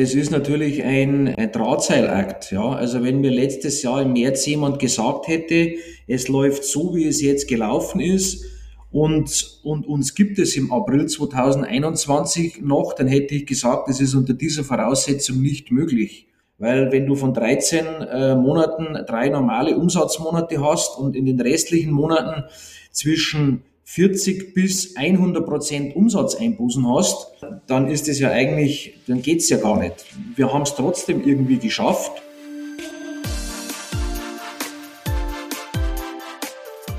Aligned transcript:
das 0.00 0.14
ist 0.14 0.30
natürlich 0.30 0.82
ein, 0.82 1.34
ein 1.36 1.52
Drahtseilakt. 1.52 2.52
Ja? 2.52 2.70
Also 2.70 3.02
wenn 3.02 3.20
mir 3.20 3.30
letztes 3.30 3.82
Jahr 3.82 4.00
im 4.00 4.14
März 4.14 4.46
jemand 4.46 4.78
gesagt 4.78 5.28
hätte, 5.28 5.74
es 6.06 6.28
läuft 6.28 6.64
so, 6.64 6.94
wie 6.94 7.06
es 7.06 7.20
jetzt 7.20 7.48
gelaufen 7.48 8.00
ist, 8.00 8.46
und, 8.92 9.60
und 9.62 9.86
uns 9.86 10.14
gibt 10.14 10.38
es 10.40 10.56
im 10.56 10.72
April 10.72 11.06
2021 11.06 12.62
noch, 12.62 12.94
dann 12.94 13.06
hätte 13.06 13.36
ich 13.36 13.46
gesagt, 13.46 13.88
es 13.88 14.00
ist 14.00 14.14
unter 14.14 14.32
dieser 14.34 14.64
Voraussetzung 14.64 15.40
nicht 15.40 15.70
möglich. 15.70 16.26
Weil 16.58 16.90
wenn 16.90 17.06
du 17.06 17.14
von 17.14 17.32
13 17.32 17.86
äh, 17.86 18.34
Monaten 18.34 18.98
drei 19.06 19.28
normale 19.28 19.76
Umsatzmonate 19.76 20.60
hast 20.60 20.98
und 20.98 21.14
in 21.14 21.26
den 21.26 21.40
restlichen 21.40 21.92
Monaten 21.92 22.44
zwischen 22.90 23.62
40 23.92 24.54
bis 24.54 24.94
100 24.96 25.44
Prozent 25.44 25.96
Umsatzeinbußen 25.96 26.86
hast, 26.94 27.26
dann 27.66 27.88
ist 27.88 28.06
es 28.06 28.20
ja 28.20 28.30
eigentlich, 28.30 29.00
dann 29.08 29.20
geht's 29.20 29.48
ja 29.48 29.56
gar 29.56 29.76
nicht. 29.80 30.04
Wir 30.36 30.52
haben 30.52 30.62
es 30.62 30.76
trotzdem 30.76 31.26
irgendwie 31.26 31.58
geschafft. 31.58 32.12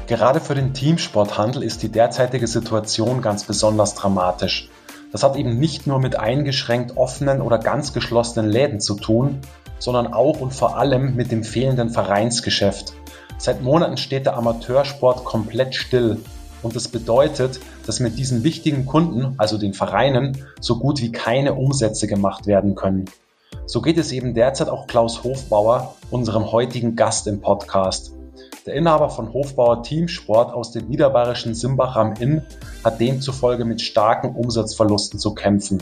Gerade 0.08 0.42
für 0.42 0.54
den 0.54 0.74
Teamsporthandel 0.74 1.64
ist 1.64 1.82
die 1.82 1.88
derzeitige 1.88 2.48
Situation 2.48 3.22
ganz 3.22 3.46
besonders 3.46 3.96
dramatisch. 3.96 4.68
Das 5.14 5.24
hat 5.24 5.38
eben 5.38 5.58
nicht 5.58 5.88
nur 5.88 6.00
mit 6.00 6.20
eingeschränkt 6.20 6.98
offenen 6.98 7.40
oder 7.42 7.58
ganz 7.58 7.94
geschlossenen 7.94 8.52
Läden 8.52 8.82
zu 8.82 8.96
tun, 8.96 9.40
sondern 9.80 10.08
auch 10.12 10.42
und 10.42 10.54
vor 10.54 10.76
allem 10.76 11.16
mit 11.16 11.32
dem 11.32 11.46
fehlenden 11.46 11.90
Vereinsgeschäft. 11.90 12.92
Seit 13.38 13.62
Monaten 13.62 13.96
steht 13.96 14.26
der 14.26 14.36
Amateursport 14.36 15.24
komplett 15.24 15.74
still 15.74 16.18
und 16.64 16.76
das 16.76 16.88
bedeutet, 16.88 17.60
dass 17.86 18.00
mit 18.00 18.18
diesen 18.18 18.44
wichtigen 18.44 18.86
Kunden, 18.86 19.36
also 19.38 19.58
den 19.58 19.74
Vereinen, 19.74 20.46
so 20.60 20.78
gut 20.80 21.02
wie 21.02 21.12
keine 21.12 21.56
Umsätze 21.56 22.08
gemacht 22.08 22.48
werden 22.48 22.76
können. 22.76 23.06
So 23.66 23.82
geht 23.82 23.98
es 23.98 24.12
eben 24.12 24.34
derzeit 24.34 24.70
auch 24.70 24.88
Klaus 24.88 25.24
Hofbauer, 25.24 25.96
unserem 26.10 26.52
heutigen 26.52 26.96
Gast 26.96 27.28
im 27.28 27.42
Podcast. 27.42 28.14
Der 28.66 28.76
Inhaber 28.76 29.10
von 29.10 29.34
Hofbauer 29.34 29.82
Teamsport 29.82 30.54
aus 30.54 30.72
dem 30.72 30.88
niederbayerischen 30.88 31.56
Simbach 31.56 31.96
am 31.96 32.14
Inn 32.14 32.44
hat 32.84 33.00
demzufolge 33.00 33.66
mit 33.66 33.82
starken 33.82 34.36
Umsatzverlusten 34.36 35.20
zu 35.20 35.34
kämpfen. 35.34 35.82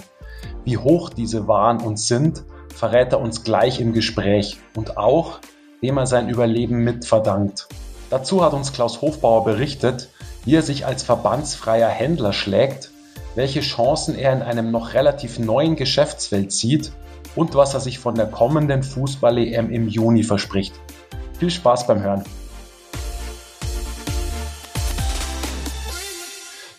Wie 0.64 0.78
hoch 0.78 1.10
diese 1.10 1.48
waren 1.48 1.82
und 1.82 2.00
sind, 2.00 2.44
verrät 2.74 3.12
er 3.12 3.20
uns 3.20 3.44
gleich 3.44 3.82
im 3.82 3.92
Gespräch 3.92 4.58
und 4.76 4.98
auch, 4.98 5.40
wem 5.82 5.98
er 5.98 6.06
sein 6.06 6.30
Überleben 6.30 6.84
mitverdankt. 6.84 7.68
Dazu 8.10 8.44
hat 8.44 8.54
uns 8.54 8.72
Klaus 8.72 9.02
Hofbauer 9.02 9.44
berichtet, 9.44 10.10
wie 10.50 10.56
er 10.56 10.64
sich 10.64 10.88
als 10.88 11.04
verbandsfreier 11.04 11.90
Händler 11.90 12.34
schlägt, 12.34 12.90
welche 13.36 13.60
Chancen 13.60 14.18
er 14.18 14.34
in 14.34 14.42
einem 14.42 14.72
noch 14.72 14.96
relativ 14.96 15.38
neuen 15.38 15.76
Geschäftsfeld 15.76 16.52
sieht 16.52 16.92
und 17.36 17.54
was 17.54 17.76
er 17.76 17.80
sich 17.82 18.00
von 18.00 18.16
der 18.16 18.26
kommenden 18.26 18.82
Fußball-EM 18.82 19.70
im 19.70 19.88
Juni 19.88 20.24
verspricht. 20.24 20.74
Viel 21.38 21.52
Spaß 21.52 21.86
beim 21.86 22.02
Hören. 22.02 22.24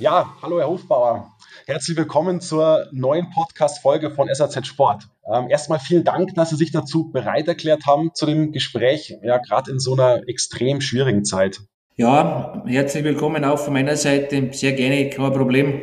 Ja, 0.00 0.34
hallo 0.42 0.58
Herr 0.58 0.66
Hofbauer. 0.66 1.30
Herzlich 1.66 1.96
willkommen 1.96 2.41
zur 2.41 2.88
neuen 2.91 3.30
Podcast-Folge 3.30 4.10
von 4.10 4.28
SAZ 4.34 4.66
Sport. 4.66 5.04
Ähm, 5.32 5.48
erstmal 5.48 5.78
vielen 5.78 6.02
Dank, 6.02 6.34
dass 6.34 6.50
Sie 6.50 6.56
sich 6.56 6.72
dazu 6.72 7.12
bereit 7.12 7.46
erklärt 7.46 7.86
haben 7.86 8.10
zu 8.14 8.26
dem 8.26 8.50
Gespräch, 8.50 9.16
ja, 9.22 9.38
gerade 9.38 9.70
in 9.70 9.78
so 9.78 9.92
einer 9.92 10.28
extrem 10.28 10.80
schwierigen 10.80 11.24
Zeit. 11.24 11.60
Ja, 11.96 12.62
herzlich 12.66 13.05
willkommen 13.05 13.44
auch 13.44 13.58
von 13.58 13.72
meiner 13.72 13.96
Seite. 13.96 14.50
Sehr 14.52 14.72
gerne, 14.72 15.10
kein 15.10 15.33
Problem. 15.33 15.83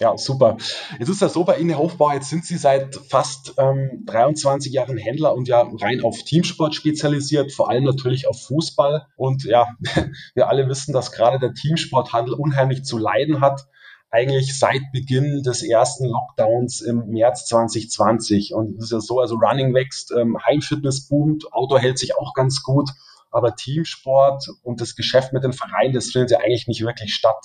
Ja, 0.00 0.16
super. 0.16 0.56
Jetzt 0.98 1.10
ist 1.10 1.22
das 1.22 1.34
so 1.34 1.44
bei 1.44 1.58
Ihnen, 1.58 1.68
Herr 1.68 1.78
Hofbauer, 1.78 2.14
jetzt 2.14 2.30
sind 2.30 2.44
Sie 2.44 2.56
seit 2.56 2.96
fast 2.96 3.54
ähm, 3.58 4.02
23 4.06 4.72
Jahren 4.72 4.96
Händler 4.96 5.34
und 5.34 5.46
ja 5.46 5.70
rein 5.80 6.02
auf 6.02 6.24
Teamsport 6.24 6.74
spezialisiert, 6.74 7.52
vor 7.52 7.68
allem 7.68 7.84
natürlich 7.84 8.26
auf 8.26 8.42
Fußball. 8.42 9.06
Und 9.14 9.44
ja, 9.44 9.68
wir 10.34 10.48
alle 10.48 10.68
wissen, 10.68 10.92
dass 10.92 11.12
gerade 11.12 11.38
der 11.38 11.52
Teamsporthandel 11.52 12.34
unheimlich 12.34 12.82
zu 12.84 12.98
leiden 12.98 13.40
hat 13.40 13.66
eigentlich 14.10 14.58
seit 14.58 14.82
Beginn 14.92 15.42
des 15.42 15.62
ersten 15.62 16.06
Lockdowns 16.06 16.82
im 16.82 17.06
März 17.08 17.46
2020. 17.46 18.52
Und 18.52 18.76
es 18.76 18.84
ist 18.84 18.92
ja 18.92 19.00
so, 19.00 19.20
also 19.20 19.36
Running 19.36 19.72
wächst, 19.74 20.12
ähm, 20.12 20.36
Heimfitness 20.46 21.08
boomt, 21.08 21.50
Outdoor 21.52 21.80
hält 21.80 21.98
sich 21.98 22.16
auch 22.16 22.34
ganz 22.34 22.62
gut 22.62 22.90
aber 23.32 23.56
Teamsport 23.56 24.46
und 24.62 24.80
das 24.80 24.94
Geschäft 24.94 25.32
mit 25.32 25.42
den 25.42 25.52
Vereinen, 25.52 25.94
das 25.94 26.10
findet 26.10 26.30
ja 26.30 26.38
eigentlich 26.38 26.68
nicht 26.68 26.82
wirklich 26.82 27.14
statt. 27.14 27.36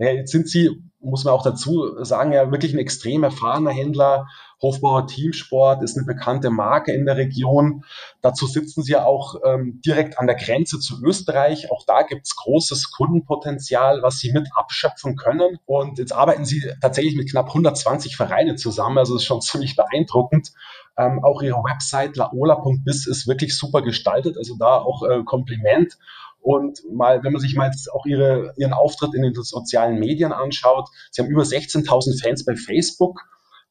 Ja, 0.00 0.12
jetzt 0.12 0.32
sind 0.32 0.48
Sie, 0.48 0.82
muss 0.98 1.24
man 1.24 1.34
auch 1.34 1.42
dazu 1.42 2.02
sagen, 2.02 2.32
ja 2.32 2.50
wirklich 2.50 2.72
ein 2.72 2.78
extrem 2.78 3.22
erfahrener 3.22 3.70
Händler. 3.70 4.28
Hofbauer 4.62 5.06
Teamsport 5.06 5.82
ist 5.82 5.98
eine 5.98 6.06
bekannte 6.06 6.48
Marke 6.48 6.92
in 6.92 7.04
der 7.04 7.18
Region. 7.18 7.84
Dazu 8.22 8.46
sitzen 8.46 8.82
Sie 8.82 8.92
ja 8.92 9.04
auch 9.04 9.34
ähm, 9.44 9.82
direkt 9.84 10.18
an 10.18 10.26
der 10.26 10.36
Grenze 10.36 10.78
zu 10.78 11.02
Österreich. 11.04 11.70
Auch 11.70 11.84
da 11.86 12.00
gibt 12.00 12.26
es 12.26 12.34
großes 12.34 12.92
Kundenpotenzial, 12.92 14.00
was 14.02 14.18
Sie 14.18 14.32
mit 14.32 14.48
abschöpfen 14.54 15.16
können. 15.16 15.58
Und 15.66 15.98
jetzt 15.98 16.14
arbeiten 16.14 16.46
Sie 16.46 16.62
tatsächlich 16.80 17.16
mit 17.16 17.30
knapp 17.30 17.48
120 17.48 18.16
Vereinen 18.16 18.56
zusammen. 18.56 18.96
Also 18.96 19.12
das 19.12 19.22
ist 19.22 19.26
schon 19.26 19.40
ziemlich 19.42 19.76
beeindruckend. 19.76 20.52
Ähm, 20.96 21.22
auch 21.22 21.42
ihre 21.42 21.62
Website 21.62 22.16
laola.biz 22.16 23.06
ist 23.06 23.28
wirklich 23.28 23.54
super 23.54 23.82
gestaltet, 23.82 24.38
also 24.38 24.56
da 24.58 24.78
auch 24.78 25.02
äh, 25.02 25.24
Kompliment. 25.24 25.98
Und 26.40 26.80
mal, 26.90 27.22
wenn 27.22 27.32
man 27.32 27.40
sich 27.40 27.54
mal 27.54 27.66
jetzt 27.66 27.92
auch 27.92 28.06
ihre, 28.06 28.54
ihren 28.56 28.72
Auftritt 28.72 29.14
in 29.14 29.22
den 29.22 29.34
sozialen 29.34 29.98
Medien 29.98 30.32
anschaut, 30.32 30.88
sie 31.10 31.22
haben 31.22 31.28
über 31.28 31.42
16.000 31.42 32.22
Fans 32.22 32.44
bei 32.44 32.56
Facebook, 32.56 33.20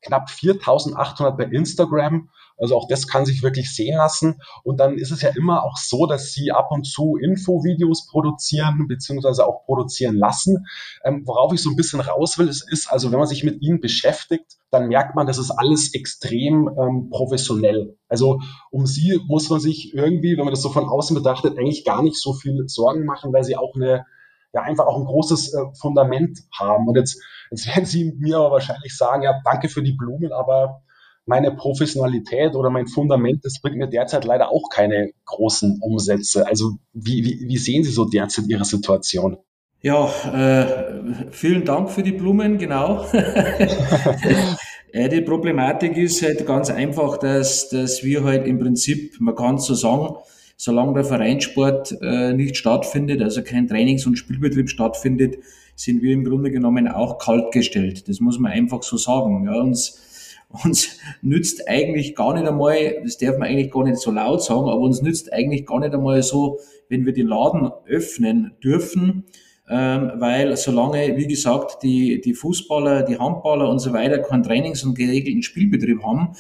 knapp 0.02 0.30
4.800 0.30 1.36
bei 1.36 1.46
Instagram 1.46 2.30
also 2.60 2.76
auch 2.76 2.88
das 2.88 3.08
kann 3.08 3.26
sich 3.26 3.44
wirklich 3.44 3.74
sehen 3.74 3.98
lassen. 3.98 4.42
Und 4.64 4.80
dann 4.80 4.98
ist 4.98 5.12
es 5.12 5.22
ja 5.22 5.30
immer 5.36 5.64
auch 5.64 5.78
so, 5.78 6.06
dass 6.06 6.34
sie 6.34 6.52
ab 6.52 6.72
und 6.72 6.86
zu 6.86 7.18
Infovideos 7.18 8.08
produzieren, 8.08 8.88
beziehungsweise 8.88 9.46
auch 9.46 9.66
produzieren 9.66 10.16
lassen. 10.16 10.66
Ähm, 11.04 11.24
worauf 11.26 11.54
ich 11.54 11.62
so 11.62 11.70
ein 11.70 11.76
bisschen 11.76 12.02
raus 12.02 12.38
will, 12.38 12.48
ist, 12.48 12.70
ist, 12.72 12.92
also 12.92 13.12
wenn 13.12 13.20
man 13.20 13.28
sich 13.28 13.44
mit 13.44 13.62
ihnen 13.62 13.80
beschäftigt, 13.80 14.58
dann 14.72 14.88
merkt 14.88 15.16
man, 15.16 15.28
das 15.28 15.38
ist 15.38 15.52
alles 15.52 15.94
extrem 15.94 16.70
ähm, 16.78 17.10
professionell. 17.10 17.98
Also 18.08 18.40
um 18.72 18.86
sie 18.86 19.20
muss 19.28 19.50
man 19.50 19.60
sich 19.60 19.94
irgendwie, 19.94 20.38
wenn 20.38 20.46
man 20.46 20.54
das 20.54 20.62
so 20.62 20.70
von 20.70 20.88
außen 20.88 21.16
betrachtet, 21.16 21.58
eigentlich 21.58 21.86
gar 21.86 22.04
nicht 22.04 22.18
so 22.18 22.34
viel 22.34 22.68
Sorgen 22.68 23.06
machen, 23.06 23.34
weil 23.34 23.44
sie 23.44 23.56
auch 23.56 23.76
eine 23.76 24.06
ja 24.54 24.62
einfach 24.62 24.86
auch 24.86 24.98
ein 24.98 25.06
großes 25.06 25.54
äh, 25.54 25.66
Fundament 25.80 26.40
haben. 26.58 26.88
Und 26.88 26.96
jetzt, 26.96 27.22
jetzt 27.52 27.68
werden 27.68 27.86
Sie 27.86 28.14
mir 28.18 28.38
aber 28.38 28.52
wahrscheinlich 28.52 28.96
sagen, 28.96 29.24
ja, 29.24 29.40
danke 29.44 29.70
für 29.70 29.84
die 29.84 29.94
Blumen, 29.94 30.32
aber 30.32 30.82
meine 31.30 31.52
Professionalität 31.52 32.56
oder 32.56 32.72
mein 32.72 32.88
Fundament, 32.88 33.46
das 33.46 33.62
bringt 33.62 33.78
mir 33.78 33.88
derzeit 33.88 34.26
leider 34.26 34.50
auch 34.50 34.70
keine 34.70 35.12
großen 35.26 35.80
Umsätze. 35.80 36.48
Also 36.48 36.74
wie, 36.94 37.24
wie, 37.24 37.48
wie 37.48 37.58
sehen 37.58 37.84
Sie 37.84 37.92
so 37.92 38.06
derzeit 38.06 38.46
Ihre 38.48 38.66
Situation? 38.66 39.38
Ja, 39.82 40.10
äh, 40.34 41.32
vielen 41.32 41.64
Dank 41.64 41.92
für 41.92 42.02
die 42.02 42.12
Blumen, 42.12 42.58
genau. 42.58 43.06
die 44.94 45.22
Problematik 45.22 45.96
ist 45.98 46.24
halt 46.24 46.46
ganz 46.48 46.72
einfach, 46.72 47.18
dass, 47.18 47.70
dass 47.70 48.04
wir 48.04 48.24
halt 48.24 48.48
im 48.48 48.60
Prinzip, 48.60 49.16
man 49.20 49.36
kann 49.36 49.60
so 49.60 49.76
sagen, 49.76 50.16
solange 50.58 50.96
der 50.96 51.06
Vereinssport 51.06 51.96
äh, 52.02 52.34
nicht 52.34 52.58
stattfindet, 52.58 53.22
also 53.22 53.44
kein 53.44 53.68
Trainings- 53.68 54.08
und 54.08 54.18
Spielbetrieb 54.18 54.70
stattfindet, 54.70 55.38
sind 55.76 56.02
wir 56.02 56.12
im 56.12 56.26
Grunde 56.26 56.52
genommen 56.52 56.88
auch 56.90 57.20
kaltgestellt. 57.20 58.10
Das 58.10 58.20
muss 58.20 58.40
man 58.40 58.52
einfach 58.52 58.84
so 58.84 58.98
sagen. 58.98 59.46
Ja, 59.46 59.62
uns 59.62 60.09
uns 60.50 60.98
nützt 61.22 61.68
eigentlich 61.68 62.16
gar 62.16 62.34
nicht 62.34 62.48
einmal, 62.48 63.02
das 63.04 63.18
darf 63.18 63.38
man 63.38 63.48
eigentlich 63.48 63.72
gar 63.72 63.84
nicht 63.84 63.98
so 63.98 64.12
laut 64.12 64.44
sagen, 64.44 64.68
aber 64.68 64.80
uns 64.80 65.02
nützt 65.02 65.32
eigentlich 65.32 65.66
gar 65.66 65.80
nicht 65.80 65.94
einmal 65.94 66.22
so, 66.24 66.60
wenn 66.90 67.06
wir 67.06 67.14
den 67.14 67.28
Laden 67.28 67.72
öffnen 67.86 68.54
dürfen, 68.64 69.26
ähm, 69.70 70.12
weil 70.16 70.58
solange, 70.58 71.16
wie 71.18 71.28
gesagt, 71.28 71.84
die, 71.84 72.20
die 72.22 72.34
Fußballer, 72.34 73.04
die 73.04 73.20
Handballer 73.20 73.70
und 73.70 73.80
so 73.80 73.94
weiter 73.94 74.18
keinen 74.18 74.44
Trainings- 74.44 74.84
und 74.84 74.98
geregelten 74.98 75.44
Spielbetrieb 75.44 76.02
haben, 76.04 76.36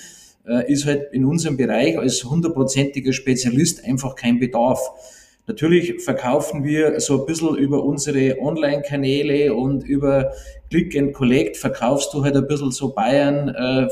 äh, 0.47 0.72
ist 0.72 0.88
halt 0.88 1.14
in 1.14 1.26
unserem 1.26 1.56
Bereich 1.56 1.97
als 2.00 2.23
hundertprozentiger 2.23 3.14
Spezialist 3.14 3.85
einfach 3.85 4.16
kein 4.16 4.40
Bedarf. 4.40 4.79
Natürlich 5.49 6.03
verkaufen 6.03 6.63
wir 6.63 6.99
so 6.99 7.22
ein 7.22 7.25
bisschen 7.25 7.57
über 7.57 7.84
unsere 7.84 8.37
Online-Kanäle 8.40 9.51
und 9.55 9.84
über 9.84 10.31
Click 10.69 10.96
and 10.96 11.11
Collect 11.11 11.57
verkaufst 11.57 12.13
du 12.13 12.23
halt 12.23 12.35
ein 12.35 12.46
bisschen 12.46 12.69
so 12.69 12.93
Bayern, 12.93 13.49
äh, 13.49 13.90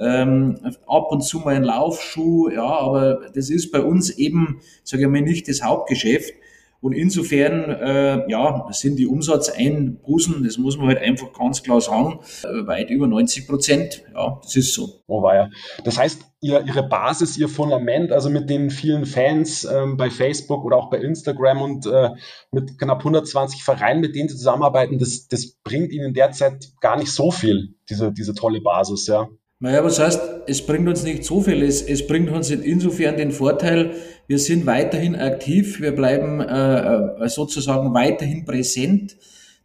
ähm, 0.00 0.58
ab 0.88 1.12
und 1.12 1.20
zu 1.22 1.38
mal 1.38 1.54
ein 1.54 1.62
Laufschuh, 1.62 2.50
ja, 2.50 2.64
aber 2.64 3.30
das 3.32 3.48
ist 3.48 3.70
bei 3.70 3.80
uns 3.80 4.10
eben, 4.10 4.60
sage 4.82 5.04
ich 5.04 5.08
mal, 5.08 5.22
nicht 5.22 5.46
das 5.46 5.62
Hauptgeschäft. 5.62 6.32
Und 6.80 6.92
insofern, 6.92 7.70
äh, 7.70 8.30
ja, 8.30 8.68
sind 8.70 8.98
die 8.98 9.06
Umsatzeinbußen, 9.06 10.44
das 10.44 10.58
muss 10.58 10.78
man 10.78 10.86
halt 10.86 10.98
einfach 10.98 11.32
ganz 11.32 11.62
klar 11.62 11.80
sagen, 11.80 12.20
äh, 12.44 12.66
weit 12.66 12.90
über 12.90 13.08
90 13.08 13.48
Prozent. 13.48 14.04
Ja, 14.14 14.38
das 14.42 14.54
ist 14.54 14.74
so. 14.74 15.02
Oh, 15.08 15.22
war 15.22 15.34
ja. 15.34 15.50
Das 15.82 15.98
heißt, 15.98 16.22
ihr, 16.40 16.64
Ihre 16.64 16.88
Basis, 16.88 17.36
Ihr 17.36 17.48
Fundament, 17.48 18.12
also 18.12 18.30
mit 18.30 18.48
den 18.48 18.70
vielen 18.70 19.06
Fans 19.06 19.64
ähm, 19.64 19.96
bei 19.96 20.08
Facebook 20.08 20.64
oder 20.64 20.76
auch 20.76 20.88
bei 20.88 20.98
Instagram 20.98 21.62
und 21.62 21.86
äh, 21.86 22.10
mit 22.52 22.78
knapp 22.78 22.98
120 22.98 23.64
Vereinen, 23.64 24.00
mit 24.00 24.14
denen 24.14 24.28
Sie 24.28 24.36
zusammenarbeiten, 24.36 24.98
das, 24.98 25.26
das 25.26 25.56
bringt 25.64 25.90
Ihnen 25.92 26.14
derzeit 26.14 26.72
gar 26.80 26.96
nicht 26.96 27.10
so 27.10 27.32
viel, 27.32 27.74
diese, 27.90 28.12
diese 28.12 28.34
tolle 28.34 28.60
Basis, 28.60 29.08
ja. 29.08 29.28
Naja, 29.60 29.82
was 29.82 29.98
heißt, 29.98 30.20
es 30.46 30.64
bringt 30.64 30.88
uns 30.88 31.02
nicht 31.02 31.24
so 31.24 31.40
viel. 31.40 31.64
Es, 31.64 31.82
es 31.82 32.06
bringt 32.06 32.30
uns 32.30 32.48
insofern 32.50 33.16
den 33.16 33.32
Vorteil, 33.32 33.90
wir 34.28 34.38
sind 34.38 34.66
weiterhin 34.66 35.16
aktiv, 35.16 35.80
wir 35.80 35.90
bleiben 35.96 36.40
äh, 36.40 37.24
äh, 37.24 37.28
sozusagen 37.28 37.92
weiterhin 37.92 38.44
präsent, 38.44 39.16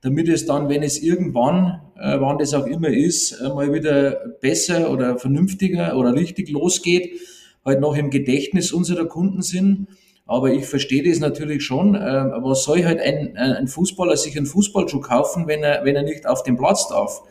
damit 0.02 0.30
es 0.30 0.48
dann, 0.48 0.68
wenn 0.68 0.82
es 0.82 1.00
irgendwann, 1.00 1.82
äh, 1.96 2.20
wann 2.20 2.40
das 2.40 2.56
auch 2.56 2.66
immer 2.66 2.88
ist, 2.88 3.34
äh, 3.34 3.50
mal 3.50 3.72
wieder 3.72 4.14
besser 4.42 4.90
oder 4.90 5.20
vernünftiger 5.20 5.96
oder 5.96 6.16
richtig 6.16 6.50
losgeht, 6.50 7.12
halt 7.64 7.80
noch 7.80 7.96
im 7.96 8.10
Gedächtnis 8.10 8.72
unserer 8.72 9.06
Kunden 9.06 9.44
sind. 9.44 9.90
Aber 10.26 10.52
ich 10.52 10.66
verstehe 10.66 11.08
das 11.08 11.20
natürlich 11.20 11.64
schon. 11.64 11.94
Äh, 11.94 12.00
was 12.42 12.64
soll 12.64 12.84
halt 12.84 13.00
ein, 13.00 13.38
ein 13.38 13.68
Fußballer 13.68 14.18
sich 14.18 14.36
einen 14.38 14.48
Fußballschuh 14.48 15.02
kaufen, 15.02 15.46
wenn 15.46 15.62
er, 15.62 15.86
wenn 15.86 15.96
er 15.96 16.04
nicht 16.04 16.26
auf 16.26 16.42
dem 16.42 16.58
Platz 16.58 16.88
darf? 16.88 17.22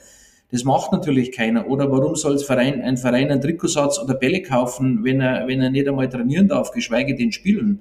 Das 0.52 0.64
macht 0.64 0.92
natürlich 0.92 1.32
keiner. 1.32 1.66
Oder 1.66 1.90
warum 1.90 2.14
soll 2.14 2.38
Verein, 2.38 2.82
ein 2.82 2.98
Verein 2.98 3.30
einen 3.30 3.40
Trikotsatz 3.40 3.98
oder 3.98 4.12
Bälle 4.12 4.42
kaufen, 4.42 5.02
wenn 5.02 5.20
er, 5.22 5.48
wenn 5.48 5.62
er 5.62 5.70
nicht 5.70 5.88
einmal 5.88 6.10
trainieren 6.10 6.46
darf, 6.46 6.72
geschweige 6.72 7.14
denn 7.14 7.32
spielen? 7.32 7.80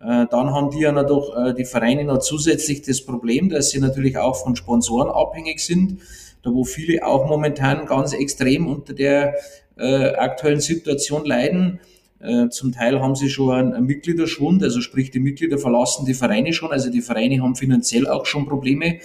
Äh, 0.00 0.26
dann 0.30 0.54
haben 0.54 0.70
die 0.70 0.80
ja 0.80 0.90
noch, 0.90 1.36
äh, 1.36 1.52
die 1.52 1.66
Vereine 1.66 2.04
noch 2.04 2.20
zusätzlich 2.20 2.80
das 2.80 3.02
Problem, 3.02 3.50
dass 3.50 3.70
sie 3.70 3.78
natürlich 3.78 4.16
auch 4.16 4.36
von 4.36 4.56
Sponsoren 4.56 5.10
abhängig 5.10 5.60
sind, 5.60 6.00
da 6.42 6.50
wo 6.50 6.64
viele 6.64 7.06
auch 7.06 7.28
momentan 7.28 7.84
ganz 7.84 8.14
extrem 8.14 8.66
unter 8.66 8.94
der 8.94 9.34
äh, 9.76 10.14
aktuellen 10.14 10.60
Situation 10.60 11.26
leiden. 11.26 11.78
Äh, 12.20 12.48
zum 12.48 12.72
Teil 12.72 13.00
haben 13.00 13.16
sie 13.16 13.28
schon 13.28 13.54
einen, 13.54 13.74
einen 13.74 13.86
Mitgliederschwund, 13.86 14.62
also 14.62 14.80
sprich 14.80 15.10
die 15.10 15.20
Mitglieder 15.20 15.58
verlassen 15.58 16.06
die 16.06 16.14
Vereine 16.14 16.54
schon, 16.54 16.72
also 16.72 16.90
die 16.90 17.02
Vereine 17.02 17.42
haben 17.42 17.54
finanziell 17.54 18.06
auch 18.08 18.24
schon 18.24 18.46
Probleme. 18.46 19.00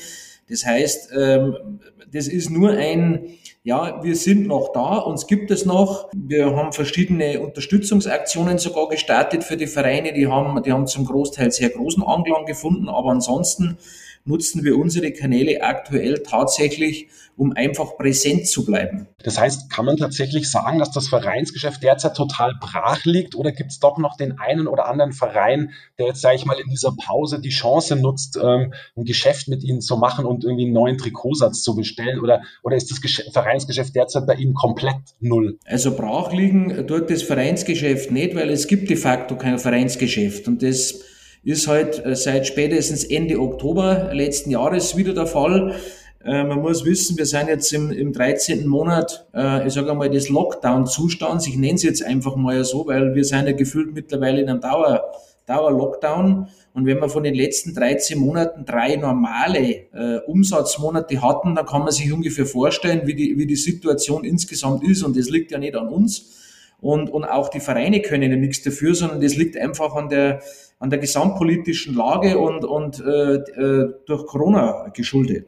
Das 0.50 0.66
heißt, 0.66 1.12
ähm, 1.16 1.80
das 2.12 2.28
ist 2.28 2.50
nur 2.50 2.72
ein, 2.72 3.38
ja, 3.64 4.04
wir 4.04 4.16
sind 4.16 4.48
noch 4.48 4.72
da, 4.74 4.98
uns 4.98 5.26
gibt 5.26 5.50
es 5.52 5.66
noch. 5.66 6.10
Wir 6.14 6.56
haben 6.56 6.74
verschiedene 6.74 7.40
Unterstützungsaktionen 7.40 8.58
sogar 8.58 8.90
gestartet 8.90 9.44
für 9.44 9.58
die 9.58 9.68
Vereine, 9.68 10.14
die 10.14 10.28
haben, 10.28 10.62
die 10.64 10.72
haben 10.72 10.86
zum 10.86 11.06
Großteil 11.06 11.52
sehr 11.52 11.70
großen 11.70 12.04
Anklang 12.04 12.46
gefunden, 12.46 12.90
aber 12.90 13.12
ansonsten 13.12 13.78
nutzen 14.26 14.64
wir 14.64 14.78
unsere 14.78 15.12
Kanäle 15.12 15.62
aktuell 15.62 16.24
tatsächlich, 16.24 17.08
um 17.36 17.52
einfach 17.54 17.98
präsent 17.98 18.48
zu 18.48 18.64
bleiben. 18.64 19.08
Das 19.24 19.40
heißt, 19.40 19.70
kann 19.70 19.86
man 19.86 19.98
tatsächlich 19.98 20.50
sagen, 20.50 20.80
dass 20.80 20.92
das 20.92 21.08
Vereinsgeschäft 21.08 21.82
derzeit 21.82 22.16
total 22.16 22.54
brach 22.60 23.04
liegt 23.06 23.36
oder 23.36 23.52
gibt 23.52 23.72
es 23.72 23.80
doch 23.80 23.98
noch 23.98 24.18
den 24.18 24.40
einen 24.40 24.68
oder 24.68 24.88
anderen 24.88 25.14
Verein, 25.14 25.72
der 25.98 26.08
jetzt, 26.08 26.22
sage 26.22 26.36
ich 26.36 26.46
mal, 26.46 26.60
in 26.60 26.70
dieser 26.70 26.94
Pause 26.96 27.40
die 27.40 27.50
Chance 27.50 27.96
nutzt, 27.96 28.38
ähm, 28.42 28.74
ein 28.96 29.06
Geschäft 29.06 29.48
mit 29.48 29.64
Ihnen 29.64 29.82
zu 29.82 29.98
machen 29.98 30.26
und 30.26 30.44
irgendwie 30.44 30.66
einen 30.66 30.74
neuen 30.74 30.98
Trikotsatz 30.98 31.64
zu 31.64 31.76
bestellen 31.76 32.20
oder, 32.20 32.44
oder 32.62 32.76
ist 32.76 32.92
das 32.92 33.02
Gesch 33.02 33.24
Vereinsgeschäft 33.32 33.96
derzeit 33.96 34.28
bei 34.28 34.36
Ihnen 34.36 34.54
komplett 34.54 35.02
null? 35.20 35.58
Also 35.66 35.96
brach 35.96 36.32
liegen 36.32 36.86
tut 36.88 37.10
das 37.10 37.24
Vereinsgeschäft 37.24 38.12
nicht, 38.12 38.36
weil 38.36 38.50
es 38.50 38.68
gibt 38.68 38.90
de 38.90 38.98
facto 38.98 39.36
kein 39.38 39.58
Vereinsgeschäft 39.58 40.48
und 40.48 40.62
das 40.62 41.00
ist 41.44 41.68
halt 41.68 42.06
äh, 42.06 42.16
seit 42.16 42.48
spätestens 42.48 43.04
Ende 43.04 43.40
Oktober 43.40 44.14
letzten 44.14 44.52
Jahres 44.52 44.96
wieder 44.96 45.14
der 45.14 45.28
Fall. 45.28 45.76
Äh, 46.24 46.44
man 46.46 46.62
muss 46.62 46.86
wissen, 46.86 47.18
wir 47.18 47.26
sind 47.26 47.48
jetzt 47.50 47.72
im, 47.74 47.92
im 47.92 48.14
13. 48.14 48.66
Monat, 48.66 49.28
äh, 49.34 49.68
ich 49.68 49.74
sage 49.74 49.92
einmal, 49.92 50.10
des 50.10 50.30
Lockdown-Zustands. 50.30 51.48
Ich 51.48 51.58
nenne 51.58 51.76
es 51.76 51.84
jetzt 51.84 52.04
einfach 52.04 52.36
mal 52.36 52.64
so, 52.64 52.88
weil 52.88 53.14
wir 53.14 53.26
sind 53.26 53.46
ja 53.46 53.52
gefühlt 53.52 53.94
mittlerweile 53.94 54.42
in 54.42 54.50
einem 54.50 54.62
Dauer, 54.62 55.04
Dauer-Lockdown. 55.46 56.48
Und 56.74 56.86
wenn 56.86 57.00
wir 57.00 57.10
von 57.10 57.24
den 57.24 57.36
letzten 57.36 57.76
13 57.76 58.18
Monaten 58.18 58.66
drei 58.66 58.96
normale 58.96 59.60
äh, 59.94 60.20
Umsatzmonate 60.26 61.22
hatten, 61.22 61.56
dann 61.56 61.66
kann 61.66 61.82
man 61.82 61.92
sich 61.92 62.12
ungefähr 62.12 62.46
vorstellen, 62.46 63.02
wie 63.06 63.16
die, 63.16 63.38
wie 63.38 63.46
die 63.46 63.58
Situation 63.58 64.24
insgesamt 64.24 64.84
ist. 64.88 65.04
Und 65.04 65.18
das 65.18 65.30
liegt 65.30 65.52
ja 65.52 65.58
nicht 65.58 65.76
an 65.76 65.90
uns. 65.90 66.43
Und, 66.84 67.10
und 67.10 67.24
auch 67.24 67.48
die 67.48 67.62
Vereine 67.62 68.02
können 68.02 68.30
ja 68.30 68.38
nichts 68.38 68.62
dafür, 68.62 68.94
sondern 68.94 69.22
das 69.22 69.38
liegt 69.38 69.58
einfach 69.58 69.96
an 69.96 70.10
der, 70.10 70.42
an 70.80 70.90
der 70.90 71.00
gesamtpolitischen 71.00 71.96
Lage 71.96 72.38
und, 72.38 72.66
und 72.66 73.00
äh, 73.00 73.36
äh, 73.36 73.94
durch 74.06 74.26
Corona 74.26 74.90
geschuldet. 74.94 75.48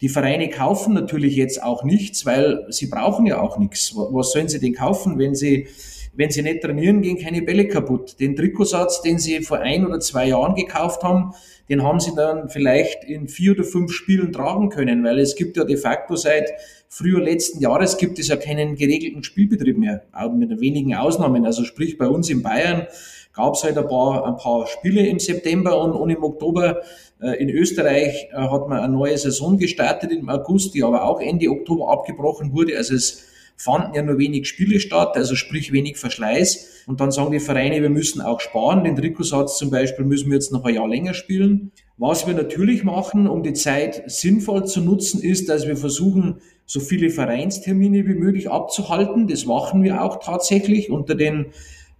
Die 0.00 0.08
Vereine 0.08 0.48
kaufen 0.50 0.94
natürlich 0.94 1.36
jetzt 1.36 1.62
auch 1.62 1.84
nichts, 1.84 2.26
weil 2.26 2.66
sie 2.70 2.88
brauchen 2.88 3.26
ja 3.26 3.40
auch 3.40 3.58
nichts. 3.58 3.94
Was 3.94 4.32
sollen 4.32 4.48
sie 4.48 4.58
denn 4.58 4.74
kaufen, 4.74 5.20
wenn 5.20 5.36
sie, 5.36 5.68
wenn 6.14 6.30
sie 6.30 6.42
nicht 6.42 6.62
trainieren, 6.62 7.02
gehen 7.02 7.18
keine 7.18 7.42
Bälle 7.42 7.68
kaputt. 7.68 8.20
Den 8.20 8.36
Trikotsatz, 8.36 9.02
den 9.02 9.18
sie 9.18 9.40
vor 9.40 9.60
ein 9.60 9.86
oder 9.86 10.00
zwei 10.00 10.28
Jahren 10.28 10.54
gekauft 10.54 11.02
haben, 11.02 11.32
den 11.68 11.82
haben 11.82 12.00
sie 12.00 12.14
dann 12.14 12.48
vielleicht 12.48 13.04
in 13.04 13.28
vier 13.28 13.52
oder 13.52 13.64
fünf 13.64 13.92
Spielen 13.92 14.32
tragen 14.32 14.68
können, 14.68 15.04
weil 15.04 15.18
es 15.18 15.36
gibt 15.36 15.56
ja 15.56 15.64
de 15.64 15.76
facto 15.76 16.16
seit 16.16 16.52
früher 16.88 17.20
letzten 17.20 17.60
Jahres 17.60 17.96
gibt 17.96 18.18
es 18.18 18.28
ja 18.28 18.36
keinen 18.36 18.76
geregelten 18.76 19.24
Spielbetrieb 19.24 19.78
mehr, 19.78 20.02
auch 20.12 20.32
mit 20.32 20.60
wenigen 20.60 20.94
Ausnahmen. 20.94 21.46
Also 21.46 21.64
sprich 21.64 21.96
bei 21.96 22.06
uns 22.06 22.28
in 22.28 22.42
Bayern 22.42 22.86
gab 23.32 23.54
es 23.54 23.64
halt 23.64 23.78
ein 23.78 23.88
paar, 23.88 24.26
ein 24.26 24.36
paar 24.36 24.66
Spiele 24.66 25.06
im 25.06 25.18
September 25.18 25.80
und, 25.80 25.92
und 25.92 26.10
im 26.10 26.22
Oktober. 26.22 26.82
Äh, 27.22 27.42
in 27.42 27.48
Österreich 27.48 28.28
äh, 28.30 28.36
hat 28.36 28.68
man 28.68 28.80
eine 28.80 28.92
neue 28.92 29.16
Saison 29.16 29.56
gestartet 29.56 30.12
im 30.12 30.28
August, 30.28 30.74
die 30.74 30.82
aber 30.82 31.04
auch 31.04 31.20
Ende 31.20 31.48
Oktober 31.48 31.90
abgebrochen 31.90 32.52
wurde. 32.52 32.76
Also 32.76 32.94
es 32.94 33.31
fanden 33.62 33.94
ja 33.94 34.02
nur 34.02 34.18
wenig 34.18 34.48
Spiele 34.48 34.80
statt, 34.80 35.16
also 35.16 35.36
sprich 35.36 35.72
wenig 35.72 35.96
Verschleiß. 35.96 36.84
Und 36.88 37.00
dann 37.00 37.12
sagen 37.12 37.30
die 37.30 37.38
Vereine, 37.38 37.80
wir 37.80 37.90
müssen 37.90 38.20
auch 38.20 38.40
sparen. 38.40 38.82
Den 38.82 38.96
Trikotsatz 38.96 39.56
zum 39.56 39.70
Beispiel 39.70 40.04
müssen 40.04 40.30
wir 40.30 40.34
jetzt 40.34 40.50
noch 40.50 40.64
ein 40.64 40.74
Jahr 40.74 40.88
länger 40.88 41.14
spielen. 41.14 41.70
Was 41.96 42.26
wir 42.26 42.34
natürlich 42.34 42.82
machen, 42.82 43.28
um 43.28 43.44
die 43.44 43.52
Zeit 43.52 44.02
sinnvoll 44.06 44.66
zu 44.66 44.80
nutzen, 44.80 45.22
ist, 45.22 45.48
dass 45.48 45.68
wir 45.68 45.76
versuchen, 45.76 46.40
so 46.66 46.80
viele 46.80 47.10
Vereinstermine 47.10 48.04
wie 48.08 48.14
möglich 48.14 48.50
abzuhalten. 48.50 49.28
Das 49.28 49.46
machen 49.46 49.84
wir 49.84 50.02
auch 50.02 50.18
tatsächlich 50.18 50.90
unter 50.90 51.14
den 51.14 51.52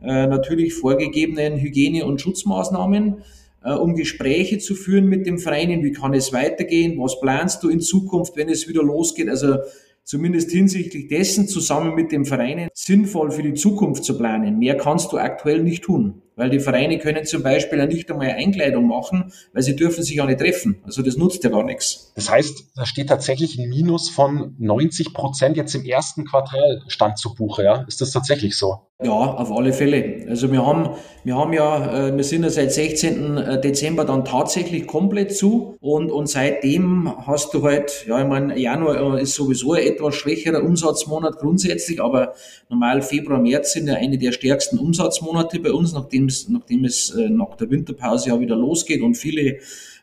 äh, 0.02 0.26
natürlich 0.26 0.74
vorgegebenen 0.74 1.58
Hygiene- 1.60 2.06
und 2.06 2.20
Schutzmaßnahmen, 2.20 3.22
äh, 3.62 3.72
um 3.72 3.94
Gespräche 3.94 4.58
zu 4.58 4.74
führen 4.74 5.06
mit 5.06 5.26
dem 5.26 5.38
Verein. 5.38 5.84
Wie 5.84 5.92
kann 5.92 6.12
es 6.12 6.32
weitergehen? 6.32 6.98
Was 6.98 7.20
planst 7.20 7.62
du 7.62 7.68
in 7.68 7.80
Zukunft, 7.80 8.36
wenn 8.36 8.48
es 8.48 8.68
wieder 8.68 8.82
losgeht? 8.82 9.28
Also 9.28 9.58
zumindest 10.04 10.50
hinsichtlich 10.50 11.08
dessen 11.08 11.48
zusammen 11.48 11.94
mit 11.94 12.12
dem 12.12 12.24
Verein 12.24 12.68
sinnvoll 12.74 13.30
für 13.30 13.42
die 13.42 13.54
Zukunft 13.54 14.04
zu 14.04 14.16
planen. 14.18 14.58
Mehr 14.58 14.76
kannst 14.76 15.12
du 15.12 15.18
aktuell 15.18 15.62
nicht 15.62 15.84
tun. 15.84 16.22
Weil 16.36 16.50
die 16.50 16.60
Vereine 16.60 16.98
können 16.98 17.24
zum 17.26 17.42
Beispiel 17.42 17.78
ja 17.78 17.86
nicht 17.86 18.10
einmal 18.10 18.30
Einkleidung 18.30 18.86
machen, 18.86 19.32
weil 19.52 19.62
sie 19.62 19.76
dürfen 19.76 20.02
sich 20.02 20.20
auch 20.20 20.26
nicht 20.26 20.40
treffen. 20.40 20.80
Also 20.84 21.02
das 21.02 21.16
nutzt 21.16 21.44
ja 21.44 21.50
gar 21.50 21.64
nichts. 21.64 22.12
Das 22.14 22.30
heißt, 22.30 22.72
da 22.74 22.86
steht 22.86 23.08
tatsächlich 23.08 23.58
ein 23.58 23.68
Minus 23.68 24.08
von 24.08 24.56
90 24.58 25.12
Prozent 25.12 25.56
jetzt 25.56 25.74
im 25.74 25.84
ersten 25.84 26.24
Quartal 26.24 26.82
Stand 26.88 27.18
zu 27.18 27.34
Buche. 27.34 27.64
Ja? 27.64 27.84
Ist 27.86 28.00
das 28.00 28.12
tatsächlich 28.12 28.56
so? 28.56 28.86
Ja, 29.04 29.10
auf 29.10 29.50
alle 29.50 29.72
Fälle. 29.72 30.26
Also 30.28 30.52
wir 30.52 30.64
haben, 30.64 30.90
wir 31.24 31.36
haben 31.36 31.52
ja, 31.52 32.08
äh, 32.08 32.16
wir 32.16 32.22
sind 32.22 32.44
ja 32.44 32.50
seit 32.50 32.72
16. 32.72 33.36
Äh, 33.36 33.60
Dezember 33.60 34.04
dann 34.04 34.24
tatsächlich 34.24 34.86
komplett 34.86 35.36
zu 35.36 35.76
und, 35.80 36.12
und 36.12 36.28
seitdem 36.28 37.12
hast 37.26 37.52
du 37.52 37.64
halt, 37.64 38.06
ja, 38.06 38.20
ich 38.20 38.28
meine, 38.28 38.56
Januar 38.56 39.18
ist 39.18 39.34
sowieso 39.34 39.72
ein 39.72 39.82
etwas 39.82 40.14
schwächerer 40.14 40.62
Umsatzmonat 40.62 41.38
grundsätzlich, 41.38 42.00
aber 42.00 42.34
normal 42.68 43.02
Februar, 43.02 43.40
März 43.40 43.72
sind 43.72 43.88
ja 43.88 43.94
eine 43.94 44.18
der 44.18 44.30
stärksten 44.30 44.78
Umsatzmonate 44.78 45.58
bei 45.58 45.72
uns, 45.72 45.92
nachdem 45.92 46.21
es, 46.26 46.48
nachdem 46.48 46.84
es 46.84 47.10
äh, 47.10 47.28
nach 47.28 47.56
der 47.56 47.70
Winterpause 47.70 48.30
ja 48.30 48.40
wieder 48.40 48.56
losgeht 48.56 49.02
und 49.02 49.16
viele 49.16 49.58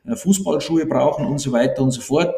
Fußballschuhe 0.05 0.85
brauchen 0.85 1.25
und 1.25 1.39
so 1.39 1.51
weiter 1.51 1.83
und 1.83 1.91
so 1.91 2.01
fort. 2.01 2.33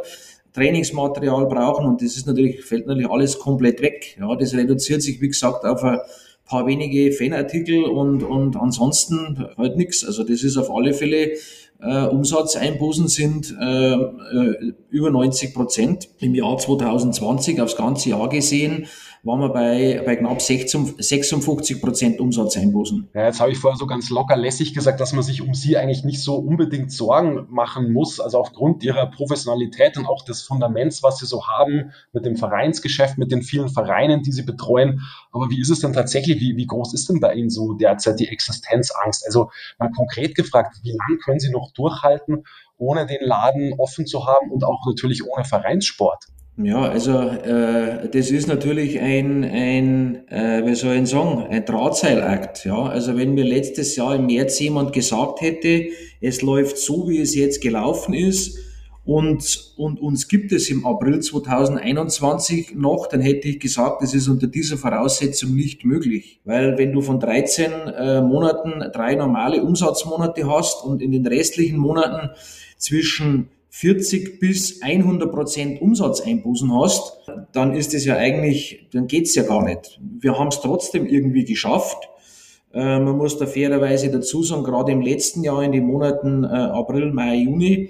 Trainingsmaterial 0.54 1.46
brauchen 1.46 1.86
und 1.86 2.02
das 2.02 2.18
ist 2.18 2.28
natürlich, 2.28 2.64
fällt 2.66 2.88
natürlich 2.88 3.10
alles 3.10 3.40
komplett 3.40 3.82
weg. 3.82 4.18
Ja, 4.20 4.36
das 4.36 4.54
reduziert 4.54 5.02
sich, 5.02 5.22
wie 5.22 5.30
gesagt, 5.30 5.64
auf 5.64 5.84
ein 5.84 6.00
paar 6.46 6.68
wenige 6.68 7.14
Fanartikel 7.14 7.84
und, 7.84 8.24
und 8.24 8.58
ansonsten 8.58 9.48
halt 9.58 9.78
nichts. 9.78 10.04
Also 10.04 10.24
das 10.24 10.44
ist 10.44 10.58
auf 10.58 10.70
alle 10.70 10.94
Fälle 10.94 11.38
äh, 11.82 12.06
Umsatzeinbußen 12.06 13.08
sind 13.08 13.56
äh, 13.60 13.94
äh, 13.94 14.74
über 14.90 15.10
90 15.10 15.54
Prozent 15.54 16.10
im 16.20 16.36
Jahr 16.36 16.58
2020 16.58 17.62
aufs 17.62 17.76
ganze 17.76 18.10
Jahr 18.10 18.30
gesehen 18.30 18.88
waren 19.24 19.40
wir 19.40 19.50
bei, 19.50 20.01
bei 20.04 20.16
knapp 20.16 20.42
56 20.42 21.80
Prozent 21.80 22.20
Umsatzeinbußen. 22.20 23.10
Ja, 23.13 23.25
jetzt 23.25 23.40
habe 23.40 23.51
ich 23.51 23.60
vorher 23.60 23.78
so 23.78 23.86
ganz 23.86 24.10
locker 24.10 24.36
lässig 24.36 24.74
gesagt, 24.74 25.00
dass 25.00 25.13
man 25.13 25.22
sich 25.22 25.44
um 25.44 25.54
sie 25.54 25.78
eigentlich 25.78 26.04
nicht 26.04 26.22
so 26.22 26.38
unbedingt 26.38 26.92
Sorgen 26.92 27.46
machen 27.50 27.94
muss. 27.94 28.20
Also 28.20 28.40
aufgrund 28.40 28.84
ihrer 28.84 29.06
Professionalität 29.12 29.98
und 29.98 30.08
auch 30.08 30.25
des 30.25 30.42
Fundaments, 30.42 31.04
was 31.04 31.20
sie 31.20 31.28
so 31.28 31.48
haben 31.48 31.92
mit 32.13 32.25
dem 32.25 32.36
Vereinsgeschäft, 32.36 33.20
mit 33.20 33.32
den 33.32 33.44
vielen 33.44 33.70
Vereinen, 33.70 34.24
die 34.24 34.32
sie 34.32 34.42
betreuen. 34.42 35.01
Aber 35.32 35.51
wie 35.51 35.62
ist 35.62 35.70
es 35.70 35.82
denn 35.82 35.94
tatsächlich? 35.94 36.40
Wie, 36.40 36.58
wie 36.58 36.66
groß 36.66 36.94
ist 36.96 37.08
denn 37.10 37.20
bei 37.20 37.36
Ihnen 37.36 37.51
so 37.51 37.74
derzeit 37.74 38.20
die 38.20 38.28
Existenzangst? 38.28 39.24
Also 39.25 39.51
mal 39.78 39.92
konkret 39.92 40.34
gefragt, 40.34 40.78
wie 40.82 40.98
lange 40.98 41.20
können 41.24 41.40
Sie 41.40 41.51
noch 41.51 41.72
durchhalten, 41.74 42.44
ohne 42.78 43.06
den 43.06 43.22
Laden 43.22 43.75
offen 43.78 44.08
zu 44.08 44.25
haben 44.25 44.50
und 44.50 44.63
auch 44.63 44.84
natürlich 44.88 45.24
ohne 45.28 45.46
Vereinssport? 45.46 46.25
Ja, 46.63 46.82
also 46.82 47.18
äh, 47.20 48.10
das 48.10 48.32
ist 48.32 48.48
natürlich 48.48 49.00
ein, 49.00 49.44
ein 49.44 50.27
äh, 50.27 50.65
wie 50.65 50.75
soll 50.75 50.96
ich 50.96 51.10
sagen, 51.10 51.46
ein 51.50 51.65
Drahtseilakt. 51.65 52.65
Ja, 52.65 52.84
also 52.84 53.18
wenn 53.18 53.34
mir 53.34 53.46
letztes 53.46 53.96
Jahr 53.96 54.15
im 54.15 54.25
März 54.27 54.60
jemand 54.60 54.94
gesagt 54.94 55.41
hätte, 55.41 55.88
es 56.20 56.41
läuft 56.41 56.77
so, 56.77 57.10
wie 57.10 57.20
es 57.20 57.36
jetzt 57.36 57.62
gelaufen 57.62 58.13
ist, 58.13 58.60
und, 59.03 59.74
und 59.77 60.00
uns 60.00 60.27
gibt 60.27 60.51
es 60.51 60.70
im 60.70 60.86
April 60.86 61.22
2021 61.22 62.75
noch, 62.75 63.08
dann 63.08 63.22
hätte 63.22 63.48
ich 63.48 63.60
gesagt, 63.60 64.03
das 64.03 64.13
ist 64.13 64.27
unter 64.27 64.46
dieser 64.46 64.77
Voraussetzung 64.77 65.56
nicht 65.56 65.84
möglich. 65.86 66.39
Weil 66.46 66.77
wenn 66.77 66.91
du 66.91 67.01
von 67.01 67.20
13 67.20 67.72
äh, 67.72 68.22
Monaten 68.22 68.91
drei 68.94 69.15
normale 69.15 69.63
Umsatzmonate 69.63 70.48
hast 70.48 70.84
und 70.84 71.01
in 71.01 71.12
den 71.12 71.25
restlichen 71.25 71.77
Monaten 71.77 72.30
zwischen 72.77 73.50
40 73.74 74.40
bis 74.42 74.82
100 74.82 75.32
Prozent 75.32 75.82
Umsatzeinbußen 75.82 76.78
hast, 76.78 77.22
dann 77.54 77.74
ist 77.74 77.94
es 77.94 78.04
ja 78.06 78.18
eigentlich, 78.18 78.88
dann 78.92 79.08
geht's 79.08 79.34
ja 79.34 79.44
gar 79.44 79.63
nicht. 79.63 80.00
Wir 80.20 80.38
haben 80.38 80.50
es 80.50 80.60
trotzdem 80.60 81.08
irgendwie 81.08 81.46
geschafft. 81.46 82.10
Äh, 82.74 83.00
man 83.00 83.18
muss 83.18 83.38
da 83.38 83.48
fairerweise 83.48 84.12
dazu 84.12 84.44
sagen, 84.44 84.66
gerade 84.66 84.92
im 84.92 85.01
letzten 85.01 85.44
Jahr 85.44 85.63
in 85.63 85.72
den 85.72 85.86
Monaten 85.86 86.44
äh, 86.44 86.48
April, 86.48 87.13
Mai, 87.13 87.36
Juni 87.38 87.90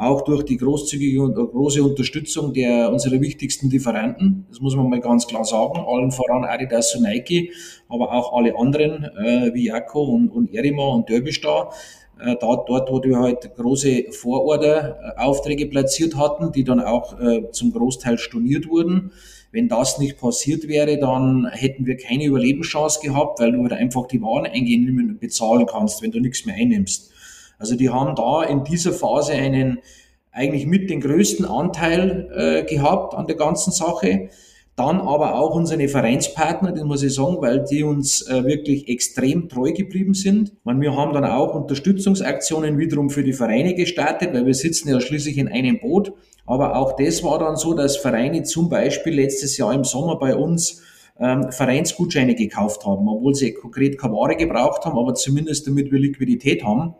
auch 0.00 0.22
durch 0.22 0.44
die 0.44 0.56
großzügige 0.56 1.22
und 1.22 1.34
große 1.34 1.82
Unterstützung 1.82 2.54
der 2.54 2.90
unserer 2.90 3.20
wichtigsten 3.20 3.68
Lieferanten. 3.68 4.46
Das 4.48 4.58
muss 4.58 4.74
man 4.74 4.88
mal 4.88 5.00
ganz 5.00 5.26
klar 5.26 5.44
sagen. 5.44 5.78
Allen 5.86 6.10
voran 6.10 6.44
Adidas 6.44 6.94
und 6.94 7.02
Nike, 7.02 7.52
aber 7.86 8.10
auch 8.12 8.32
alle 8.32 8.58
anderen 8.58 9.04
äh, 9.04 9.52
wie 9.52 9.66
Jaco 9.66 10.02
und, 10.02 10.30
und 10.30 10.54
Erima 10.54 10.88
und 10.88 11.10
Derbystar. 11.10 11.74
Äh, 12.22 12.36
dort, 12.40 12.68
dort, 12.68 12.90
wo 12.90 13.02
wir 13.02 13.18
halt 13.18 13.54
große 13.56 14.06
Vororder-Aufträge 14.10 15.66
platziert 15.66 16.16
hatten, 16.16 16.52
die 16.52 16.64
dann 16.64 16.80
auch 16.80 17.18
äh, 17.20 17.50
zum 17.50 17.72
Großteil 17.72 18.18
storniert 18.18 18.68
wurden. 18.68 19.12
Wenn 19.52 19.68
das 19.68 19.98
nicht 19.98 20.18
passiert 20.18 20.68
wäre, 20.68 20.98
dann 20.98 21.48
hätten 21.50 21.86
wir 21.86 21.96
keine 21.96 22.24
Überlebenschance 22.24 23.00
gehabt, 23.00 23.40
weil 23.40 23.52
du 23.52 23.62
halt 23.62 23.72
einfach 23.72 24.06
die 24.06 24.22
Waren 24.22 24.46
eingehen 24.46 24.88
und 24.98 25.18
bezahlen 25.18 25.66
kannst, 25.66 26.02
wenn 26.02 26.12
du 26.12 26.20
nichts 26.20 26.46
mehr 26.46 26.54
einnimmst. 26.54 27.10
Also 27.58 27.74
die 27.74 27.90
haben 27.90 28.14
da 28.14 28.42
in 28.44 28.64
dieser 28.64 28.92
Phase 28.92 29.32
einen 29.32 29.78
eigentlich 30.32 30.66
mit 30.66 30.88
den 30.88 31.00
größten 31.00 31.44
Anteil 31.44 32.30
äh, 32.34 32.62
gehabt 32.64 33.14
an 33.14 33.26
der 33.26 33.36
ganzen 33.36 33.72
Sache. 33.72 34.28
Dann 34.80 35.02
aber 35.02 35.38
auch 35.38 35.54
unsere 35.54 35.88
Vereinspartner, 35.88 36.72
den 36.72 36.86
muss 36.86 37.02
ich 37.02 37.12
sagen, 37.12 37.36
weil 37.40 37.62
die 37.70 37.82
uns 37.82 38.26
äh, 38.26 38.46
wirklich 38.46 38.88
extrem 38.88 39.46
treu 39.50 39.72
geblieben 39.72 40.14
sind. 40.14 40.54
Man, 40.64 40.80
wir 40.80 40.96
haben 40.96 41.12
dann 41.12 41.26
auch 41.26 41.54
Unterstützungsaktionen 41.54 42.78
wiederum 42.78 43.10
für 43.10 43.22
die 43.22 43.34
Vereine 43.34 43.74
gestartet, 43.74 44.32
weil 44.32 44.46
wir 44.46 44.54
sitzen 44.54 44.88
ja 44.88 44.98
schließlich 44.98 45.36
in 45.36 45.48
einem 45.48 45.80
Boot. 45.80 46.14
Aber 46.46 46.76
auch 46.76 46.96
das 46.96 47.22
war 47.22 47.38
dann 47.38 47.56
so, 47.56 47.74
dass 47.74 47.98
Vereine 47.98 48.42
zum 48.44 48.70
Beispiel 48.70 49.12
letztes 49.12 49.58
Jahr 49.58 49.74
im 49.74 49.84
Sommer 49.84 50.18
bei 50.18 50.34
uns 50.34 50.80
ähm, 51.18 51.52
Vereinsgutscheine 51.52 52.34
gekauft 52.34 52.86
haben, 52.86 53.06
obwohl 53.06 53.34
sie 53.34 53.52
konkret 53.52 53.98
keine 53.98 54.14
Ware 54.14 54.36
gebraucht 54.36 54.86
haben, 54.86 54.98
aber 54.98 55.12
zumindest 55.12 55.66
damit 55.66 55.92
wir 55.92 55.98
Liquidität 55.98 56.64
haben. 56.64 56.94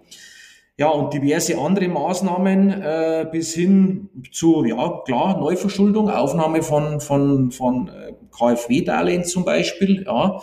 Ja, 0.80 0.88
und 0.88 1.12
diverse 1.12 1.58
andere 1.58 1.88
Maßnahmen 1.88 2.70
äh, 2.70 3.26
bis 3.30 3.52
hin 3.52 4.08
zu, 4.32 4.64
ja, 4.64 5.02
klar, 5.04 5.38
Neuverschuldung, 5.38 6.08
Aufnahme 6.08 6.62
von, 6.62 7.02
von, 7.02 7.50
von 7.50 7.88
äh, 7.88 8.14
KfW-Darlehen 8.34 9.24
zum 9.24 9.44
Beispiel, 9.44 10.04
ja. 10.06 10.40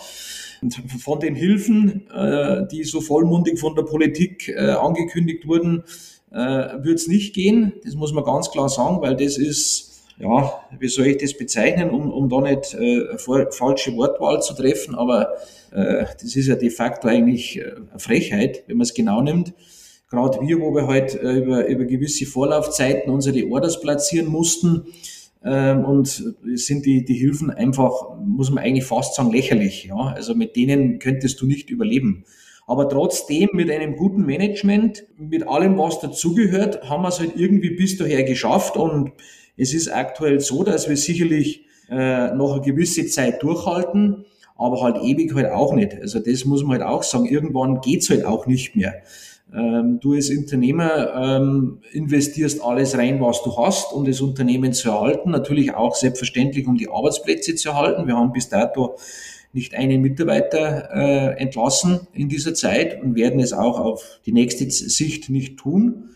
Und 0.61 0.75
von 1.03 1.19
den 1.19 1.33
Hilfen, 1.33 2.07
äh, 2.11 2.67
die 2.71 2.83
so 2.83 3.01
vollmundig 3.01 3.59
von 3.59 3.73
der 3.73 3.81
Politik 3.81 4.49
äh, 4.49 4.73
angekündigt 4.73 5.47
wurden, 5.47 5.85
äh, 6.31 6.37
wird 6.83 6.99
es 6.99 7.07
nicht 7.07 7.33
gehen. 7.33 7.73
Das 7.83 7.95
muss 7.95 8.13
man 8.13 8.23
ganz 8.23 8.51
klar 8.51 8.69
sagen, 8.69 9.01
weil 9.01 9.15
das 9.15 9.39
ist, 9.39 10.03
ja, 10.19 10.53
wie 10.77 10.87
soll 10.87 11.07
ich 11.07 11.17
das 11.17 11.35
bezeichnen, 11.35 11.89
um, 11.89 12.11
um 12.11 12.29
da 12.29 12.41
nicht 12.41 12.75
äh, 12.75 13.17
falsche 13.17 13.97
Wortwahl 13.97 14.39
zu 14.43 14.53
treffen, 14.53 14.93
aber 14.93 15.29
äh, 15.71 16.05
das 16.21 16.35
ist 16.35 16.45
ja 16.45 16.55
de 16.55 16.69
facto 16.69 17.07
eigentlich 17.07 17.57
äh, 17.57 17.71
eine 17.89 17.99
Frechheit, 17.99 18.65
wenn 18.67 18.77
man 18.77 18.83
es 18.83 18.93
genau 18.93 19.21
nimmt 19.21 19.55
gerade 20.09 20.39
wir, 20.41 20.59
wo 20.59 20.73
wir 20.73 20.87
halt 20.87 21.15
äh, 21.15 21.37
über, 21.37 21.67
über 21.67 21.85
gewisse 21.85 22.25
Vorlaufzeiten 22.25 23.11
unsere 23.11 23.45
Orders 23.49 23.81
platzieren 23.81 24.27
mussten, 24.27 24.85
ähm, 25.43 25.85
und 25.85 26.35
sind 26.55 26.85
die, 26.85 27.05
die 27.05 27.13
Hilfen 27.13 27.49
einfach, 27.49 28.17
muss 28.25 28.49
man 28.49 28.63
eigentlich 28.63 28.85
fast 28.85 29.15
sagen, 29.15 29.31
lächerlich. 29.31 29.85
Ja? 29.85 30.13
Also 30.13 30.35
mit 30.35 30.55
denen 30.55 30.99
könntest 30.99 31.41
du 31.41 31.45
nicht 31.45 31.69
überleben. 31.69 32.25
Aber 32.65 32.89
trotzdem 32.89 33.49
mit 33.53 33.71
einem 33.71 33.95
guten 33.95 34.25
Management, 34.25 35.05
mit 35.17 35.47
allem, 35.47 35.77
was 35.77 36.01
dazugehört, 36.01 36.89
haben 36.89 37.03
wir 37.03 37.09
es 37.09 37.19
halt 37.19 37.33
irgendwie 37.37 37.69
bis 37.69 37.97
daher 37.97 38.23
geschafft. 38.23 38.75
Und 38.75 39.13
es 39.55 39.73
ist 39.73 39.87
aktuell 39.87 40.41
so, 40.41 40.63
dass 40.63 40.89
wir 40.89 40.97
sicherlich 40.97 41.65
äh, 41.89 42.33
noch 42.35 42.53
eine 42.53 42.61
gewisse 42.61 43.05
Zeit 43.07 43.41
durchhalten, 43.41 44.25
aber 44.57 44.81
halt 44.81 44.97
ewig 45.01 45.33
halt 45.33 45.49
auch 45.51 45.73
nicht. 45.73 45.93
Also 46.01 46.19
das 46.19 46.43
muss 46.43 46.63
man 46.63 46.79
halt 46.79 46.81
auch 46.81 47.03
sagen. 47.03 47.25
Irgendwann 47.25 47.79
geht's 47.79 48.09
halt 48.09 48.25
auch 48.25 48.47
nicht 48.47 48.75
mehr. 48.75 49.01
Ähm, 49.53 49.99
du 50.01 50.13
als 50.13 50.29
Unternehmer 50.29 51.13
ähm, 51.15 51.79
investierst 51.91 52.61
alles 52.61 52.97
rein, 52.97 53.21
was 53.21 53.43
du 53.43 53.55
hast, 53.57 53.93
um 53.93 54.03
das 54.03 54.19
Unternehmen 54.19 54.73
zu 54.73 54.89
erhalten. 54.89 55.31
Natürlich 55.31 55.73
auch 55.73 55.95
selbstverständlich, 55.95 56.67
um 56.67 56.77
die 56.77 56.89
Arbeitsplätze 56.89 57.55
zu 57.55 57.69
erhalten. 57.69 58.07
Wir 58.07 58.17
haben 58.17 58.33
bis 58.33 58.49
dato 58.49 58.97
nicht 59.53 59.73
einen 59.73 60.01
Mitarbeiter 60.01 60.89
äh, 60.93 61.41
entlassen 61.41 62.01
in 62.13 62.27
dieser 62.29 62.53
Zeit 62.53 63.01
und 63.01 63.15
werden 63.15 63.39
es 63.39 63.53
auch 63.53 63.79
auf 63.79 64.19
die 64.25 64.33
nächste 64.33 64.69
Sicht 64.69 65.29
nicht 65.29 65.57
tun. 65.57 66.09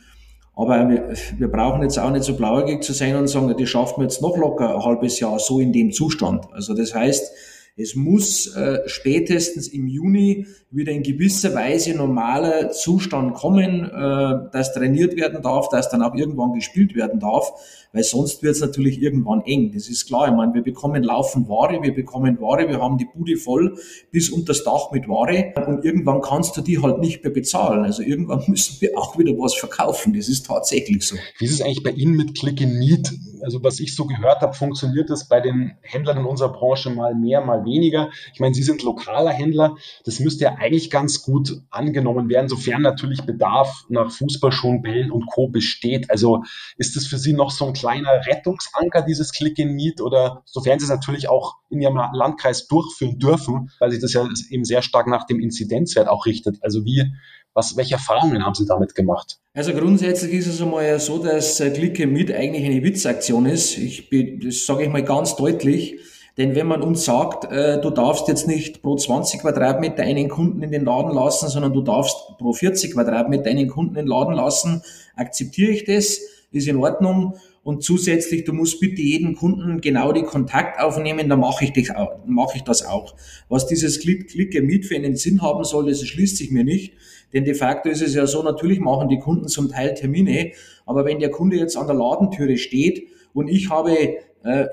Aber 0.53 0.89
wir, 0.89 1.13
wir 1.37 1.47
brauchen 1.47 1.81
jetzt 1.81 1.97
auch 1.97 2.11
nicht 2.11 2.25
so 2.25 2.35
blauäugig 2.35 2.83
zu 2.83 2.91
sein 2.91 3.15
und 3.15 3.27
sagen, 3.27 3.55
das 3.57 3.69
schaffen 3.69 4.01
wir 4.01 4.03
jetzt 4.03 4.21
noch 4.21 4.37
locker 4.37 4.75
ein 4.75 4.83
halbes 4.83 5.19
Jahr 5.19 5.39
so 5.39 5.59
in 5.59 5.71
dem 5.71 5.91
Zustand. 5.91 6.45
Also 6.51 6.73
das 6.73 6.93
heißt, 6.93 7.31
es 7.77 7.95
muss 7.95 8.55
äh, 8.55 8.79
spätestens 8.85 9.67
im 9.67 9.87
Juni 9.87 10.47
wieder 10.69 10.91
in 10.91 11.03
gewisser 11.03 11.55
Weise 11.55 11.95
normaler 11.95 12.71
Zustand 12.71 13.33
kommen, 13.33 13.85
äh, 13.85 14.51
dass 14.51 14.73
trainiert 14.73 15.15
werden 15.15 15.41
darf, 15.41 15.69
dass 15.69 15.89
dann 15.89 16.01
auch 16.01 16.15
irgendwann 16.15 16.53
gespielt 16.53 16.95
werden 16.95 17.19
darf, 17.19 17.51
weil 17.93 18.03
sonst 18.03 18.41
wird 18.41 18.55
es 18.55 18.61
natürlich 18.61 19.01
irgendwann 19.01 19.41
eng. 19.41 19.71
Das 19.73 19.89
ist 19.89 20.07
klar. 20.07 20.27
Ich 20.27 20.33
meine, 20.33 20.53
wir 20.53 20.63
bekommen 20.63 21.03
laufend 21.03 21.49
Ware, 21.49 21.81
wir 21.81 21.93
bekommen 21.93 22.39
Ware, 22.39 22.67
wir 22.67 22.79
haben 22.81 22.97
die 22.97 23.05
Bude 23.05 23.37
voll 23.37 23.77
bis 24.11 24.29
unter 24.29 24.51
das 24.51 24.63
Dach 24.63 24.91
mit 24.91 25.07
Ware 25.07 25.53
und 25.67 25.85
irgendwann 25.85 26.21
kannst 26.21 26.57
du 26.57 26.61
die 26.61 26.81
halt 26.81 26.99
nicht 26.99 27.23
mehr 27.23 27.31
bezahlen. 27.31 27.83
Also 27.85 28.03
irgendwann 28.03 28.43
müssen 28.47 28.81
wir 28.81 28.97
auch 28.97 29.17
wieder 29.17 29.31
was 29.33 29.55
verkaufen. 29.55 30.13
Das 30.13 30.27
ist 30.27 30.45
tatsächlich 30.45 31.05
so. 31.05 31.15
Wie 31.37 31.45
ist 31.45 31.53
es 31.53 31.61
eigentlich 31.61 31.83
bei 31.83 31.91
Ihnen 31.91 32.15
mit 32.15 32.37
Click 32.37 32.59
in 32.61 32.79
Need? 32.79 33.11
Also 33.43 33.63
was 33.63 33.79
ich 33.79 33.95
so 33.95 34.05
gehört 34.05 34.41
habe, 34.41 34.53
funktioniert 34.53 35.09
das 35.09 35.27
bei 35.27 35.39
den 35.39 35.73
Händlern 35.81 36.17
in 36.17 36.25
unserer 36.25 36.51
Branche 36.51 36.89
mal 36.89 37.15
mehr, 37.15 37.41
mal 37.41 37.65
weniger. 37.65 38.09
Ich 38.33 38.39
meine, 38.39 38.53
Sie 38.53 38.63
sind 38.63 38.83
lokaler 38.83 39.31
Händler. 39.31 39.75
Das 40.05 40.19
müsste 40.19 40.45
ja 40.45 40.55
eigentlich 40.55 40.89
ganz 40.89 41.21
gut 41.23 41.61
angenommen 41.69 42.29
werden, 42.29 42.49
sofern 42.49 42.81
natürlich 42.81 43.23
Bedarf 43.23 43.85
nach 43.89 44.11
Fußballschuhen, 44.11 44.81
Bällen 44.81 45.11
und 45.11 45.25
Co. 45.27 45.47
besteht. 45.47 46.09
Also 46.11 46.43
ist 46.77 46.95
das 46.95 47.07
für 47.07 47.17
Sie 47.17 47.33
noch 47.33 47.51
so 47.51 47.65
ein 47.65 47.73
kleiner 47.81 48.25
Rettungsanker, 48.25 49.01
dieses 49.01 49.31
Click 49.31 49.57
in 49.59 49.75
Need? 49.75 50.01
Oder 50.01 50.43
sofern 50.45 50.79
Sie 50.79 50.85
es 50.85 50.91
natürlich 50.91 51.29
auch 51.29 51.55
in 51.69 51.81
Ihrem 51.81 51.99
Landkreis 52.13 52.67
durchführen 52.67 53.19
dürfen, 53.19 53.71
weil 53.79 53.91
sich 53.91 54.01
das 54.01 54.13
ja 54.13 54.27
eben 54.49 54.65
sehr 54.65 54.81
stark 54.81 55.07
nach 55.07 55.25
dem 55.25 55.39
Inzidenzwert 55.39 56.07
auch 56.07 56.25
richtet. 56.25 56.57
Also 56.61 56.85
wie, 56.85 57.11
was, 57.53 57.75
welche 57.77 57.95
Erfahrungen 57.95 58.45
haben 58.45 58.55
Sie 58.55 58.65
damit 58.65 58.95
gemacht? 58.95 59.39
Also 59.53 59.73
grundsätzlich 59.73 60.33
ist 60.33 60.47
es 60.47 60.61
einmal 60.61 60.99
so, 60.99 61.17
dass 61.17 61.57
Click 61.57 61.99
in 61.99 62.13
Meet 62.13 62.31
eigentlich 62.31 62.65
eine 62.65 62.83
Witzaktion 62.83 63.45
ist. 63.45 63.77
Ich, 63.77 64.09
das 64.43 64.65
sage 64.65 64.83
ich 64.83 64.89
mal 64.89 65.03
ganz 65.03 65.35
deutlich. 65.35 65.99
Denn 66.37 66.55
wenn 66.55 66.67
man 66.67 66.81
uns 66.81 67.03
sagt, 67.03 67.51
äh, 67.51 67.81
du 67.81 67.89
darfst 67.89 68.27
jetzt 68.27 68.47
nicht 68.47 68.81
pro 68.81 68.95
20 68.95 69.41
Quadratmeter 69.41 70.03
einen 70.03 70.29
Kunden 70.29 70.63
in 70.63 70.71
den 70.71 70.85
Laden 70.85 71.13
lassen, 71.13 71.49
sondern 71.49 71.73
du 71.73 71.81
darfst 71.81 72.15
pro 72.37 72.53
40 72.53 72.93
Quadratmeter 72.93 73.49
einen 73.49 73.67
Kunden 73.67 73.95
in 73.95 74.05
den 74.05 74.07
Laden 74.07 74.33
lassen, 74.33 74.81
akzeptiere 75.15 75.71
ich 75.71 75.83
das, 75.83 76.19
ist 76.51 76.67
in 76.67 76.77
Ordnung. 76.77 77.35
Und 77.63 77.83
zusätzlich, 77.83 78.43
du 78.43 78.53
musst 78.53 78.79
bitte 78.79 79.01
jeden 79.01 79.35
Kunden 79.35 79.81
genau 79.81 80.13
die 80.13 80.23
Kontakt 80.23 80.79
aufnehmen, 80.79 81.29
dann 81.29 81.39
mache 81.39 81.65
ich, 81.65 81.73
dich 81.73 81.95
auch, 81.95 82.25
mache 82.25 82.57
ich 82.57 82.63
das 82.63 82.83
auch. 82.83 83.15
Was 83.49 83.67
dieses 83.67 83.99
Click, 83.99 84.29
Click 84.29 84.59
Meet 84.63 84.85
für 84.87 84.95
einen 84.95 85.15
Sinn 85.15 85.43
haben 85.43 85.63
soll, 85.63 85.87
das 85.87 86.05
schließt 86.05 86.37
sich 86.37 86.49
mir 86.49 86.63
nicht. 86.63 86.93
Denn 87.33 87.45
de 87.45 87.53
facto 87.53 87.89
ist 87.89 88.01
es 88.01 88.15
ja 88.15 88.25
so, 88.25 88.41
natürlich 88.41 88.79
machen 88.79 89.09
die 89.09 89.19
Kunden 89.19 89.47
zum 89.47 89.69
Teil 89.69 89.93
Termine, 89.93 90.53
aber 90.85 91.05
wenn 91.05 91.19
der 91.19 91.29
Kunde 91.29 91.57
jetzt 91.57 91.77
an 91.77 91.87
der 91.87 91.95
Ladentüre 91.95 92.57
steht 92.57 93.07
und 93.33 93.47
ich 93.47 93.69
habe 93.69 94.17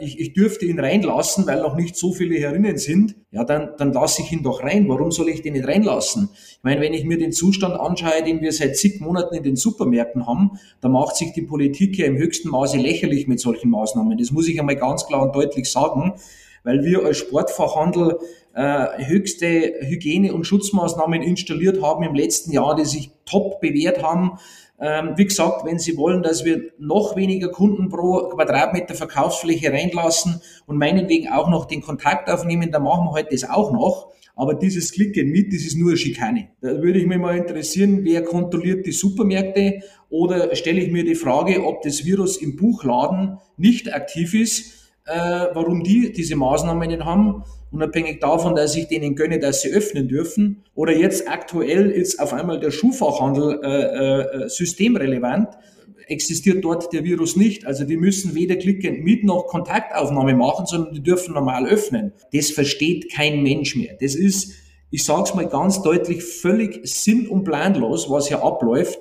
ich, 0.01 0.19
ich 0.19 0.33
dürfte 0.33 0.65
ihn 0.65 0.81
reinlassen, 0.81 1.47
weil 1.47 1.61
noch 1.61 1.77
nicht 1.77 1.95
so 1.97 2.13
viele 2.13 2.37
herinnen 2.37 2.79
sind, 2.79 3.17
ja, 3.31 3.45
dann, 3.45 3.71
dann 3.77 3.93
lasse 3.93 4.23
ich 4.23 4.33
ihn 4.33 4.43
doch 4.43 4.63
rein. 4.63 4.89
Warum 4.89 5.11
soll 5.11 5.29
ich 5.29 5.43
den 5.43 5.53
nicht 5.53 5.67
reinlassen? 5.67 6.31
Ich 6.33 6.61
meine, 6.63 6.81
wenn 6.81 6.95
ich 6.95 7.05
mir 7.05 7.19
den 7.19 7.33
Zustand 7.33 7.79
anschaue, 7.79 8.23
den 8.25 8.41
wir 8.41 8.53
seit 8.53 8.77
zig 8.77 9.01
Monaten 9.01 9.35
in 9.35 9.43
den 9.43 9.57
Supermärkten 9.57 10.27
haben, 10.27 10.59
da 10.81 10.89
macht 10.89 11.17
sich 11.17 11.33
die 11.35 11.43
Politik 11.43 11.99
ja 11.99 12.07
im 12.07 12.17
höchsten 12.17 12.49
Maße 12.49 12.79
lächerlich 12.79 13.29
mit 13.29 13.41
solchen 13.41 13.71
Maßnahmen. 13.71 14.17
Das 14.17 14.31
muss 14.31 14.49
ich 14.49 14.59
einmal 14.59 14.77
ganz 14.77 15.07
klar 15.07 15.23
und 15.23 15.37
deutlich 15.37 15.71
sagen, 15.71 16.15
weil 16.65 16.83
wir 16.83 17.05
als 17.05 17.19
Sportfachhandel 17.19 18.19
äh, 18.55 19.05
höchste 19.05 19.75
Hygiene- 19.83 20.33
und 20.33 20.45
Schutzmaßnahmen 20.45 21.23
installiert 21.23 21.83
haben 21.83 22.03
im 22.05 22.15
letzten 22.15 22.53
Jahr, 22.53 22.75
die 22.75 22.87
sich 22.87 23.11
top 23.27 23.61
bewährt 23.61 24.03
haben 24.03 24.39
Ähm, 24.81 25.15
wie 25.17 25.25
gesagt, 25.25 25.65
wenn 25.65 25.79
Sie 25.79 25.97
wollen, 25.97 26.23
dass 26.23 26.45
wir 26.45 26.71
noch 26.79 27.17
weniger 27.17 27.49
Kunden 27.49 27.89
pro 27.89 28.29
Quadratmeter 28.29 28.95
Verkaufsfläche 28.95 29.73
reinlassen 29.73 30.41
und 30.67 30.79
meinetwegen 30.79 31.29
auch 31.29 31.49
noch 31.49 31.65
den 31.65 31.81
Kontakt 31.81 32.31
aufnehmen, 32.31 32.71
dann 32.71 32.85
machen 32.85 33.07
wir 33.07 33.11
heute 33.11 33.31
halt 33.31 33.33
das 33.33 33.51
auch 33.51 33.73
noch. 33.73 34.13
Aber 34.37 34.55
dieses 34.55 34.93
Click 34.93 35.19
and 35.19 35.31
Meet, 35.31 35.53
das 35.53 35.63
ist 35.63 35.77
nur 35.77 35.97
Schikane. 35.97 36.51
Da 36.61 36.81
würde 36.81 37.01
ich 37.01 37.07
mich 37.07 37.19
mal 37.19 37.37
interessieren, 37.37 38.05
wer 38.05 38.23
kontrolliert 38.23 38.87
die 38.87 38.93
Supermärkte 38.93 39.81
oder 40.11 40.55
stelle 40.55 40.81
ich 40.81 40.93
mir 40.93 41.03
die 41.03 41.17
Frage, 41.17 41.65
ob 41.65 41.83
das 41.83 42.05
Virus 42.05 42.37
im 42.37 42.55
Buchladen 42.55 43.39
nicht 43.57 43.93
aktiv 43.93 44.35
ist, 44.35 44.93
äh, 45.07 45.47
warum 45.55 45.83
die 45.83 46.13
diese 46.13 46.37
Maßnahmen 46.37 47.05
haben, 47.05 47.43
unabhängig 47.71 48.21
davon, 48.21 48.55
dass 48.55 48.77
ich 48.77 48.89
denen 48.89 49.15
gönne, 49.15 49.39
dass 49.39 49.63
sie 49.63 49.71
öffnen 49.71 50.09
dürfen. 50.09 50.65
Oder 50.75 50.97
jetzt 50.97 51.29
aktuell 51.29 51.91
ist 51.91 52.21
auf 52.21 52.33
einmal 52.33 52.61
der 52.61 52.71
Schuhfachhandel 52.71 53.61
äh, 53.63 54.45
äh, 54.45 54.49
systemrelevant 54.49 55.49
existiert 56.09 56.65
dort 56.65 56.93
der 56.93 57.05
Virus 57.05 57.37
nicht. 57.37 57.67
Also 57.67 57.85
die 57.85 57.97
müssen 57.97 58.35
weder 58.35 58.57
Click 58.57 58.83
Meet 59.05 59.25
noch 59.25 59.47
Kontaktaufnahme 59.47 60.35
machen, 60.35 60.67
sondern 60.67 60.95
die 60.95 61.03
dürfen 61.03 61.35
normal 61.35 61.67
öffnen. 61.67 62.13
Das 62.33 62.51
versteht 62.51 63.13
kein 63.13 63.43
Mensch 63.43 63.77
mehr. 63.77 63.95
Das 64.01 64.15
ist, 64.15 64.55
ich 64.91 65.05
sage 65.05 65.25
es 65.25 65.35
mal 65.35 65.47
ganz 65.47 65.83
deutlich, 65.83 66.23
völlig 66.23 66.81
sinn- 66.85 67.29
und 67.29 67.45
planlos, 67.45 68.11
was 68.11 68.29
hier 68.29 68.43
abläuft. 68.43 68.99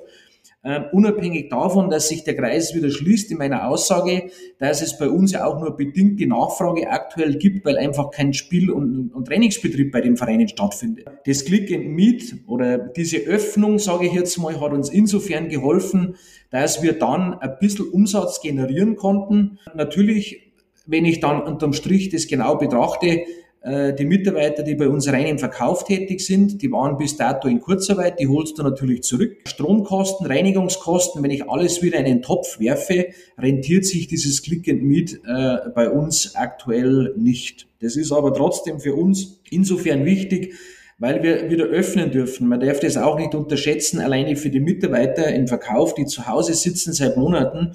Ähm, 0.68 0.84
unabhängig 0.92 1.48
davon, 1.48 1.90
dass 1.90 2.10
sich 2.10 2.26
der 2.26 2.36
Kreis 2.36 2.76
wieder 2.76 2.92
schließt 2.92 3.32
in 3.32 3.38
meiner 3.38 3.70
Aussage, 3.70 4.30
dass 4.60 4.82
es 4.82 4.98
bei 4.98 5.08
uns 5.08 5.32
ja 5.32 5.46
auch 5.46 5.62
nur 5.62 5.78
bedingt 5.78 6.20
die 6.20 6.26
Nachfrage 6.26 6.90
aktuell 6.90 7.36
gibt, 7.38 7.64
weil 7.64 7.78
einfach 7.78 8.12
kein 8.12 8.34
Spiel- 8.34 8.70
und, 8.70 9.14
und 9.14 9.28
Trainingsbetrieb 9.30 9.94
bei 9.94 10.02
den 10.02 10.18
Vereinen 10.18 10.50
stattfindet. 10.50 11.06
Das 11.26 11.46
Click 11.46 11.74
and 11.74 11.88
Meet 11.88 12.36
oder 12.48 12.80
diese 12.80 13.20
Öffnung, 13.20 13.80
sage 13.80 14.08
ich 14.08 14.14
jetzt 14.14 14.38
mal, 14.40 14.60
hat 14.60 14.74
uns 14.74 14.90
insofern 14.90 15.48
geholfen, 15.48 16.16
dass 16.50 16.84
wir 16.84 17.00
dann 17.00 17.36
ein 17.36 17.56
bisschen 17.62 17.88
Umsatz 17.88 18.42
generieren 18.42 18.98
konnten. 18.98 19.60
Natürlich, 19.74 20.52
wenn 20.86 21.06
ich 21.06 21.22
dann 21.22 21.44
unterm 21.44 21.72
Strich 21.72 22.10
das 22.10 22.28
genau 22.28 22.58
betrachte, 22.58 23.08
äh, 23.08 23.26
die 23.66 24.06
Mitarbeiter, 24.06 24.64
die 24.64 24.76
bei 24.76 24.88
uns 24.88 25.08
rein 25.12 25.26
im 25.26 25.40
Verkauf 25.40 25.84
tätig 25.84 26.22
sind, 26.22 26.62
die 26.62 26.72
waren 26.72 26.98
bis 26.98 27.18
dato 27.18 27.48
in 27.48 27.60
Kurzarbeit, 27.60 28.20
die 28.20 28.28
holst 28.28 28.58
du 28.58 28.64
natürlich 28.64 29.04
zurück. 29.04 29.36
Stromkosten, 29.46 30.26
Reinigungskosten, 30.26 31.22
wenn 31.22 31.32
ich 31.32 31.50
alles 31.50 31.82
wieder 31.82 31.98
in 31.98 32.06
einen 32.06 32.22
Topf 32.22 32.60
werfe, 32.60 33.08
rentiert 33.38 33.86
sich 33.86 34.08
dieses 34.08 34.42
Click 34.42 34.70
and 34.70 34.84
Meet 34.84 35.22
äh, 35.26 35.70
bei 35.76 35.90
uns 35.90 36.36
aktuell 36.36 37.14
nicht. 37.18 37.68
Das 37.82 37.96
ist 37.96 38.12
aber 38.12 38.34
trotzdem 38.34 38.80
für 38.80 38.96
uns 38.96 39.42
insofern 39.50 40.06
wichtig, 40.06 40.54
weil 41.00 41.22
wir 41.22 41.50
wieder 41.50 41.66
öffnen 41.66 42.12
dürfen. 42.12 42.48
Man 42.48 42.60
darf 42.60 42.80
das 42.80 42.98
auch 42.98 43.18
nicht 43.18 43.36
unterschätzen, 43.36 44.00
alleine 44.00 44.36
für 44.36 44.50
die 44.50 44.60
Mitarbeiter 44.60 45.34
im 45.34 45.48
Verkauf, 45.48 45.94
die 45.94 46.06
zu 46.06 46.28
Hause 46.28 46.54
sitzen 46.54 46.94
seit 46.94 47.18
Monaten 47.18 47.74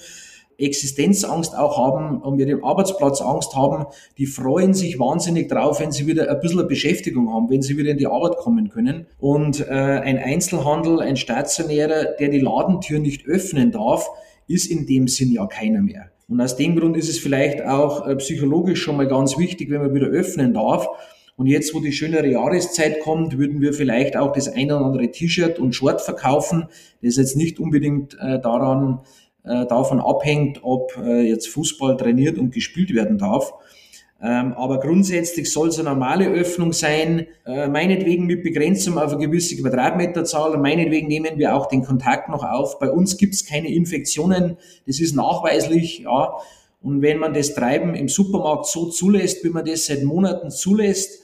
Existenzangst 0.65 1.57
auch 1.57 1.77
haben 1.79 2.37
mit 2.37 2.49
dem 2.49 2.65
Arbeitsplatz 2.65 3.21
Angst 3.21 3.55
haben, 3.55 3.87
die 4.19 4.27
freuen 4.27 4.75
sich 4.75 4.99
wahnsinnig 4.99 5.49
drauf, 5.49 5.81
wenn 5.81 5.93
sie 5.93 6.07
wieder 6.07 6.31
ein 6.31 6.41
bisschen 6.41 6.67
Beschäftigung 6.67 7.33
haben, 7.33 7.51
wenn 7.51 7.63
sie 7.63 7.77
wieder 7.77 7.91
in 7.91 7.99
die 7.99 8.07
Arbeit 8.07 8.37
kommen 8.37 8.69
können. 8.69 9.07
Und 9.19 9.61
äh, 9.61 9.73
ein 9.73 10.19
Einzelhandel, 10.19 11.01
ein 11.01 11.17
Stationärer, 11.17 12.17
der 12.19 12.29
die 12.29 12.41
Ladentür 12.41 12.99
nicht 12.99 13.27
öffnen 13.27 13.73
darf, 13.73 14.09
ist 14.49 14.67
in 14.67 14.87
dem 14.87 15.09
Sinn 15.09 15.33
ja 15.33 15.47
keiner 15.47 15.81
mehr. 15.81 16.11
Und 16.29 16.41
aus 16.41 16.57
dem 16.57 16.77
Grund 16.77 16.97
ist 16.97 17.09
es 17.09 17.19
vielleicht 17.19 17.63
auch 17.65 18.07
äh, 18.07 18.17
psychologisch 18.17 18.83
schon 18.83 18.97
mal 18.97 19.07
ganz 19.07 19.39
wichtig, 19.39 19.71
wenn 19.71 19.83
man 19.83 19.95
wieder 19.95 20.07
öffnen 20.07 20.55
darf. 20.55 20.89
Und 21.37 21.47
jetzt, 21.47 21.75
wo 21.75 21.81
die 21.81 21.93
schönere 21.93 22.27
Jahreszeit 22.27 23.01
kommt, 23.01 23.39
würden 23.39 23.61
wir 23.61 23.73
vielleicht 23.73 24.17
auch 24.17 24.33
das 24.33 24.49
eine 24.49 24.77
oder 24.77 24.87
andere 24.87 25.11
T-Shirt 25.11 25.59
und 25.59 25.75
Short 25.75 26.01
verkaufen. 26.01 26.69
Das 27.01 27.11
ist 27.11 27.17
jetzt 27.17 27.37
nicht 27.37 27.59
unbedingt 27.59 28.17
äh, 28.21 28.39
daran 28.41 29.01
äh, 29.45 29.67
davon 29.67 30.01
abhängt, 30.01 30.61
ob 30.63 30.97
äh, 30.97 31.23
jetzt 31.23 31.49
Fußball 31.49 31.97
trainiert 31.97 32.39
und 32.39 32.53
gespielt 32.53 32.95
werden 32.95 33.19
darf. 33.19 33.53
Ähm, 34.25 34.53
aber 34.53 34.79
grundsätzlich 34.79 35.53
soll 35.53 35.69
es 35.69 35.81
eine 35.81 35.89
normale 35.89 36.29
Öffnung 36.29 36.73
sein, 36.73 37.27
äh, 37.45 37.67
meinetwegen 37.67 38.27
mit 38.27 38.45
Begrenzung 38.45 38.97
auf 38.97 39.13
eine 39.13 39.27
gewisse 39.27 39.61
Quadratmeterzahl 39.61 40.57
meinetwegen 40.59 41.09
nehmen 41.09 41.39
wir 41.39 41.57
auch 41.57 41.67
den 41.67 41.83
Kontakt 41.83 42.29
noch 42.29 42.45
auf. 42.45 42.79
Bei 42.79 42.89
uns 42.89 43.17
gibt 43.17 43.35
es 43.35 43.45
keine 43.45 43.75
Infektionen, 43.75 44.59
das 44.87 45.01
ist 45.01 45.17
nachweislich, 45.17 46.01
ja. 46.01 46.35
Und 46.81 47.03
wenn 47.03 47.19
man 47.19 47.35
das 47.35 47.55
Treiben 47.55 47.95
im 47.95 48.09
Supermarkt 48.09 48.67
so 48.67 48.91
zulässt, 48.91 49.45
wie 49.45 49.51
man 49.51 49.65
das 49.65 49.87
seit 49.87 50.05
Monaten 50.05 50.51
zulässt, 50.51 51.21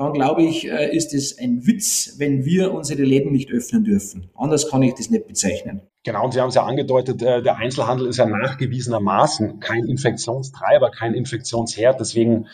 dann 0.00 0.14
glaube 0.14 0.42
ich, 0.42 0.66
äh, 0.66 0.96
ist 0.96 1.12
es 1.12 1.38
ein 1.38 1.66
Witz, 1.66 2.14
wenn 2.16 2.46
wir 2.46 2.72
unsere 2.72 3.02
Läden 3.02 3.32
nicht 3.32 3.50
öffnen 3.52 3.84
dürfen. 3.84 4.30
Anders 4.34 4.70
kann 4.70 4.82
ich 4.82 4.94
das 4.94 5.10
nicht 5.10 5.26
bezeichnen. 5.26 5.82
Genau, 6.04 6.24
und 6.24 6.32
Sie 6.32 6.40
haben 6.40 6.48
es 6.48 6.54
ja 6.54 6.64
angedeutet, 6.64 7.20
äh, 7.22 7.42
der 7.42 7.58
Einzelhandel 7.58 8.06
ist 8.08 8.16
ja 8.16 8.24
nachgewiesenermaßen 8.24 9.60
kein 9.60 9.84
Infektionstreiber, 9.84 10.90
kein 10.90 11.12
Infektionsherd. 11.12 12.00
Deswegen 12.00 12.46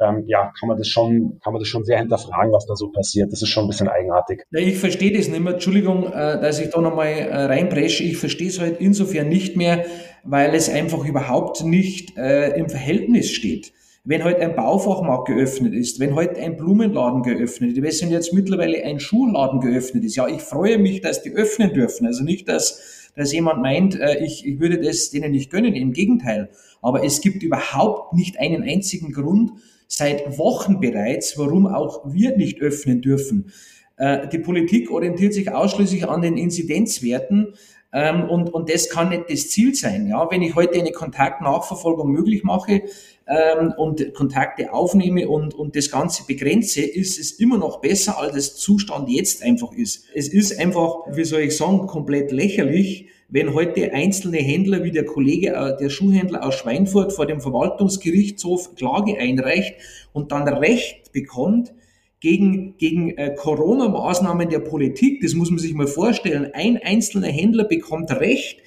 ähm, 0.00 0.22
ja, 0.28 0.52
kann 0.58 0.68
man 0.68 0.78
das 0.78 0.86
schon, 0.86 1.40
kann 1.42 1.52
man 1.52 1.58
das 1.58 1.66
schon 1.66 1.82
sehr 1.84 1.98
hinterfragen, 1.98 2.52
was 2.52 2.66
da 2.66 2.76
so 2.76 2.92
passiert. 2.92 3.32
Das 3.32 3.42
ist 3.42 3.48
schon 3.48 3.64
ein 3.64 3.68
bisschen 3.68 3.88
eigenartig. 3.88 4.44
Ja, 4.52 4.60
ich 4.60 4.78
verstehe 4.78 5.12
das 5.12 5.26
nicht 5.26 5.40
mehr. 5.40 5.54
Entschuldigung, 5.54 6.06
äh, 6.06 6.40
dass 6.40 6.60
ich 6.60 6.70
da 6.70 6.80
nochmal 6.80 7.28
reinpresche. 7.32 8.04
Ich 8.04 8.18
verstehe 8.18 8.48
es 8.48 8.60
halt 8.60 8.80
insofern 8.80 9.28
nicht 9.28 9.56
mehr, 9.56 9.84
weil 10.22 10.54
es 10.54 10.70
einfach 10.70 11.04
überhaupt 11.04 11.64
nicht 11.64 12.16
äh, 12.16 12.50
im 12.56 12.68
Verhältnis 12.68 13.32
steht 13.32 13.72
wenn 14.04 14.24
heute 14.24 14.40
ein 14.40 14.56
Baufachmarkt 14.56 15.28
geöffnet 15.28 15.74
ist, 15.74 16.00
wenn 16.00 16.14
heute 16.16 16.40
ein 16.40 16.56
Blumenladen 16.56 17.22
geöffnet 17.22 17.76
ist, 17.76 18.02
wenn 18.02 18.10
jetzt 18.10 18.32
mittlerweile 18.32 18.82
ein 18.82 18.98
Schuhladen 18.98 19.60
geöffnet 19.60 20.04
ist, 20.04 20.16
ja, 20.16 20.26
ich 20.26 20.42
freue 20.42 20.78
mich, 20.78 21.00
dass 21.00 21.22
die 21.22 21.30
öffnen 21.30 21.72
dürfen. 21.72 22.06
Also 22.06 22.24
nicht, 22.24 22.48
dass, 22.48 23.10
dass 23.14 23.32
jemand 23.32 23.62
meint, 23.62 23.98
äh, 23.98 24.24
ich, 24.24 24.44
ich 24.44 24.58
würde 24.58 24.80
das 24.80 25.10
denen 25.10 25.30
nicht 25.30 25.50
gönnen, 25.50 25.74
im 25.74 25.92
Gegenteil. 25.92 26.50
Aber 26.80 27.04
es 27.04 27.20
gibt 27.20 27.44
überhaupt 27.44 28.12
nicht 28.12 28.40
einen 28.40 28.64
einzigen 28.64 29.12
Grund, 29.12 29.52
seit 29.86 30.38
Wochen 30.38 30.80
bereits, 30.80 31.38
warum 31.38 31.66
auch 31.66 32.12
wir 32.12 32.36
nicht 32.36 32.60
öffnen 32.60 33.02
dürfen. 33.02 33.52
Äh, 33.98 34.26
die 34.28 34.38
Politik 34.38 34.90
orientiert 34.90 35.32
sich 35.32 35.52
ausschließlich 35.52 36.08
an 36.08 36.22
den 36.22 36.36
Inzidenzwerten. 36.36 37.54
Ähm, 37.92 38.28
und, 38.28 38.52
und 38.52 38.72
das 38.72 38.88
kann 38.88 39.10
nicht 39.10 39.24
das 39.28 39.50
Ziel 39.50 39.74
sein. 39.74 40.06
Ja, 40.06 40.30
wenn 40.30 40.42
ich 40.42 40.54
heute 40.54 40.78
eine 40.78 40.92
Kontaktnachverfolgung 40.92 42.10
möglich 42.10 42.42
mache 42.42 42.82
ähm, 43.26 43.74
und 43.76 44.14
Kontakte 44.14 44.72
aufnehme 44.72 45.28
und, 45.28 45.54
und 45.54 45.76
das 45.76 45.90
Ganze 45.90 46.24
begrenze, 46.26 46.80
ist 46.80 47.18
es 47.18 47.32
immer 47.32 47.58
noch 47.58 47.80
besser, 47.80 48.18
als 48.18 48.34
das 48.34 48.56
Zustand 48.56 49.10
jetzt 49.10 49.42
einfach 49.42 49.72
ist. 49.72 50.06
Es 50.14 50.28
ist 50.28 50.58
einfach, 50.58 51.00
wie 51.12 51.24
soll 51.24 51.42
ich 51.42 51.56
sagen, 51.56 51.86
komplett 51.86 52.32
lächerlich, 52.32 53.08
wenn 53.28 53.54
heute 53.54 53.92
einzelne 53.92 54.38
Händler 54.38 54.84
wie 54.84 54.90
der 54.90 55.04
Kollege, 55.04 55.50
äh, 55.50 55.76
der 55.76 55.90
Schuhhändler 55.90 56.46
aus 56.46 56.54
Schweinfurt 56.54 57.12
vor 57.12 57.26
dem 57.26 57.42
Verwaltungsgerichtshof 57.42 58.74
Klage 58.74 59.18
einreicht 59.18 59.74
und 60.14 60.32
dann 60.32 60.48
Recht 60.48 61.12
bekommt, 61.12 61.74
gegen, 62.22 62.76
gegen 62.78 63.10
äh, 63.18 63.34
Corona-Maßnahmen 63.34 64.48
der 64.48 64.60
Politik. 64.60 65.20
Das 65.20 65.34
muss 65.34 65.50
man 65.50 65.58
sich 65.58 65.74
mal 65.74 65.88
vorstellen. 65.88 66.50
Ein 66.54 66.78
einzelner 66.78 67.26
Händler 67.26 67.64
bekommt 67.64 68.12
Recht 68.12 68.60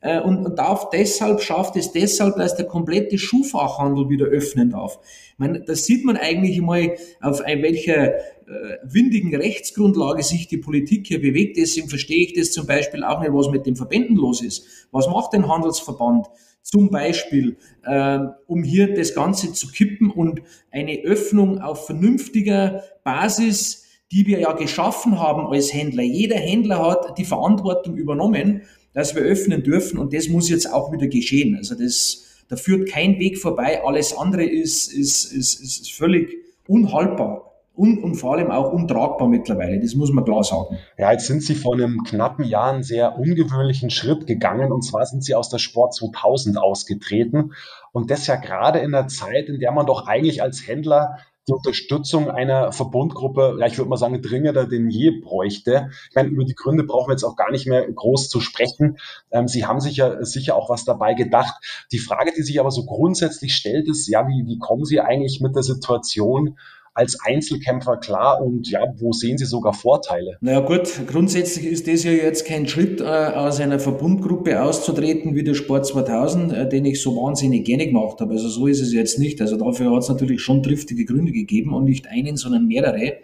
äh, 0.00 0.18
und, 0.18 0.46
und 0.46 0.58
darf 0.58 0.88
deshalb, 0.88 1.42
schafft 1.42 1.76
es 1.76 1.92
deshalb, 1.92 2.36
dass 2.36 2.56
der 2.56 2.64
komplette 2.64 3.18
Schuhfachhandel 3.18 4.08
wieder 4.08 4.24
öffnen 4.24 4.70
darf. 4.70 4.98
Ich 5.32 5.38
meine, 5.38 5.60
das 5.60 5.84
sieht 5.84 6.06
man 6.06 6.16
eigentlich 6.16 6.58
mal, 6.62 6.96
auf 7.20 7.42
ein, 7.42 7.62
welcher 7.62 8.14
äh, 8.16 8.78
windigen 8.82 9.36
Rechtsgrundlage 9.36 10.22
sich 10.22 10.48
die 10.48 10.56
Politik 10.56 11.06
hier 11.06 11.20
bewegt. 11.20 11.58
Deswegen 11.58 11.90
verstehe 11.90 12.24
ich 12.24 12.32
das 12.32 12.50
zum 12.50 12.66
Beispiel 12.66 13.04
auch 13.04 13.20
nicht, 13.20 13.34
was 13.34 13.50
mit 13.50 13.66
den 13.66 13.76
Verbänden 13.76 14.16
los 14.16 14.42
ist. 14.42 14.66
Was 14.90 15.06
macht 15.06 15.34
ein 15.34 15.46
Handelsverband? 15.46 16.28
Zum 16.62 16.90
Beispiel, 16.90 17.56
äh, 17.84 18.18
um 18.46 18.62
hier 18.62 18.94
das 18.94 19.14
Ganze 19.14 19.52
zu 19.52 19.68
kippen 19.68 20.10
und 20.10 20.42
eine 20.70 21.02
Öffnung 21.02 21.60
auf 21.60 21.86
vernünftiger 21.86 22.84
Basis, 23.04 23.84
die 24.12 24.26
wir 24.26 24.38
ja 24.38 24.52
geschaffen 24.52 25.18
haben 25.18 25.46
als 25.46 25.72
Händler. 25.72 26.02
Jeder 26.02 26.36
Händler 26.36 26.86
hat 26.86 27.18
die 27.18 27.24
Verantwortung 27.24 27.96
übernommen, 27.96 28.62
dass 28.92 29.14
wir 29.14 29.22
öffnen 29.22 29.62
dürfen 29.62 29.98
und 29.98 30.12
das 30.12 30.28
muss 30.28 30.48
jetzt 30.48 30.72
auch 30.72 30.92
wieder 30.92 31.08
geschehen. 31.08 31.56
Also 31.56 31.74
das, 31.74 32.44
da 32.48 32.56
führt 32.56 32.88
kein 32.88 33.18
Weg 33.18 33.38
vorbei. 33.38 33.82
Alles 33.84 34.16
andere 34.16 34.44
ist, 34.44 34.92
ist, 34.92 35.32
ist, 35.32 35.60
ist 35.60 35.92
völlig 35.92 36.36
unhaltbar 36.66 37.51
und, 37.74 38.02
und 38.02 38.16
vor 38.16 38.34
allem 38.34 38.50
auch 38.50 38.72
untragbar 38.72 39.28
mittlerweile. 39.28 39.80
Das 39.80 39.94
muss 39.94 40.12
man 40.12 40.24
klar 40.24 40.44
sagen. 40.44 40.78
Ja, 40.98 41.12
jetzt 41.12 41.26
sind 41.26 41.42
Sie 41.42 41.54
vor 41.54 41.74
einem 41.74 42.02
knappen 42.04 42.44
Jahr 42.44 42.70
einen 42.70 42.82
sehr 42.82 43.18
ungewöhnlichen 43.18 43.90
Schritt 43.90 44.26
gegangen. 44.26 44.72
Und 44.72 44.82
zwar 44.82 45.06
sind 45.06 45.24
Sie 45.24 45.34
aus 45.34 45.48
der 45.48 45.58
Sport 45.58 45.94
2000 45.94 46.58
ausgetreten. 46.58 47.52
Und 47.92 48.10
das 48.10 48.26
ja 48.26 48.36
gerade 48.36 48.80
in 48.80 48.92
der 48.92 49.08
Zeit, 49.08 49.48
in 49.48 49.58
der 49.58 49.72
man 49.72 49.86
doch 49.86 50.06
eigentlich 50.06 50.42
als 50.42 50.66
Händler 50.66 51.18
die 51.48 51.52
Unterstützung 51.52 52.30
einer 52.30 52.70
Verbundgruppe, 52.70 53.56
ja, 53.58 53.66
ich 53.66 53.76
würde 53.76 53.88
mal 53.88 53.96
sagen, 53.96 54.22
dringender 54.22 54.66
denn 54.66 54.90
je 54.90 55.10
bräuchte. 55.20 55.90
Ich 56.08 56.14
meine, 56.14 56.28
über 56.28 56.44
die 56.44 56.54
Gründe 56.54 56.84
brauchen 56.84 57.08
wir 57.08 57.14
jetzt 57.14 57.24
auch 57.24 57.34
gar 57.34 57.50
nicht 57.50 57.66
mehr 57.66 57.90
groß 57.90 58.28
zu 58.28 58.40
sprechen. 58.40 58.98
Ähm, 59.32 59.48
Sie 59.48 59.66
haben 59.66 59.80
sich 59.80 59.96
ja 59.96 60.24
sicher 60.24 60.54
auch 60.54 60.70
was 60.70 60.84
dabei 60.84 61.14
gedacht. 61.14 61.54
Die 61.90 61.98
Frage, 61.98 62.32
die 62.36 62.42
sich 62.42 62.60
aber 62.60 62.70
so 62.70 62.84
grundsätzlich 62.84 63.54
stellt, 63.54 63.88
ist, 63.88 64.06
ja, 64.06 64.28
wie, 64.28 64.46
wie 64.46 64.58
kommen 64.58 64.84
Sie 64.84 65.00
eigentlich 65.00 65.40
mit 65.40 65.56
der 65.56 65.64
Situation 65.64 66.58
als 66.94 67.18
Einzelkämpfer 67.24 67.96
klar 67.96 68.42
und 68.42 68.68
ja, 68.70 68.80
wo 68.98 69.12
sehen 69.12 69.38
Sie 69.38 69.46
sogar 69.46 69.72
Vorteile? 69.72 70.36
Naja 70.40 70.60
gut, 70.60 71.06
grundsätzlich 71.06 71.66
ist 71.66 71.88
das 71.88 72.04
ja 72.04 72.12
jetzt 72.12 72.46
kein 72.46 72.68
Schritt, 72.68 73.00
äh, 73.00 73.04
aus 73.04 73.60
einer 73.60 73.78
Verbundgruppe 73.78 74.62
auszutreten 74.62 75.34
wie 75.34 75.42
der 75.42 75.54
Sport 75.54 75.86
2000, 75.86 76.52
äh, 76.52 76.68
den 76.68 76.84
ich 76.84 77.00
so 77.00 77.16
wahnsinnig 77.16 77.64
gerne 77.64 77.86
gemacht 77.86 78.20
habe. 78.20 78.34
Also 78.34 78.48
so 78.48 78.66
ist 78.66 78.80
es 78.80 78.92
jetzt 78.92 79.18
nicht. 79.18 79.40
Also 79.40 79.56
dafür 79.56 79.90
hat 79.92 80.02
es 80.02 80.08
natürlich 80.08 80.42
schon 80.42 80.62
triftige 80.62 81.06
Gründe 81.06 81.32
gegeben 81.32 81.72
und 81.72 81.84
nicht 81.84 82.08
einen, 82.08 82.36
sondern 82.36 82.66
mehrere. 82.66 83.14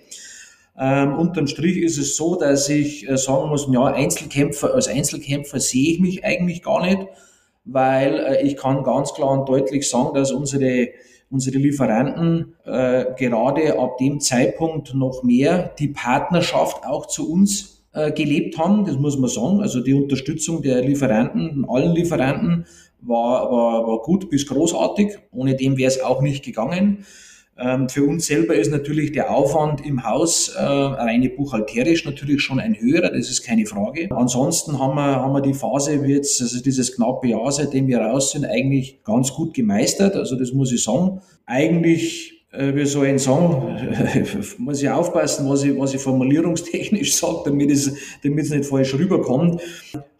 Ähm, 0.80 1.18
unterm 1.18 1.46
Strich 1.46 1.78
ist 1.78 1.98
es 1.98 2.16
so, 2.16 2.36
dass 2.36 2.68
ich 2.68 3.08
äh, 3.08 3.18
sagen 3.18 3.50
muss, 3.50 3.68
ja, 3.70 3.84
Einzelkämpfer, 3.84 4.74
als 4.74 4.88
Einzelkämpfer 4.88 5.60
sehe 5.60 5.92
ich 5.92 6.00
mich 6.00 6.24
eigentlich 6.24 6.62
gar 6.62 6.86
nicht, 6.86 7.06
weil 7.64 8.14
äh, 8.14 8.46
ich 8.46 8.56
kann 8.56 8.82
ganz 8.84 9.12
klar 9.12 9.32
und 9.32 9.48
deutlich 9.48 9.88
sagen, 9.90 10.14
dass 10.14 10.30
unsere 10.30 10.88
unsere 11.30 11.58
Lieferanten 11.58 12.54
äh, 12.64 13.04
gerade 13.18 13.78
ab 13.78 13.98
dem 13.98 14.20
Zeitpunkt 14.20 14.94
noch 14.94 15.22
mehr 15.22 15.74
die 15.78 15.88
Partnerschaft 15.88 16.84
auch 16.84 17.06
zu 17.06 17.30
uns 17.30 17.84
äh, 17.92 18.12
gelebt 18.12 18.58
haben, 18.58 18.84
das 18.84 18.96
muss 18.96 19.18
man 19.18 19.30
sagen. 19.30 19.60
Also 19.60 19.80
die 19.80 19.94
Unterstützung 19.94 20.62
der 20.62 20.82
Lieferanten, 20.82 21.66
allen 21.68 21.94
Lieferanten, 21.94 22.66
war, 23.00 23.50
war, 23.50 23.86
war 23.86 23.98
gut 24.02 24.28
bis 24.30 24.46
großartig. 24.46 25.18
Ohne 25.32 25.54
dem 25.54 25.76
wäre 25.76 25.88
es 25.88 26.02
auch 26.02 26.20
nicht 26.20 26.44
gegangen. 26.44 27.04
Ähm, 27.60 27.88
für 27.88 28.04
uns 28.04 28.26
selber 28.26 28.54
ist 28.54 28.70
natürlich 28.70 29.12
der 29.12 29.34
Aufwand 29.34 29.84
im 29.84 30.04
Haus 30.04 30.48
äh, 30.48 30.62
reine 30.62 31.28
buchhalterisch 31.28 32.04
natürlich 32.04 32.40
schon 32.40 32.60
ein 32.60 32.78
höherer, 32.78 33.10
das 33.10 33.30
ist 33.30 33.42
keine 33.42 33.66
Frage. 33.66 34.08
Ansonsten 34.10 34.78
haben 34.78 34.94
wir, 34.94 35.16
haben 35.16 35.32
wir 35.32 35.40
die 35.40 35.54
Phase 35.54 36.04
wie 36.04 36.12
jetzt, 36.12 36.40
also 36.40 36.62
dieses 36.62 36.94
knappe 36.94 37.26
Jahr, 37.26 37.50
seitdem 37.50 37.88
wir 37.88 37.98
raus 37.98 38.30
sind, 38.30 38.44
eigentlich 38.44 39.02
ganz 39.02 39.32
gut 39.32 39.54
gemeistert. 39.54 40.14
Also 40.14 40.36
das 40.36 40.52
muss 40.52 40.72
ich 40.72 40.84
sagen. 40.84 41.20
Eigentlich 41.46 42.38
äh, 42.52 42.74
wie 42.74 42.86
soll 42.86 43.08
ich 43.08 43.22
sagen, 43.22 43.76
muss 44.58 44.82
ich 44.82 44.88
aufpassen, 44.88 45.48
was 45.48 45.64
ich, 45.64 45.78
was 45.78 45.94
ich 45.94 46.00
formulierungstechnisch 46.00 47.14
sage, 47.16 47.40
damit 47.44 47.70
es, 47.70 47.92
damit 48.22 48.44
es 48.44 48.50
nicht 48.50 48.64
falsch 48.66 48.94
rüberkommt, 48.94 49.60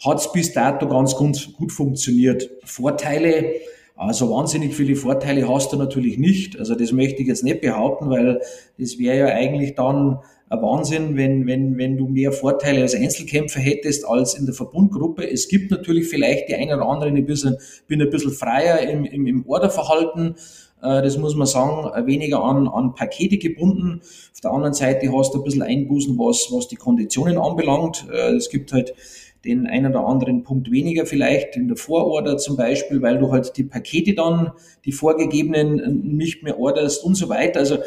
hat 0.04 0.18
es 0.18 0.32
bis 0.32 0.52
dato 0.52 0.88
ganz 0.88 1.14
gut, 1.14 1.54
gut 1.56 1.72
funktioniert. 1.72 2.50
Vorteile, 2.64 3.52
also 3.98 4.30
wahnsinnig 4.30 4.76
viele 4.76 4.94
Vorteile 4.94 5.48
hast 5.48 5.72
du 5.72 5.76
natürlich 5.76 6.18
nicht. 6.18 6.56
Also 6.56 6.76
das 6.76 6.92
möchte 6.92 7.20
ich 7.20 7.26
jetzt 7.26 7.42
nicht 7.42 7.60
behaupten, 7.60 8.08
weil 8.10 8.40
das 8.78 8.96
wäre 8.96 9.18
ja 9.18 9.26
eigentlich 9.26 9.74
dann 9.74 10.20
ein 10.50 10.62
Wahnsinn, 10.62 11.16
wenn, 11.16 11.48
wenn, 11.48 11.76
wenn 11.76 11.96
du 11.96 12.06
mehr 12.06 12.30
Vorteile 12.30 12.82
als 12.82 12.94
Einzelkämpfer 12.94 13.58
hättest 13.58 14.06
als 14.06 14.34
in 14.34 14.46
der 14.46 14.54
Verbundgruppe. 14.54 15.28
Es 15.28 15.48
gibt 15.48 15.72
natürlich 15.72 16.08
vielleicht 16.08 16.48
die 16.48 16.54
einen 16.54 16.78
oder 16.78 16.88
anderen, 16.88 17.16
ich 17.16 17.26
bin 17.88 18.00
ein 18.00 18.10
bisschen 18.10 18.30
freier 18.30 18.88
im, 18.88 19.04
im, 19.04 19.26
im 19.26 19.44
Orderverhalten. 19.48 20.36
Äh, 20.80 21.02
das 21.02 21.18
muss 21.18 21.34
man 21.34 21.48
sagen, 21.48 22.06
weniger 22.06 22.42
an, 22.44 22.68
an 22.68 22.94
Pakete 22.94 23.36
gebunden. 23.36 24.00
Auf 24.32 24.40
der 24.40 24.52
anderen 24.52 24.74
Seite 24.74 25.12
hast 25.12 25.34
du 25.34 25.38
ein 25.38 25.44
bisschen 25.44 25.62
Einbußen, 25.62 26.16
was, 26.16 26.48
was 26.52 26.68
die 26.68 26.76
Konditionen 26.76 27.36
anbelangt. 27.36 28.06
Äh, 28.12 28.36
es 28.36 28.48
gibt 28.48 28.72
halt 28.72 28.94
den 29.44 29.66
einen 29.66 29.92
oder 29.92 30.06
anderen 30.06 30.42
Punkt 30.42 30.70
weniger 30.70 31.06
vielleicht 31.06 31.56
in 31.56 31.68
der 31.68 31.76
Vororder 31.76 32.38
zum 32.38 32.56
Beispiel, 32.56 33.02
weil 33.02 33.18
du 33.18 33.32
halt 33.32 33.56
die 33.56 33.64
Pakete 33.64 34.14
dann, 34.14 34.52
die 34.84 34.92
vorgegebenen, 34.92 36.16
nicht 36.16 36.42
mehr 36.42 36.58
orderst 36.58 37.04
und 37.04 37.14
so 37.14 37.28
weiter. 37.28 37.60
Also 37.60 37.78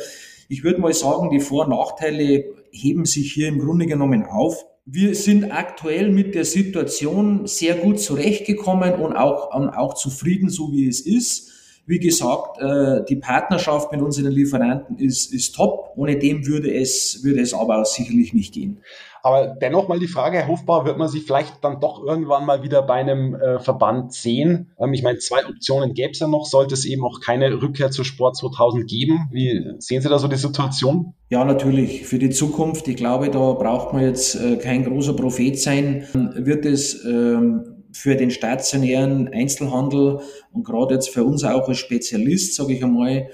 ich 0.48 0.64
würde 0.64 0.82
mal 0.82 0.94
sagen, 0.94 1.30
die 1.30 1.40
Vor- 1.40 1.66
und 1.66 1.72
Nachteile 1.72 2.46
heben 2.72 3.06
sich 3.06 3.34
hier 3.34 3.48
im 3.48 3.60
Grunde 3.60 3.86
genommen 3.86 4.26
auf. 4.26 4.66
Wir 4.86 5.14
sind 5.14 5.52
aktuell 5.52 6.12
mit 6.12 6.36
der 6.36 6.46
Situation 6.46 7.46
sehr 7.46 7.76
gut 7.76 8.00
zurechtgekommen 8.00 8.96
und 8.96 9.14
auch, 9.16 9.56
und 9.56 9.70
auch 9.70 9.94
zufrieden, 9.94 10.50
so 10.50 10.72
wie 10.74 10.88
es 10.88 11.02
ist. 11.02 11.51
Wie 11.86 12.00
gesagt, 12.00 12.62
äh, 12.62 13.04
die 13.08 13.16
Partnerschaft 13.16 13.92
mit 13.92 14.02
unseren 14.02 14.32
Lieferanten 14.32 14.98
ist, 14.98 15.34
ist 15.34 15.56
top. 15.56 15.92
Ohne 15.96 16.18
dem 16.18 16.46
würde 16.48 16.74
es, 16.74 17.24
würde 17.24 17.42
es 17.42 17.54
aber 17.54 17.84
sicherlich 17.86 18.34
nicht 18.34 18.54
gehen. 18.54 18.82
Aber 19.24 19.48
dennoch 19.48 19.88
mal 19.88 20.00
die 20.00 20.08
Frage, 20.08 20.38
Herr 20.38 20.48
Hofbauer, 20.48 20.86
wird 20.86 20.98
man 20.98 21.08
sich 21.08 21.24
vielleicht 21.24 21.64
dann 21.64 21.80
doch 21.80 22.04
irgendwann 22.04 22.46
mal 22.46 22.64
wieder 22.64 22.82
bei 22.82 22.96
einem 22.96 23.36
äh, 23.36 23.60
Verband 23.60 24.14
sehen? 24.14 24.72
Ähm, 24.80 24.94
ich 24.94 25.04
meine, 25.04 25.20
zwei 25.20 25.46
Optionen 25.46 25.94
gäbe 25.94 26.12
es 26.12 26.20
ja 26.20 26.28
noch, 26.28 26.46
sollte 26.46 26.74
es 26.74 26.86
eben 26.86 27.04
auch 27.04 27.20
keine 27.20 27.62
Rückkehr 27.62 27.92
zu 27.92 28.04
Sport 28.04 28.38
2000 28.38 28.88
geben. 28.88 29.28
Wie 29.32 29.74
sehen 29.80 30.02
Sie 30.02 30.10
da 30.10 30.18
so 30.18 30.28
die 30.28 30.38
Situation? 30.38 31.14
Ja, 31.30 31.46
natürlich. 31.46 32.06
Für 32.06 32.20
die 32.20 32.30
Zukunft, 32.30 32.88
ich 32.88 32.96
glaube, 32.96 33.30
da 33.30 33.54
braucht 33.54 33.94
man 33.94 34.04
jetzt 34.04 34.36
äh, 34.36 34.58
kein 34.58 34.84
großer 34.86 35.14
Prophet 35.14 35.60
sein, 35.60 36.08
wird 36.14 36.66
es 36.66 37.06
ähm, 37.06 37.81
für 37.92 38.16
den 38.16 38.32
stationären 38.32 39.30
Einzelhandel 39.34 40.20
und 40.52 40.64
gerade 40.64 40.96
jetzt 40.96 41.10
für 41.10 41.24
uns 41.24 41.44
auch 41.44 41.68
als 41.68 41.78
Spezialist, 41.78 42.56
sage 42.56 42.74
ich 42.74 42.84
einmal, 42.84 43.30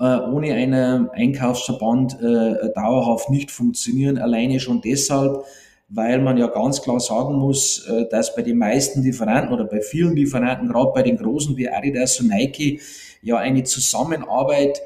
äh, 0.00 0.18
ohne 0.30 0.54
einen 0.54 1.10
Einkaufsverband 1.10 2.20
äh, 2.20 2.72
dauerhaft 2.74 3.30
nicht 3.30 3.50
funktionieren. 3.50 4.18
Alleine 4.18 4.60
schon 4.60 4.80
deshalb, 4.80 5.44
weil 5.88 6.20
man 6.20 6.36
ja 6.36 6.46
ganz 6.46 6.82
klar 6.82 7.00
sagen 7.00 7.34
muss, 7.34 7.84
äh, 7.88 8.08
dass 8.08 8.36
bei 8.36 8.42
den 8.42 8.58
meisten 8.58 9.02
Lieferanten 9.02 9.52
oder 9.52 9.64
bei 9.64 9.80
vielen 9.80 10.14
Lieferanten, 10.14 10.68
gerade 10.68 10.92
bei 10.94 11.02
den 11.02 11.16
großen 11.16 11.56
wie 11.56 11.68
Adidas 11.68 12.20
und 12.20 12.28
Nike, 12.28 12.80
ja 13.22 13.38
eine 13.38 13.64
Zusammenarbeit 13.64 14.80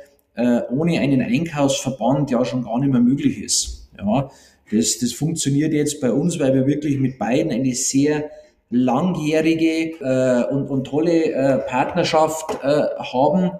ohne 0.70 0.98
einen 0.98 1.20
Einkaufsverband 1.20 2.30
ja 2.30 2.42
schon 2.42 2.64
gar 2.64 2.80
nicht 2.80 2.90
mehr 2.90 3.02
möglich 3.02 3.42
ist. 3.42 3.90
Ja, 3.98 4.30
das, 4.70 4.98
das 4.98 5.12
funktioniert 5.12 5.74
jetzt 5.74 6.00
bei 6.00 6.10
uns, 6.10 6.40
weil 6.40 6.54
wir 6.54 6.66
wirklich 6.66 6.98
mit 6.98 7.18
beiden 7.18 7.52
eine 7.52 7.74
sehr 7.74 8.30
langjährige 8.72 10.00
äh, 10.00 10.52
und, 10.52 10.68
und 10.68 10.84
tolle 10.84 11.32
äh, 11.32 11.58
Partnerschaft 11.58 12.58
äh, 12.62 12.82
haben. 12.98 13.52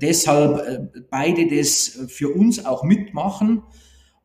Deshalb 0.00 0.66
äh, 0.66 1.00
beide 1.10 1.54
das 1.54 2.06
für 2.08 2.28
uns 2.28 2.64
auch 2.64 2.84
mitmachen. 2.84 3.62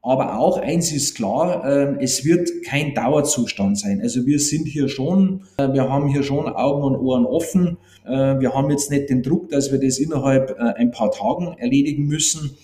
Aber 0.02 0.38
auch 0.38 0.60
eins 0.60 0.92
ist 0.92 1.16
klar, 1.16 1.66
äh, 1.66 1.96
es 2.00 2.24
wird 2.24 2.48
kein 2.64 2.94
Dauerzustand 2.94 3.80
sein. 3.80 4.02
Also 4.02 4.28
wir 4.28 4.40
sind 4.40 4.68
hier 4.68 4.88
schon, 4.88 5.46
äh, 5.58 5.74
wir 5.74 5.90
haben 5.90 6.08
hier 6.10 6.22
schon 6.22 6.48
Augen 6.48 6.84
und 6.84 6.96
Ohren 6.96 7.26
offen. 7.26 7.78
Wir 8.08 8.54
haben 8.54 8.70
jetzt 8.70 8.92
nicht 8.92 9.10
den 9.10 9.24
Druck, 9.24 9.50
dass 9.50 9.72
wir 9.72 9.80
das 9.80 9.98
innerhalb 9.98 10.60
ein 10.60 10.92
paar 10.92 11.10
Tagen 11.10 11.58
erledigen 11.58 12.06
müssen. 12.06 12.56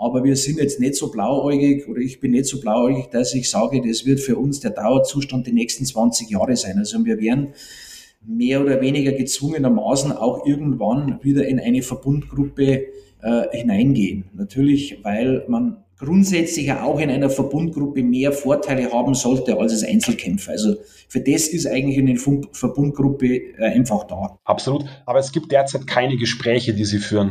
Aber 0.00 0.24
wir 0.24 0.34
sind 0.34 0.58
jetzt 0.58 0.80
nicht 0.80 0.96
so 0.96 1.10
blauäugig 1.10 1.86
oder 1.86 2.00
ich 2.00 2.20
bin 2.20 2.30
nicht 2.30 2.46
so 2.46 2.60
blauäugig, 2.60 3.10
dass 3.10 3.34
ich 3.34 3.50
sage, 3.50 3.82
das 3.86 4.06
wird 4.06 4.20
für 4.20 4.36
uns 4.36 4.60
der 4.60 4.70
Dauerzustand 4.70 5.46
die 5.46 5.52
nächsten 5.52 5.84
20 5.84 6.30
Jahre 6.30 6.56
sein. 6.56 6.78
Also 6.78 7.04
wir 7.04 7.20
werden 7.20 7.48
mehr 8.26 8.62
oder 8.62 8.80
weniger 8.80 9.12
gezwungenermaßen 9.12 10.12
auch 10.12 10.46
irgendwann 10.46 11.18
wieder 11.22 11.46
in 11.46 11.60
eine 11.60 11.82
Verbundgruppe 11.82 12.86
äh, 13.22 13.42
hineingehen. 13.52 14.24
Natürlich, 14.32 15.00
weil 15.02 15.44
man 15.48 15.84
grundsätzlich 15.98 16.72
auch 16.72 16.98
in 16.98 17.10
einer 17.10 17.28
Verbundgruppe 17.28 18.02
mehr 18.02 18.32
Vorteile 18.32 18.90
haben 18.90 19.14
sollte 19.14 19.58
als 19.58 19.72
als 19.72 19.84
Einzelkämpfer. 19.84 20.52
Also 20.52 20.76
für 21.08 21.20
das 21.20 21.48
ist 21.48 21.66
eigentlich 21.66 21.98
eine 21.98 22.16
Verbundgruppe 22.16 23.26
äh, 23.58 23.64
einfach 23.64 24.04
da. 24.04 24.38
Absolut. 24.44 24.84
Aber 25.04 25.18
es 25.18 25.30
gibt 25.30 25.52
derzeit 25.52 25.86
keine 25.86 26.16
Gespräche, 26.16 26.72
die 26.72 26.86
Sie 26.86 26.98
führen. 26.98 27.30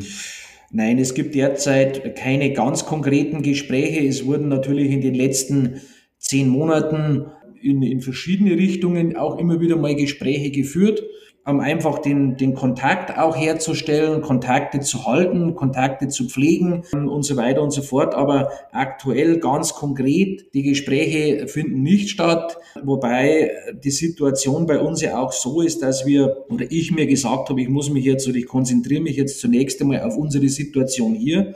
Nein, 0.71 0.99
es 0.99 1.13
gibt 1.15 1.33
derzeit 1.35 2.15
keine 2.15 2.53
ganz 2.53 2.85
konkreten 2.85 3.41
Gespräche. 3.41 4.05
Es 4.07 4.25
wurden 4.25 4.49
natürlich 4.49 4.91
in 4.91 5.01
den 5.01 5.15
letzten 5.15 5.81
zehn 6.17 6.47
Monaten 6.47 7.25
in, 7.61 7.81
in 7.81 8.01
verschiedene 8.01 8.55
Richtungen 8.55 9.15
auch 9.15 9.39
immer 9.39 9.59
wieder 9.59 9.77
mal 9.77 9.95
Gespräche 9.95 10.51
geführt 10.51 11.03
um 11.49 11.59
einfach 11.59 11.99
den, 11.99 12.37
den 12.37 12.53
Kontakt 12.53 13.17
auch 13.17 13.35
herzustellen, 13.35 14.21
Kontakte 14.21 14.79
zu 14.79 15.05
halten, 15.05 15.55
Kontakte 15.55 16.07
zu 16.07 16.25
pflegen 16.25 16.83
und 16.91 17.23
so 17.23 17.35
weiter 17.37 17.61
und 17.61 17.71
so 17.71 17.81
fort. 17.81 18.13
Aber 18.13 18.51
aktuell 18.71 19.39
ganz 19.39 19.73
konkret, 19.73 20.53
die 20.53 20.63
Gespräche 20.63 21.47
finden 21.47 21.81
nicht 21.81 22.09
statt, 22.09 22.57
wobei 22.83 23.51
die 23.83 23.91
Situation 23.91 24.65
bei 24.65 24.79
uns 24.79 25.01
ja 25.01 25.19
auch 25.19 25.31
so 25.31 25.61
ist, 25.61 25.81
dass 25.81 26.05
wir 26.05 26.45
oder 26.49 26.65
ich 26.69 26.91
mir 26.91 27.07
gesagt 27.07 27.49
habe, 27.49 27.61
ich 27.61 27.69
muss 27.69 27.89
mich 27.89 28.05
jetzt 28.05 28.27
oder 28.27 28.37
ich 28.37 28.47
konzentriere 28.47 29.01
mich 29.01 29.17
jetzt 29.17 29.39
zunächst 29.39 29.81
einmal 29.81 30.01
auf 30.01 30.17
unsere 30.17 30.49
Situation 30.49 31.15
hier, 31.15 31.55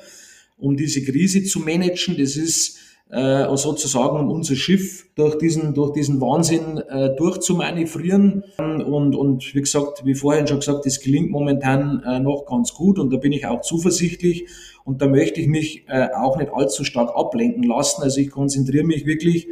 um 0.58 0.76
diese 0.76 1.04
Krise 1.04 1.44
zu 1.44 1.60
managen. 1.60 2.18
Das 2.18 2.36
ist 2.36 2.83
äh, 3.14 3.56
sozusagen 3.56 4.18
um 4.18 4.32
unser 4.32 4.56
Schiff 4.56 5.06
durch 5.16 5.38
diesen, 5.38 5.76
durch 5.76 5.94
diesen 5.94 6.20
Wahnsinn 6.20 6.80
äh, 6.80 7.16
durchzumanövrieren. 7.16 8.44
Und, 8.58 9.16
und 9.16 9.54
wie 9.54 9.62
gesagt, 9.62 10.04
wie 10.04 10.16
vorhin 10.16 10.48
schon 10.48 10.60
gesagt, 10.60 10.86
das 10.86 11.00
gelingt 11.00 11.30
momentan 11.30 12.02
äh, 12.06 12.20
noch 12.20 12.46
ganz 12.46 12.74
gut 12.74 12.98
und 12.98 13.14
da 13.14 13.18
bin 13.18 13.32
ich 13.32 13.46
auch 13.46 13.62
zuversichtlich. 13.62 14.48
Und 14.84 15.02
da 15.02 15.08
möchte 15.08 15.40
ich 15.40 15.48
mich 15.48 15.86
äh, 15.88 16.08
auch 16.16 16.38
nicht 16.38 16.52
allzu 16.54 16.84
stark 16.84 17.16
ablenken 17.16 17.64
lassen. 17.64 18.02
Also 18.02 18.20
ich 18.20 18.32
konzentriere 18.32 18.84
mich 18.84 19.06
wirklich 19.06 19.48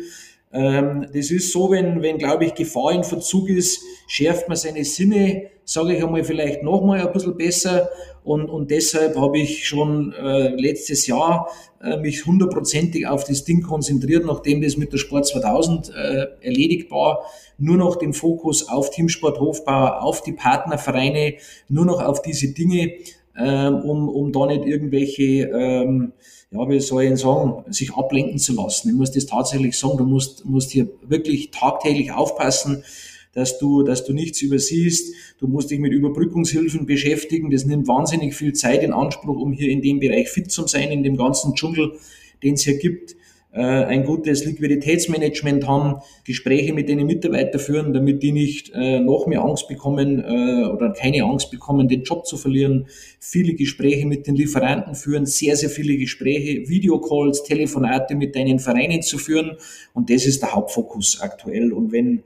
ähm, 0.53 1.07
das 1.13 1.31
ist 1.31 1.51
so, 1.53 1.71
wenn, 1.71 2.01
wenn 2.01 2.17
glaube 2.17 2.45
ich, 2.45 2.53
Gefahr 2.53 2.91
in 2.91 3.03
Verzug 3.03 3.49
ist, 3.49 3.81
schärft 4.07 4.49
man 4.49 4.57
seine 4.57 4.83
Sinne, 4.83 5.43
sage 5.63 5.95
ich 5.95 6.03
einmal, 6.03 6.23
vielleicht 6.23 6.63
nochmal 6.63 7.07
ein 7.07 7.13
bisschen 7.13 7.37
besser. 7.37 7.89
Und, 8.23 8.49
und 8.49 8.69
deshalb 8.69 9.17
habe 9.17 9.39
ich 9.39 9.67
schon 9.67 10.13
äh, 10.13 10.49
letztes 10.55 11.07
Jahr 11.07 11.49
äh, 11.81 11.97
mich 11.97 12.25
hundertprozentig 12.25 13.07
auf 13.07 13.23
das 13.23 13.43
Ding 13.45 13.63
konzentriert, 13.63 14.25
nachdem 14.25 14.61
das 14.61 14.77
mit 14.77 14.93
der 14.93 14.97
Sport 14.97 15.27
2000 15.27 15.89
äh, 15.89 16.27
erledigt 16.41 16.91
war. 16.91 17.25
Nur 17.57 17.77
noch 17.77 17.95
den 17.95 18.13
Fokus 18.13 18.69
auf 18.69 18.91
Teamsport 18.91 19.39
Hofbau, 19.39 19.87
auf 19.99 20.21
die 20.21 20.33
Partnervereine, 20.33 21.35
nur 21.67 21.85
noch 21.85 22.01
auf 22.01 22.21
diese 22.21 22.53
Dinge, 22.53 22.93
ähm, 23.37 23.75
um, 23.75 24.09
um 24.09 24.31
da 24.31 24.45
nicht 24.45 24.65
irgendwelche 24.65 25.47
ähm, 25.47 26.13
ja, 26.51 26.69
wie 26.69 26.79
soll 26.81 27.03
ich 27.03 27.19
sagen, 27.19 27.63
sich 27.71 27.93
ablenken 27.93 28.37
zu 28.37 28.53
lassen. 28.53 28.89
Ich 28.89 28.95
muss 28.95 29.11
das 29.11 29.25
tatsächlich 29.25 29.77
sagen, 29.77 29.97
du 29.97 30.03
musst, 30.03 30.45
musst 30.45 30.71
hier 30.71 30.89
wirklich 31.01 31.51
tagtäglich 31.51 32.11
aufpassen, 32.11 32.83
dass 33.33 33.59
du, 33.59 33.83
dass 33.83 34.05
du 34.05 34.13
nichts 34.13 34.41
übersiehst. 34.41 35.13
Du 35.39 35.47
musst 35.47 35.71
dich 35.71 35.79
mit 35.79 35.93
Überbrückungshilfen 35.93 36.85
beschäftigen. 36.85 37.49
Das 37.49 37.65
nimmt 37.65 37.87
wahnsinnig 37.87 38.35
viel 38.35 38.53
Zeit 38.53 38.83
in 38.83 38.93
Anspruch, 38.93 39.39
um 39.39 39.53
hier 39.53 39.69
in 39.69 39.81
dem 39.81 39.99
Bereich 39.99 40.29
fit 40.29 40.51
zu 40.51 40.67
sein, 40.67 40.91
in 40.91 41.03
dem 41.03 41.17
ganzen 41.17 41.53
Dschungel, 41.55 41.93
den 42.43 42.55
es 42.55 42.63
hier 42.63 42.77
gibt. 42.77 43.15
Äh, 43.53 43.59
ein 43.59 44.05
gutes 44.05 44.45
Liquiditätsmanagement 44.45 45.67
haben, 45.67 46.01
Gespräche 46.23 46.73
mit 46.73 46.87
den 46.87 47.05
Mitarbeitern 47.05 47.59
führen, 47.59 47.91
damit 47.91 48.23
die 48.23 48.31
nicht 48.31 48.71
äh, 48.73 49.01
noch 49.01 49.27
mehr 49.27 49.41
Angst 49.41 49.67
bekommen 49.67 50.23
äh, 50.23 50.65
oder 50.67 50.93
keine 50.93 51.25
Angst 51.25 51.51
bekommen, 51.51 51.89
den 51.89 52.03
Job 52.03 52.25
zu 52.25 52.37
verlieren. 52.37 52.87
Viele 53.19 53.53
Gespräche 53.53 54.05
mit 54.05 54.25
den 54.25 54.35
Lieferanten 54.35 54.95
führen, 54.95 55.25
sehr, 55.25 55.57
sehr 55.57 55.69
viele 55.69 55.97
Gespräche, 55.97 56.69
Videocalls, 56.69 57.43
Telefonate 57.43 58.15
mit 58.15 58.37
deinen 58.37 58.59
Vereinen 58.59 59.01
zu 59.01 59.17
führen. 59.17 59.57
Und 59.93 60.09
das 60.09 60.25
ist 60.25 60.41
der 60.41 60.53
Hauptfokus 60.53 61.19
aktuell. 61.19 61.73
Und 61.73 61.91
wenn 61.91 62.23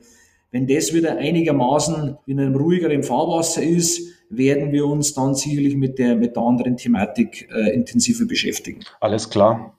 wenn 0.56 0.68
das 0.68 0.94
wieder 0.94 1.18
einigermaßen 1.18 2.18
in 2.28 2.40
einem 2.40 2.56
ruhigeren 2.56 3.04
Fahrwasser 3.04 3.62
ist, 3.62 4.00
werden 4.30 4.72
wir 4.72 4.86
uns 4.86 5.14
dann 5.14 5.36
sicherlich 5.36 5.76
mit 5.76 6.00
der, 6.00 6.16
mit 6.16 6.38
der 6.38 6.44
anderen 6.44 6.78
Thematik 6.78 7.50
äh, 7.54 7.74
intensiver 7.74 8.26
beschäftigen. 8.26 8.80
Alles 9.02 9.30
klar. 9.30 9.75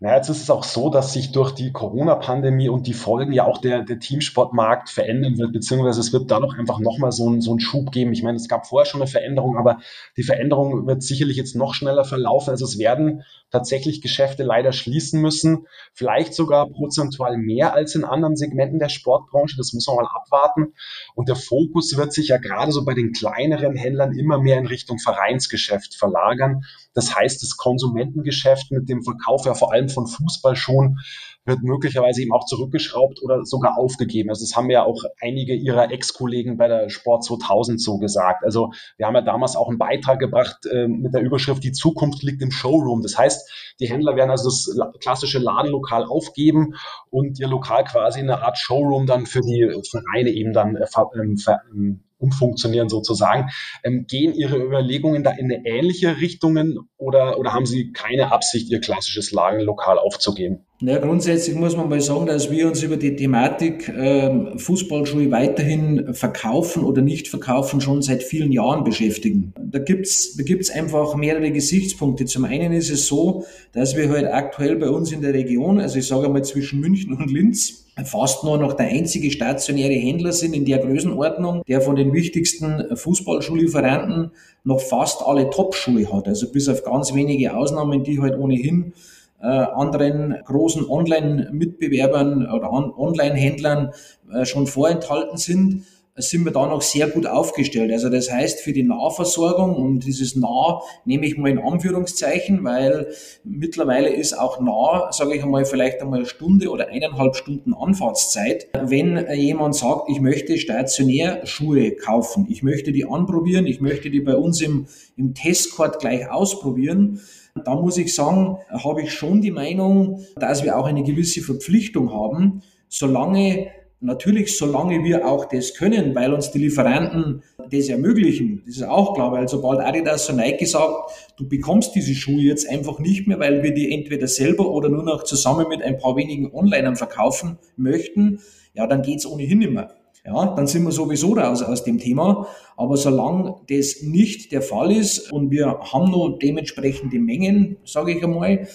Naja, 0.00 0.16
jetzt 0.16 0.28
ist 0.30 0.42
es 0.42 0.50
auch 0.50 0.64
so, 0.64 0.90
dass 0.90 1.12
sich 1.12 1.30
durch 1.32 1.52
die 1.52 1.70
Corona-Pandemie 1.70 2.68
und 2.68 2.86
die 2.86 2.92
Folgen 2.92 3.32
ja 3.32 3.44
auch 3.44 3.58
der, 3.58 3.82
der 3.82 4.00
Teamsportmarkt 4.00 4.90
verändern 4.90 5.38
wird, 5.38 5.52
beziehungsweise 5.52 6.00
es 6.00 6.12
wird 6.12 6.30
da 6.30 6.40
noch 6.40 6.58
einfach 6.58 6.80
nochmal 6.80 7.12
so, 7.12 7.30
ein, 7.30 7.40
so 7.40 7.52
einen 7.52 7.60
Schub 7.60 7.92
geben. 7.92 8.12
Ich 8.12 8.22
meine, 8.22 8.36
es 8.36 8.48
gab 8.48 8.66
vorher 8.66 8.86
schon 8.86 9.00
eine 9.00 9.10
Veränderung, 9.10 9.56
aber 9.56 9.78
die 10.16 10.22
Veränderung 10.24 10.86
wird 10.86 11.02
sicherlich 11.02 11.36
jetzt 11.36 11.54
noch 11.54 11.74
schneller 11.74 12.04
verlaufen. 12.04 12.50
Also 12.50 12.64
es 12.64 12.78
werden 12.78 13.22
tatsächlich 13.50 14.00
Geschäfte 14.00 14.42
leider 14.42 14.72
schließen 14.72 15.20
müssen, 15.20 15.66
vielleicht 15.92 16.34
sogar 16.34 16.68
prozentual 16.68 17.36
mehr 17.36 17.74
als 17.74 17.94
in 17.94 18.04
anderen 18.04 18.34
Segmenten 18.34 18.78
der 18.78 18.88
Sportbranche. 18.88 19.56
Das 19.56 19.72
muss 19.72 19.86
man 19.86 19.96
mal 19.96 20.06
abwarten. 20.06 20.72
Und 21.14 21.28
der 21.28 21.36
Fokus 21.36 21.96
wird 21.96 22.12
sich 22.12 22.28
ja 22.28 22.38
gerade 22.38 22.72
so 22.72 22.84
bei 22.84 22.94
den 22.94 23.12
kleineren 23.12 23.76
Händlern 23.76 24.12
immer 24.12 24.38
mehr 24.38 24.58
in 24.58 24.66
Richtung 24.66 24.98
Vereinsgeschäft 24.98 25.94
verlagern. 25.94 26.64
Das 26.94 27.14
heißt, 27.14 27.42
das 27.42 27.56
Konsumentengeschäft 27.56 28.70
mit 28.70 28.88
dem 28.88 29.02
Verkauf 29.02 29.41
ja 29.44 29.54
vor 29.54 29.72
allem 29.72 29.88
von 29.88 30.06
Fußballschuhen 30.06 30.98
wird 31.44 31.62
möglicherweise 31.62 32.22
eben 32.22 32.32
auch 32.32 32.44
zurückgeschraubt 32.44 33.20
oder 33.22 33.44
sogar 33.44 33.76
aufgegeben. 33.76 34.30
Also 34.30 34.44
das 34.44 34.56
haben 34.56 34.70
ja 34.70 34.84
auch 34.84 35.02
einige 35.20 35.54
ihrer 35.54 35.90
Ex-Kollegen 35.90 36.56
bei 36.56 36.68
der 36.68 36.88
Sport 36.88 37.24
2000 37.24 37.80
so 37.80 37.98
gesagt. 37.98 38.44
Also 38.44 38.72
wir 38.96 39.06
haben 39.06 39.14
ja 39.14 39.22
damals 39.22 39.56
auch 39.56 39.68
einen 39.68 39.78
Beitrag 39.78 40.20
gebracht 40.20 40.66
äh, 40.66 40.86
mit 40.86 41.14
der 41.14 41.22
Überschrift 41.22 41.64
Die 41.64 41.72
Zukunft 41.72 42.22
liegt 42.22 42.42
im 42.42 42.52
Showroom. 42.52 43.02
Das 43.02 43.18
heißt, 43.18 43.74
die 43.80 43.86
Händler 43.86 44.14
werden 44.14 44.30
also 44.30 44.48
das 44.48 44.70
klassische 45.00 45.38
Ladenlokal 45.38 46.04
aufgeben 46.04 46.74
und 47.10 47.40
ihr 47.40 47.48
Lokal 47.48 47.84
quasi 47.84 48.20
in 48.20 48.30
eine 48.30 48.42
Art 48.42 48.58
Showroom 48.58 49.06
dann 49.06 49.26
für 49.26 49.40
die 49.40 49.68
Vereine 49.90 50.30
eben 50.30 50.52
dann 50.52 50.76
äh, 50.76 50.86
ähm, 51.16 51.36
ähm, 51.72 52.04
umfunktionieren 52.22 52.88
sozusagen. 52.88 53.48
Ähm, 53.84 54.06
gehen 54.08 54.32
Ihre 54.34 54.56
Überlegungen 54.56 55.22
da 55.22 55.32
in 55.32 55.52
eine 55.52 55.66
ähnliche 55.66 56.20
Richtung 56.20 56.52
oder, 56.96 57.38
oder 57.38 57.52
haben 57.52 57.66
Sie 57.66 57.92
keine 57.92 58.32
Absicht, 58.32 58.70
Ihr 58.70 58.80
klassisches 58.80 59.32
Lagenlokal 59.32 59.98
aufzugeben? 59.98 60.60
Ja, 60.84 60.98
grundsätzlich 60.98 61.54
muss 61.54 61.76
man 61.76 61.88
mal 61.88 62.00
sagen, 62.00 62.26
dass 62.26 62.50
wir 62.50 62.66
uns 62.66 62.82
über 62.82 62.96
die 62.96 63.14
Thematik 63.14 63.88
äh, 63.88 64.58
Fußballschuhe 64.58 65.30
weiterhin 65.30 66.12
verkaufen 66.12 66.82
oder 66.82 67.02
nicht 67.02 67.28
verkaufen 67.28 67.80
schon 67.80 68.02
seit 68.02 68.24
vielen 68.24 68.50
Jahren 68.50 68.82
beschäftigen. 68.82 69.54
Da 69.56 69.78
gibt's 69.78 70.36
da 70.36 70.42
gibt's 70.42 70.70
einfach 70.70 71.14
mehrere 71.14 71.52
Gesichtspunkte. 71.52 72.24
Zum 72.24 72.44
einen 72.46 72.72
ist 72.72 72.90
es 72.90 73.06
so, 73.06 73.44
dass 73.72 73.96
wir 73.96 74.08
halt 74.08 74.26
aktuell 74.26 74.74
bei 74.74 74.88
uns 74.88 75.12
in 75.12 75.22
der 75.22 75.34
Region, 75.34 75.80
also 75.80 76.00
ich 76.00 76.06
sage 76.08 76.28
mal 76.28 76.42
zwischen 76.42 76.80
München 76.80 77.12
und 77.12 77.30
Linz, 77.30 77.81
fast 78.04 78.44
nur 78.44 78.58
noch 78.58 78.72
der 78.72 78.86
einzige 78.86 79.30
stationäre 79.30 79.92
Händler 79.92 80.32
sind 80.32 80.54
in 80.54 80.64
der 80.64 80.78
Größenordnung, 80.78 81.62
der 81.68 81.80
von 81.80 81.96
den 81.96 82.12
wichtigsten 82.12 82.96
Fußballschullieferanten 82.96 84.30
noch 84.64 84.80
fast 84.80 85.22
alle 85.22 85.50
Top-Schuhe 85.50 86.10
hat. 86.12 86.26
Also 86.26 86.50
bis 86.50 86.68
auf 86.68 86.84
ganz 86.84 87.14
wenige 87.14 87.54
Ausnahmen, 87.54 88.02
die 88.02 88.20
halt 88.20 88.38
ohnehin 88.38 88.94
äh, 89.42 89.46
anderen 89.46 90.36
großen 90.44 90.88
Online-Mitbewerbern 90.88 92.48
oder 92.50 92.72
Online-Händlern 92.72 93.92
äh, 94.32 94.44
schon 94.46 94.66
vorenthalten 94.66 95.36
sind 95.36 95.84
sind 96.16 96.44
wir 96.44 96.52
da 96.52 96.66
noch 96.66 96.82
sehr 96.82 97.08
gut 97.08 97.26
aufgestellt. 97.26 97.90
Also 97.90 98.10
das 98.10 98.30
heißt, 98.30 98.60
für 98.60 98.72
die 98.72 98.82
Nahversorgung 98.82 99.76
und 99.76 100.00
dieses 100.00 100.36
nah 100.36 100.82
nehme 101.06 101.24
ich 101.26 101.38
mal 101.38 101.50
in 101.50 101.58
Anführungszeichen, 101.58 102.62
weil 102.64 103.08
mittlerweile 103.44 104.10
ist 104.10 104.38
auch 104.38 104.60
nah, 104.60 105.10
sage 105.10 105.34
ich 105.34 105.42
einmal, 105.42 105.64
vielleicht 105.64 106.02
einmal 106.02 106.20
eine 106.20 106.28
Stunde 106.28 106.68
oder 106.68 106.88
eineinhalb 106.88 107.34
Stunden 107.34 107.72
Anfahrtszeit. 107.72 108.68
Wenn 108.78 109.26
jemand 109.34 109.74
sagt, 109.74 110.10
ich 110.10 110.20
möchte 110.20 110.58
stationär 110.58 111.46
Schuhe 111.46 111.92
kaufen, 111.92 112.46
ich 112.50 112.62
möchte 112.62 112.92
die 112.92 113.06
anprobieren, 113.06 113.66
ich 113.66 113.80
möchte 113.80 114.10
die 114.10 114.20
bei 114.20 114.36
uns 114.36 114.60
im, 114.60 114.86
im 115.16 115.32
Testcourt 115.32 115.98
gleich 115.98 116.30
ausprobieren, 116.30 117.20
da 117.64 117.74
muss 117.74 117.96
ich 117.98 118.14
sagen, 118.14 118.58
habe 118.70 119.02
ich 119.02 119.12
schon 119.12 119.40
die 119.40 119.50
Meinung, 119.50 120.24
dass 120.36 120.62
wir 120.62 120.78
auch 120.78 120.86
eine 120.86 121.02
gewisse 121.02 121.42
Verpflichtung 121.42 122.12
haben, 122.12 122.62
solange 122.88 123.70
Natürlich, 124.04 124.58
solange 124.58 125.04
wir 125.04 125.28
auch 125.28 125.44
das 125.44 125.74
können, 125.74 126.12
weil 126.16 126.34
uns 126.34 126.50
die 126.50 126.58
Lieferanten 126.58 127.44
das 127.70 127.88
ermöglichen, 127.88 128.60
das 128.66 128.78
ist 128.78 128.82
auch 128.82 129.14
klar, 129.14 129.30
weil 129.30 129.46
sobald 129.46 129.78
Adidas 129.78 130.26
so 130.26 130.32
Nike 130.32 130.66
sagt, 130.66 131.12
du 131.36 131.48
bekommst 131.48 131.94
diese 131.94 132.12
Schuhe 132.12 132.42
jetzt 132.42 132.68
einfach 132.68 132.98
nicht 132.98 133.28
mehr, 133.28 133.38
weil 133.38 133.62
wir 133.62 133.72
die 133.72 133.92
entweder 133.92 134.26
selber 134.26 134.68
oder 134.72 134.88
nur 134.88 135.04
noch 135.04 135.22
zusammen 135.22 135.68
mit 135.68 135.82
ein 135.82 135.98
paar 135.98 136.16
wenigen 136.16 136.52
Onlinern 136.52 136.96
verkaufen 136.96 137.58
möchten, 137.76 138.40
ja, 138.74 138.88
dann 138.88 139.02
geht's 139.02 139.24
ohnehin 139.24 139.60
mehr. 139.60 139.94
Ja, 140.24 140.54
dann 140.56 140.66
sind 140.66 140.82
wir 140.82 140.92
sowieso 140.92 141.34
raus 141.34 141.62
aus 141.62 141.84
dem 141.84 141.98
Thema. 141.98 142.48
Aber 142.76 142.96
solange 142.96 143.54
das 143.68 144.02
nicht 144.02 144.50
der 144.50 144.62
Fall 144.62 144.90
ist 144.90 145.32
und 145.32 145.52
wir 145.52 145.78
haben 145.80 146.10
noch 146.10 146.38
dementsprechende 146.40 147.20
Mengen, 147.20 147.76
sage 147.84 148.16
ich 148.16 148.24
einmal, 148.24 148.66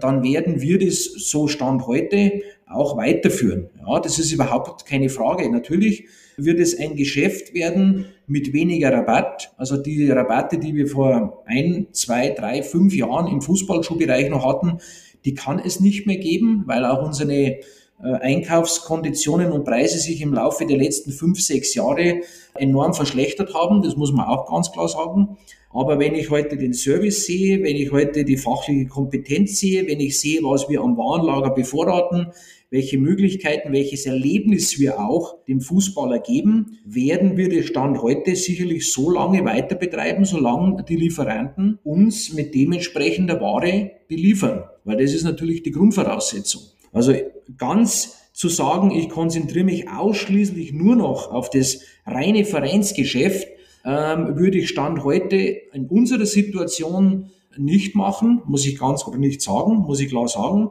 dann 0.00 0.22
werden 0.22 0.60
wir 0.60 0.78
das 0.78 1.04
so 1.04 1.46
Stand 1.48 1.86
heute 1.86 2.42
auch 2.74 2.96
weiterführen. 2.96 3.70
Ja, 3.86 4.00
das 4.00 4.18
ist 4.18 4.32
überhaupt 4.32 4.86
keine 4.86 5.08
Frage. 5.08 5.50
Natürlich 5.50 6.06
wird 6.36 6.58
es 6.58 6.78
ein 6.78 6.96
Geschäft 6.96 7.54
werden 7.54 8.06
mit 8.26 8.52
weniger 8.52 8.92
Rabatt. 8.92 9.52
Also 9.56 9.76
die 9.76 10.10
Rabatte, 10.10 10.58
die 10.58 10.74
wir 10.74 10.86
vor 10.86 11.42
ein, 11.46 11.86
zwei, 11.92 12.30
drei, 12.30 12.62
fünf 12.62 12.94
Jahren 12.94 13.28
im 13.28 13.40
Fußballschuhbereich 13.40 14.30
noch 14.30 14.44
hatten, 14.44 14.78
die 15.24 15.34
kann 15.34 15.58
es 15.58 15.80
nicht 15.80 16.06
mehr 16.06 16.18
geben, 16.18 16.64
weil 16.66 16.84
auch 16.84 17.04
unsere 17.04 17.58
Einkaufskonditionen 18.04 19.50
und 19.52 19.64
Preise 19.64 19.98
sich 19.98 20.20
im 20.20 20.34
Laufe 20.34 20.66
der 20.66 20.76
letzten 20.76 21.12
fünf, 21.12 21.40
sechs 21.40 21.74
Jahre 21.74 22.20
enorm 22.54 22.94
verschlechtert 22.94 23.54
haben. 23.54 23.82
Das 23.82 23.96
muss 23.96 24.12
man 24.12 24.26
auch 24.26 24.50
ganz 24.50 24.70
klar 24.72 24.88
sagen. 24.88 25.36
Aber 25.70 25.98
wenn 25.98 26.14
ich 26.14 26.30
heute 26.30 26.56
den 26.56 26.72
Service 26.72 27.26
sehe, 27.26 27.62
wenn 27.64 27.74
ich 27.74 27.90
heute 27.90 28.24
die 28.24 28.36
fachliche 28.36 28.86
Kompetenz 28.86 29.58
sehe, 29.58 29.86
wenn 29.88 29.98
ich 29.98 30.20
sehe, 30.20 30.40
was 30.42 30.68
wir 30.68 30.80
am 30.80 30.96
Warenlager 30.96 31.50
bevorraten, 31.50 32.28
welche 32.70 32.98
Möglichkeiten, 32.98 33.72
welches 33.72 34.06
Erlebnis 34.06 34.78
wir 34.78 35.00
auch 35.00 35.44
dem 35.46 35.60
Fußballer 35.60 36.20
geben, 36.20 36.78
werden 36.84 37.36
wir 37.36 37.48
den 37.48 37.64
Stand 37.64 38.02
heute 38.02 38.36
sicherlich 38.36 38.92
so 38.92 39.10
lange 39.10 39.44
weiter 39.44 39.74
betreiben, 39.74 40.24
solange 40.24 40.84
die 40.84 40.96
Lieferanten 40.96 41.78
uns 41.82 42.32
mit 42.32 42.54
dementsprechender 42.54 43.40
Ware 43.40 43.90
beliefern. 44.06 44.64
Weil 44.84 44.98
das 44.98 45.12
ist 45.12 45.24
natürlich 45.24 45.62
die 45.64 45.72
Grundvoraussetzung. 45.72 46.62
Also 46.92 47.14
ganz 47.56 48.18
zu 48.32 48.48
sagen, 48.48 48.90
ich 48.90 49.08
konzentriere 49.08 49.64
mich 49.64 49.88
ausschließlich 49.88 50.72
nur 50.72 50.96
noch 50.96 51.30
auf 51.30 51.50
das 51.50 51.80
reine 52.04 52.44
Vereinsgeschäft, 52.44 53.46
ähm, 53.84 54.36
würde 54.36 54.58
ich 54.58 54.68
Stand 54.68 55.04
heute 55.04 55.36
in 55.36 55.86
unserer 55.86 56.26
Situation 56.26 57.30
nicht 57.56 57.94
machen, 57.94 58.42
muss 58.46 58.66
ich 58.66 58.78
ganz 58.78 59.06
oder 59.06 59.18
nicht 59.18 59.40
sagen, 59.40 59.76
muss 59.78 60.00
ich 60.00 60.08
klar 60.08 60.28
sagen. 60.28 60.70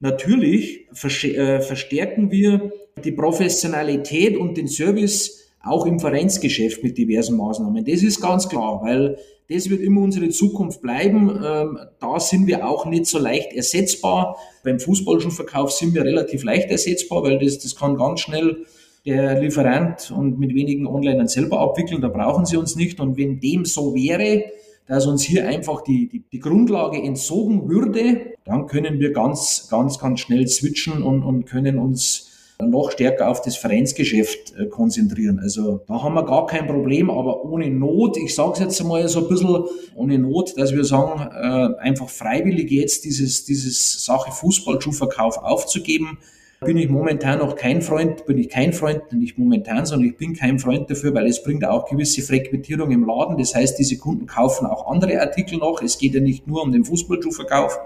Natürlich 0.00 0.88
äh, 0.90 1.60
verstärken 1.60 2.30
wir 2.30 2.72
die 3.04 3.12
Professionalität 3.12 4.36
und 4.36 4.56
den 4.56 4.68
Service 4.68 5.44
auch 5.62 5.86
im 5.86 6.00
Vereinsgeschäft 6.00 6.82
mit 6.82 6.98
diversen 6.98 7.36
Maßnahmen. 7.36 7.84
Das 7.84 8.02
ist 8.02 8.20
ganz 8.20 8.48
klar, 8.48 8.80
weil 8.82 9.16
das 9.48 9.68
wird 9.68 9.80
immer 9.80 10.00
unsere 10.00 10.30
Zukunft 10.30 10.80
bleiben. 10.80 11.28
Ähm, 11.44 11.78
da 12.00 12.18
sind 12.18 12.46
wir 12.46 12.66
auch 12.66 12.86
nicht 12.86 13.06
so 13.06 13.18
leicht 13.18 13.52
ersetzbar. 13.52 14.36
Beim 14.62 14.80
Fußballschuhverkauf 14.80 15.72
sind 15.72 15.94
wir 15.94 16.04
relativ 16.04 16.44
leicht 16.44 16.70
ersetzbar, 16.70 17.22
weil 17.22 17.38
das, 17.38 17.58
das 17.58 17.76
kann 17.76 17.96
ganz 17.96 18.20
schnell 18.20 18.64
der 19.04 19.40
Lieferant 19.40 20.10
und 20.16 20.38
mit 20.38 20.54
wenigen 20.54 20.86
Onlinern 20.86 21.28
selber 21.28 21.60
abwickeln, 21.60 22.00
da 22.00 22.08
brauchen 22.08 22.46
sie 22.46 22.56
uns 22.56 22.74
nicht. 22.74 23.00
Und 23.00 23.18
wenn 23.18 23.38
dem 23.38 23.66
so 23.66 23.94
wäre, 23.94 24.44
dass 24.86 25.06
uns 25.06 25.22
hier 25.22 25.46
einfach 25.46 25.82
die, 25.82 26.08
die, 26.08 26.24
die 26.32 26.40
Grundlage 26.40 27.02
entzogen 27.02 27.68
würde, 27.68 28.34
dann 28.44 28.66
können 28.66 29.00
wir 29.00 29.12
ganz, 29.12 29.68
ganz, 29.70 29.98
ganz 29.98 30.20
schnell 30.20 30.46
switchen 30.46 31.02
und, 31.02 31.22
und 31.22 31.44
können 31.44 31.78
uns 31.78 32.30
noch 32.60 32.90
stärker 32.90 33.28
auf 33.28 33.42
das 33.42 33.56
Vereinsgeschäft 33.56 34.54
äh, 34.56 34.66
konzentrieren. 34.66 35.40
Also 35.40 35.80
da 35.88 36.02
haben 36.02 36.14
wir 36.14 36.24
gar 36.24 36.46
kein 36.46 36.66
Problem, 36.66 37.10
aber 37.10 37.44
ohne 37.44 37.68
Not, 37.70 38.16
ich 38.16 38.34
sage 38.34 38.52
es 38.54 38.58
jetzt 38.60 38.80
einmal 38.80 39.06
so 39.08 39.20
ein 39.20 39.28
bisschen, 39.28 39.64
ohne 39.96 40.18
Not, 40.18 40.56
dass 40.56 40.72
wir 40.72 40.84
sagen, 40.84 41.20
äh, 41.20 41.80
einfach 41.80 42.08
freiwillig 42.08 42.70
jetzt 42.70 43.04
dieses, 43.04 43.44
dieses 43.44 44.04
Sache 44.04 44.30
Fußballschuhverkauf 44.32 45.38
aufzugeben, 45.38 46.18
bin 46.60 46.78
ich 46.78 46.88
momentan 46.88 47.40
noch 47.40 47.56
kein 47.56 47.82
Freund, 47.82 48.24
bin 48.26 48.38
ich 48.38 48.48
kein 48.48 48.72
Freund, 48.72 49.12
nicht 49.12 49.36
momentan, 49.36 49.84
sondern 49.84 50.08
ich 50.08 50.16
bin 50.16 50.34
kein 50.34 50.58
Freund 50.58 50.88
dafür, 50.88 51.12
weil 51.14 51.26
es 51.26 51.42
bringt 51.42 51.64
auch 51.64 51.88
gewisse 51.88 52.22
Frequentierung 52.22 52.90
im 52.90 53.06
Laden. 53.06 53.36
Das 53.36 53.54
heißt, 53.54 53.78
diese 53.78 53.98
Kunden 53.98 54.26
kaufen 54.26 54.66
auch 54.66 54.86
andere 54.90 55.20
Artikel 55.20 55.58
noch. 55.58 55.82
Es 55.82 55.98
geht 55.98 56.14
ja 56.14 56.20
nicht 56.20 56.46
nur 56.46 56.62
um 56.62 56.72
den 56.72 56.84
Fußballschuhverkauf. 56.84 57.78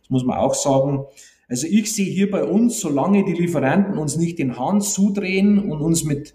Das 0.00 0.10
muss 0.10 0.24
man 0.24 0.38
auch 0.38 0.54
sagen. 0.54 1.04
Also 1.48 1.66
ich 1.66 1.92
sehe 1.92 2.10
hier 2.10 2.30
bei 2.30 2.44
uns, 2.44 2.80
solange 2.80 3.24
die 3.24 3.32
Lieferanten 3.32 3.98
uns 3.98 4.16
nicht 4.16 4.38
den 4.38 4.58
Hahn 4.58 4.80
zudrehen 4.80 5.58
und 5.58 5.80
uns 5.80 6.04
mit 6.04 6.34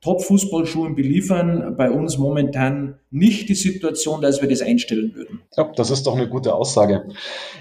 Top-Fußballschuhen 0.00 0.94
beliefern, 0.94 1.74
bei 1.76 1.90
uns 1.90 2.18
momentan 2.18 3.00
nicht 3.10 3.48
die 3.48 3.56
Situation, 3.56 4.20
dass 4.20 4.40
wir 4.40 4.48
das 4.48 4.62
einstellen 4.62 5.12
würden. 5.16 5.42
Ja, 5.56 5.72
das 5.74 5.90
ist 5.90 6.06
doch 6.06 6.14
eine 6.14 6.28
gute 6.28 6.54
Aussage. 6.54 7.08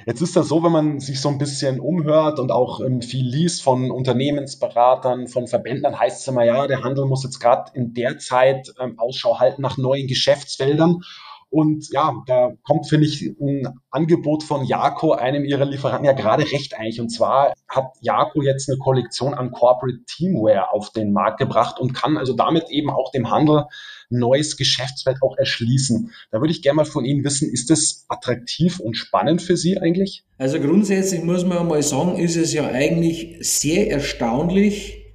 Jetzt 0.05 0.21
ist 0.21 0.35
das 0.35 0.47
so, 0.47 0.63
wenn 0.63 0.71
man 0.71 0.99
sich 0.99 1.19
so 1.19 1.29
ein 1.29 1.39
bisschen 1.39 1.79
umhört 1.79 2.39
und 2.39 2.51
auch 2.51 2.79
ähm, 2.81 3.01
viel 3.01 3.25
liest 3.25 3.63
von 3.63 3.89
Unternehmensberatern, 3.89 5.27
von 5.27 5.47
Verbänden, 5.47 5.99
heißt 5.99 6.21
es 6.21 6.27
immer, 6.27 6.45
ja, 6.45 6.67
der 6.67 6.83
Handel 6.83 7.05
muss 7.05 7.23
jetzt 7.23 7.39
gerade 7.39 7.71
in 7.73 7.95
der 7.95 8.19
Zeit 8.19 8.71
ähm, 8.79 8.99
Ausschau 8.99 9.39
halten 9.39 9.63
nach 9.63 9.77
neuen 9.77 10.05
Geschäftsfeldern. 10.05 11.01
Und 11.49 11.87
ja, 11.91 12.13
da 12.27 12.51
kommt, 12.63 12.87
finde 12.87 13.07
ich, 13.07 13.21
ein 13.39 13.67
Angebot 13.89 14.43
von 14.43 14.65
Jako, 14.65 15.13
einem 15.13 15.45
ihrer 15.45 15.65
Lieferanten, 15.65 16.05
ja 16.05 16.11
gerade 16.11 16.43
recht 16.43 16.75
eigentlich. 16.77 16.99
Und 16.99 17.09
zwar 17.09 17.53
hat 17.69 17.93
Jako 18.01 18.41
jetzt 18.41 18.69
eine 18.69 18.77
Kollektion 18.77 19.33
an 19.33 19.51
Corporate 19.51 19.99
Teamwear 20.05 20.73
auf 20.73 20.91
den 20.91 21.13
Markt 21.13 21.39
gebracht 21.39 21.79
und 21.79 21.93
kann 21.93 22.17
also 22.17 22.33
damit 22.33 22.69
eben 22.69 22.89
auch 22.89 23.11
dem 23.11 23.31
Handel 23.31 23.65
neues 24.09 24.57
Geschäftsfeld 24.57 25.17
auch 25.21 25.37
erschließen. 25.37 26.11
Da 26.31 26.39
würde 26.39 26.51
ich 26.51 26.61
gerne 26.61 26.77
mal 26.77 26.85
von 26.85 27.05
Ihnen 27.05 27.23
wissen, 27.23 27.49
ist 27.51 27.69
das 27.69 28.05
attraktiv 28.07 28.79
und 28.79 28.95
spannend 28.95 29.41
für 29.41 29.57
Sie 29.57 29.77
eigentlich? 29.77 30.23
Also 30.37 30.59
grundsätzlich 30.59 31.23
muss 31.23 31.45
man 31.45 31.67
mal 31.67 31.83
sagen, 31.83 32.17
ist 32.17 32.35
es 32.35 32.53
ja 32.53 32.67
eigentlich 32.67 33.37
sehr 33.41 33.89
erstaunlich, 33.89 35.06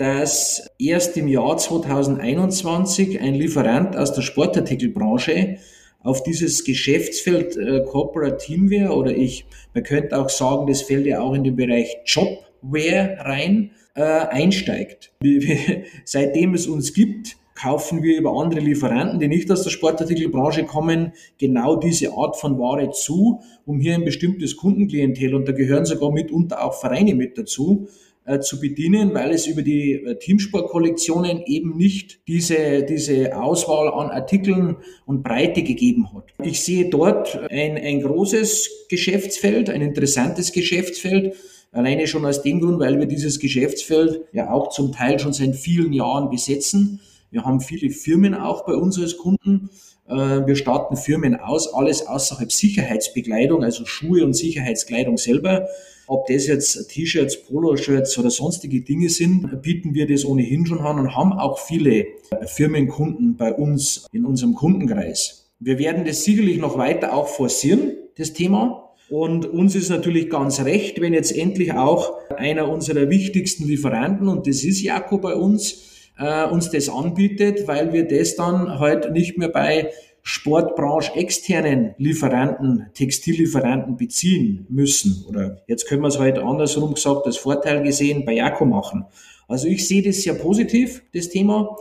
dass 0.00 0.70
erst 0.78 1.18
im 1.18 1.28
Jahr 1.28 1.58
2021 1.58 3.20
ein 3.20 3.34
Lieferant 3.34 3.94
aus 3.98 4.14
der 4.14 4.22
Sportartikelbranche 4.22 5.58
auf 6.02 6.22
dieses 6.22 6.64
Geschäftsfeld 6.64 7.58
äh, 7.58 7.84
Corporate 7.84 8.38
Teamwear 8.38 8.96
oder 8.96 9.14
ich, 9.14 9.44
man 9.74 9.84
könnte 9.84 10.18
auch 10.18 10.30
sagen, 10.30 10.66
das 10.66 10.80
fällt 10.80 11.04
ja 11.04 11.20
auch 11.20 11.34
in 11.34 11.44
den 11.44 11.54
Bereich 11.54 11.98
Jobwear 12.06 13.26
rein, 13.26 13.72
äh, 13.94 14.00
einsteigt. 14.00 15.12
Seitdem 16.06 16.54
es 16.54 16.66
uns 16.66 16.94
gibt, 16.94 17.36
kaufen 17.54 18.02
wir 18.02 18.16
über 18.16 18.32
andere 18.40 18.60
Lieferanten, 18.60 19.20
die 19.20 19.28
nicht 19.28 19.50
aus 19.50 19.64
der 19.64 19.70
Sportartikelbranche 19.70 20.64
kommen, 20.64 21.12
genau 21.36 21.76
diese 21.76 22.14
Art 22.14 22.38
von 22.38 22.58
Ware 22.58 22.90
zu, 22.92 23.40
um 23.66 23.80
hier 23.80 23.96
ein 23.96 24.06
bestimmtes 24.06 24.56
Kundenklientel, 24.56 25.34
und 25.34 25.46
da 25.46 25.52
gehören 25.52 25.84
sogar 25.84 26.10
mitunter 26.10 26.64
auch 26.64 26.80
Vereine 26.80 27.14
mit 27.14 27.36
dazu, 27.36 27.88
äh, 28.30 28.40
zu 28.40 28.60
bedienen, 28.60 29.12
weil 29.14 29.32
es 29.32 29.46
über 29.46 29.62
die 29.62 29.92
äh, 29.92 30.18
Teamsport-Kollektionen 30.18 31.42
eben 31.46 31.76
nicht 31.76 32.20
diese, 32.28 32.84
diese 32.84 33.36
Auswahl 33.36 33.88
an 33.88 34.10
Artikeln 34.10 34.76
und 35.04 35.22
Breite 35.22 35.62
gegeben 35.62 36.12
hat. 36.14 36.24
Ich 36.42 36.62
sehe 36.62 36.88
dort 36.88 37.36
ein, 37.50 37.76
ein 37.76 38.00
großes 38.00 38.86
Geschäftsfeld, 38.88 39.68
ein 39.68 39.82
interessantes 39.82 40.52
Geschäftsfeld, 40.52 41.34
Alleine 41.72 42.08
schon 42.08 42.26
aus 42.26 42.42
dem 42.42 42.60
Grund, 42.60 42.80
weil 42.80 42.98
wir 42.98 43.06
dieses 43.06 43.38
Geschäftsfeld 43.38 44.22
ja 44.32 44.50
auch 44.50 44.70
zum 44.70 44.90
Teil 44.90 45.20
schon 45.20 45.32
seit 45.32 45.54
vielen 45.54 45.92
Jahren 45.92 46.28
besetzen. 46.28 47.00
Wir 47.30 47.44
haben 47.44 47.60
viele 47.60 47.90
Firmen 47.90 48.34
auch 48.34 48.64
bei 48.64 48.74
uns 48.74 48.98
als 48.98 49.16
Kunden. 49.16 49.70
Äh, 50.10 50.46
wir 50.46 50.56
starten 50.56 50.96
Firmen 50.96 51.36
aus, 51.36 51.72
alles 51.72 52.06
außerhalb 52.06 52.50
Sicherheitsbekleidung, 52.50 53.62
also 53.62 53.86
Schuhe 53.86 54.24
und 54.24 54.34
Sicherheitskleidung 54.34 55.16
selber. 55.16 55.68
Ob 56.08 56.26
das 56.26 56.48
jetzt 56.48 56.90
T-Shirts, 56.90 57.44
Poloshirts 57.44 58.18
oder 58.18 58.30
sonstige 58.30 58.80
Dinge 58.80 59.08
sind, 59.08 59.62
bieten 59.62 59.94
wir 59.94 60.08
das 60.08 60.24
ohnehin 60.24 60.66
schon 60.66 60.80
an 60.80 60.98
und 60.98 61.14
haben 61.14 61.32
auch 61.32 61.60
viele 61.60 62.06
Firmenkunden 62.46 63.36
bei 63.36 63.52
uns 63.52 64.06
in 64.12 64.24
unserem 64.24 64.54
Kundenkreis. 64.56 65.52
Wir 65.60 65.78
werden 65.78 66.04
das 66.04 66.24
sicherlich 66.24 66.58
noch 66.58 66.76
weiter 66.76 67.14
auch 67.14 67.28
forcieren, 67.28 67.92
das 68.16 68.32
Thema. 68.32 68.94
Und 69.08 69.46
uns 69.46 69.76
ist 69.76 69.88
natürlich 69.88 70.30
ganz 70.30 70.60
recht, 70.64 71.00
wenn 71.00 71.14
jetzt 71.14 71.36
endlich 71.36 71.74
auch 71.74 72.14
einer 72.36 72.68
unserer 72.68 73.08
wichtigsten 73.08 73.66
Lieferanten, 73.66 74.26
und 74.26 74.48
das 74.48 74.64
ist 74.64 74.82
Jaco 74.82 75.18
bei 75.18 75.34
uns, 75.34 75.99
äh, 76.20 76.44
uns 76.44 76.70
das 76.70 76.88
anbietet, 76.88 77.66
weil 77.66 77.92
wir 77.92 78.06
das 78.06 78.36
dann 78.36 78.78
halt 78.78 79.10
nicht 79.12 79.38
mehr 79.38 79.48
bei 79.48 79.90
Sportbranche 80.22 81.14
externen 81.16 81.94
Lieferanten, 81.96 82.86
Textillieferanten 82.94 83.96
beziehen 83.96 84.66
müssen. 84.68 85.24
Oder 85.26 85.62
jetzt 85.66 85.88
können 85.88 86.02
wir 86.02 86.08
es 86.08 86.18
halt 86.18 86.38
andersrum 86.38 86.94
gesagt 86.94 87.26
als 87.26 87.38
Vorteil 87.38 87.82
gesehen 87.82 88.24
bei 88.26 88.34
Jaco 88.34 88.66
machen. 88.66 89.06
Also 89.48 89.66
ich 89.66 89.88
sehe 89.88 90.02
das 90.02 90.22
sehr 90.22 90.34
positiv, 90.34 91.02
das 91.14 91.30
Thema. 91.30 91.76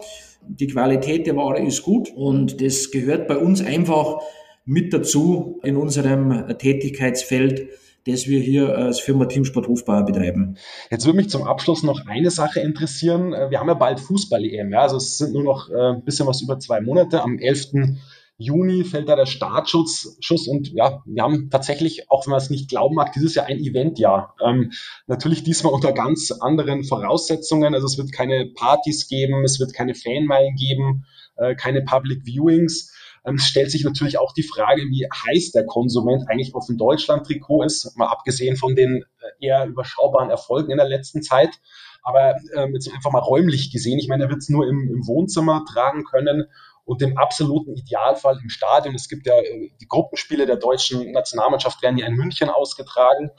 Die 0.47 0.67
Qualität 0.67 1.27
der 1.27 1.35
Ware 1.35 1.61
ist 1.61 1.83
gut 1.83 2.09
und 2.15 2.61
das 2.61 2.91
gehört 2.91 3.27
bei 3.27 3.37
uns 3.37 3.61
einfach 3.61 4.19
mit 4.65 4.93
dazu 4.93 5.59
in 5.63 5.75
unserem 5.75 6.57
Tätigkeitsfeld, 6.57 7.67
das 8.05 8.27
wir 8.27 8.41
hier 8.41 8.77
als 8.77 8.99
Firma 8.99 9.25
Teamsport 9.25 9.67
Hofbauer 9.67 10.05
betreiben. 10.05 10.57
Jetzt 10.89 11.05
würde 11.05 11.17
mich 11.17 11.29
zum 11.29 11.43
Abschluss 11.43 11.83
noch 11.83 12.05
eine 12.05 12.31
Sache 12.31 12.59
interessieren. 12.59 13.31
Wir 13.31 13.59
haben 13.59 13.67
ja 13.67 13.73
bald 13.73 13.99
Fußball-EM, 13.99 14.71
ja? 14.71 14.81
also 14.81 14.97
es 14.97 15.17
sind 15.17 15.33
nur 15.33 15.43
noch 15.43 15.69
äh, 15.69 15.95
ein 15.95 16.03
bisschen 16.03 16.27
was 16.27 16.41
über 16.41 16.59
zwei 16.59 16.81
Monate. 16.81 17.21
Am 17.21 17.37
11. 17.37 17.97
Juni 18.39 18.85
fällt 18.85 19.09
da 19.09 19.17
der 19.17 19.25
Startschuss 19.25 20.15
Schuss 20.21 20.47
und 20.47 20.71
ja, 20.71 21.03
wir 21.05 21.23
haben 21.23 21.49
tatsächlich, 21.49 22.09
auch 22.09 22.25
wenn 22.25 22.31
man 22.31 22.37
es 22.37 22.49
nicht 22.49 22.69
glauben 22.69 22.95
mag, 22.95 23.11
dieses 23.11 23.35
Jahr 23.35 23.47
ein 23.47 23.59
Eventjahr. 23.59 24.33
Ähm, 24.43 24.71
natürlich 25.07 25.43
diesmal 25.43 25.73
unter 25.73 25.91
ganz 25.91 26.31
anderen 26.31 26.85
Voraussetzungen. 26.85 27.73
Also 27.73 27.85
es 27.85 27.97
wird 27.97 28.13
keine 28.13 28.49
Partys 28.55 29.09
geben, 29.09 29.43
es 29.43 29.59
wird 29.59 29.73
keine 29.73 29.93
Fanmeilen 29.93 30.55
geben, 30.55 31.05
äh, 31.35 31.53
keine 31.53 31.81
Public 31.81 32.25
Viewings. 32.25 32.93
Ähm, 33.29 33.35
es 33.35 33.45
stellt 33.45 33.71
sich 33.71 33.83
natürlich 33.83 34.17
auch 34.17 34.33
die 34.33 34.43
Frage, 34.43 34.81
wie 34.83 35.07
heiß 35.07 35.51
der 35.51 35.65
Konsument 35.65 36.23
eigentlich 36.29 36.53
auf 36.55 36.65
dem 36.65 36.77
Deutschland-Trikot 36.77 37.63
ist, 37.63 37.97
mal 37.97 38.07
abgesehen 38.07 38.57
von 38.57 38.75
den 38.75 39.03
äh, 39.19 39.45
eher 39.45 39.65
überschaubaren 39.65 40.29
Erfolgen 40.29 40.71
in 40.71 40.77
der 40.77 40.87
letzten 40.87 41.21
Zeit. 41.21 41.59
Aber 42.01 42.35
ähm, 42.55 42.73
jetzt 42.73 42.91
einfach 42.91 43.11
mal 43.11 43.19
räumlich 43.19 43.71
gesehen, 43.71 43.99
ich 43.99 44.07
meine, 44.07 44.23
er 44.23 44.29
wird 44.29 44.39
es 44.39 44.49
nur 44.49 44.67
im, 44.67 44.89
im 44.89 45.05
Wohnzimmer 45.05 45.65
tragen 45.71 46.03
können 46.05 46.45
und 46.89 47.03
im 47.03 47.19
absoluten 47.19 47.75
Idealfall 47.75 48.39
im 48.41 48.49
Stadion. 48.49 48.95
Es 48.95 49.07
gibt 49.07 49.27
ja 49.27 49.35
äh, 49.35 49.69
die 49.79 49.87
Gruppenspiele 49.87 50.47
der 50.47 50.55
deutschen 50.55 51.11
Nationalmannschaft 51.11 51.83
werden 51.83 51.99
ja 51.99 52.07
in 52.07 52.15
München 52.15 52.49
ausgetragen. 52.49 53.29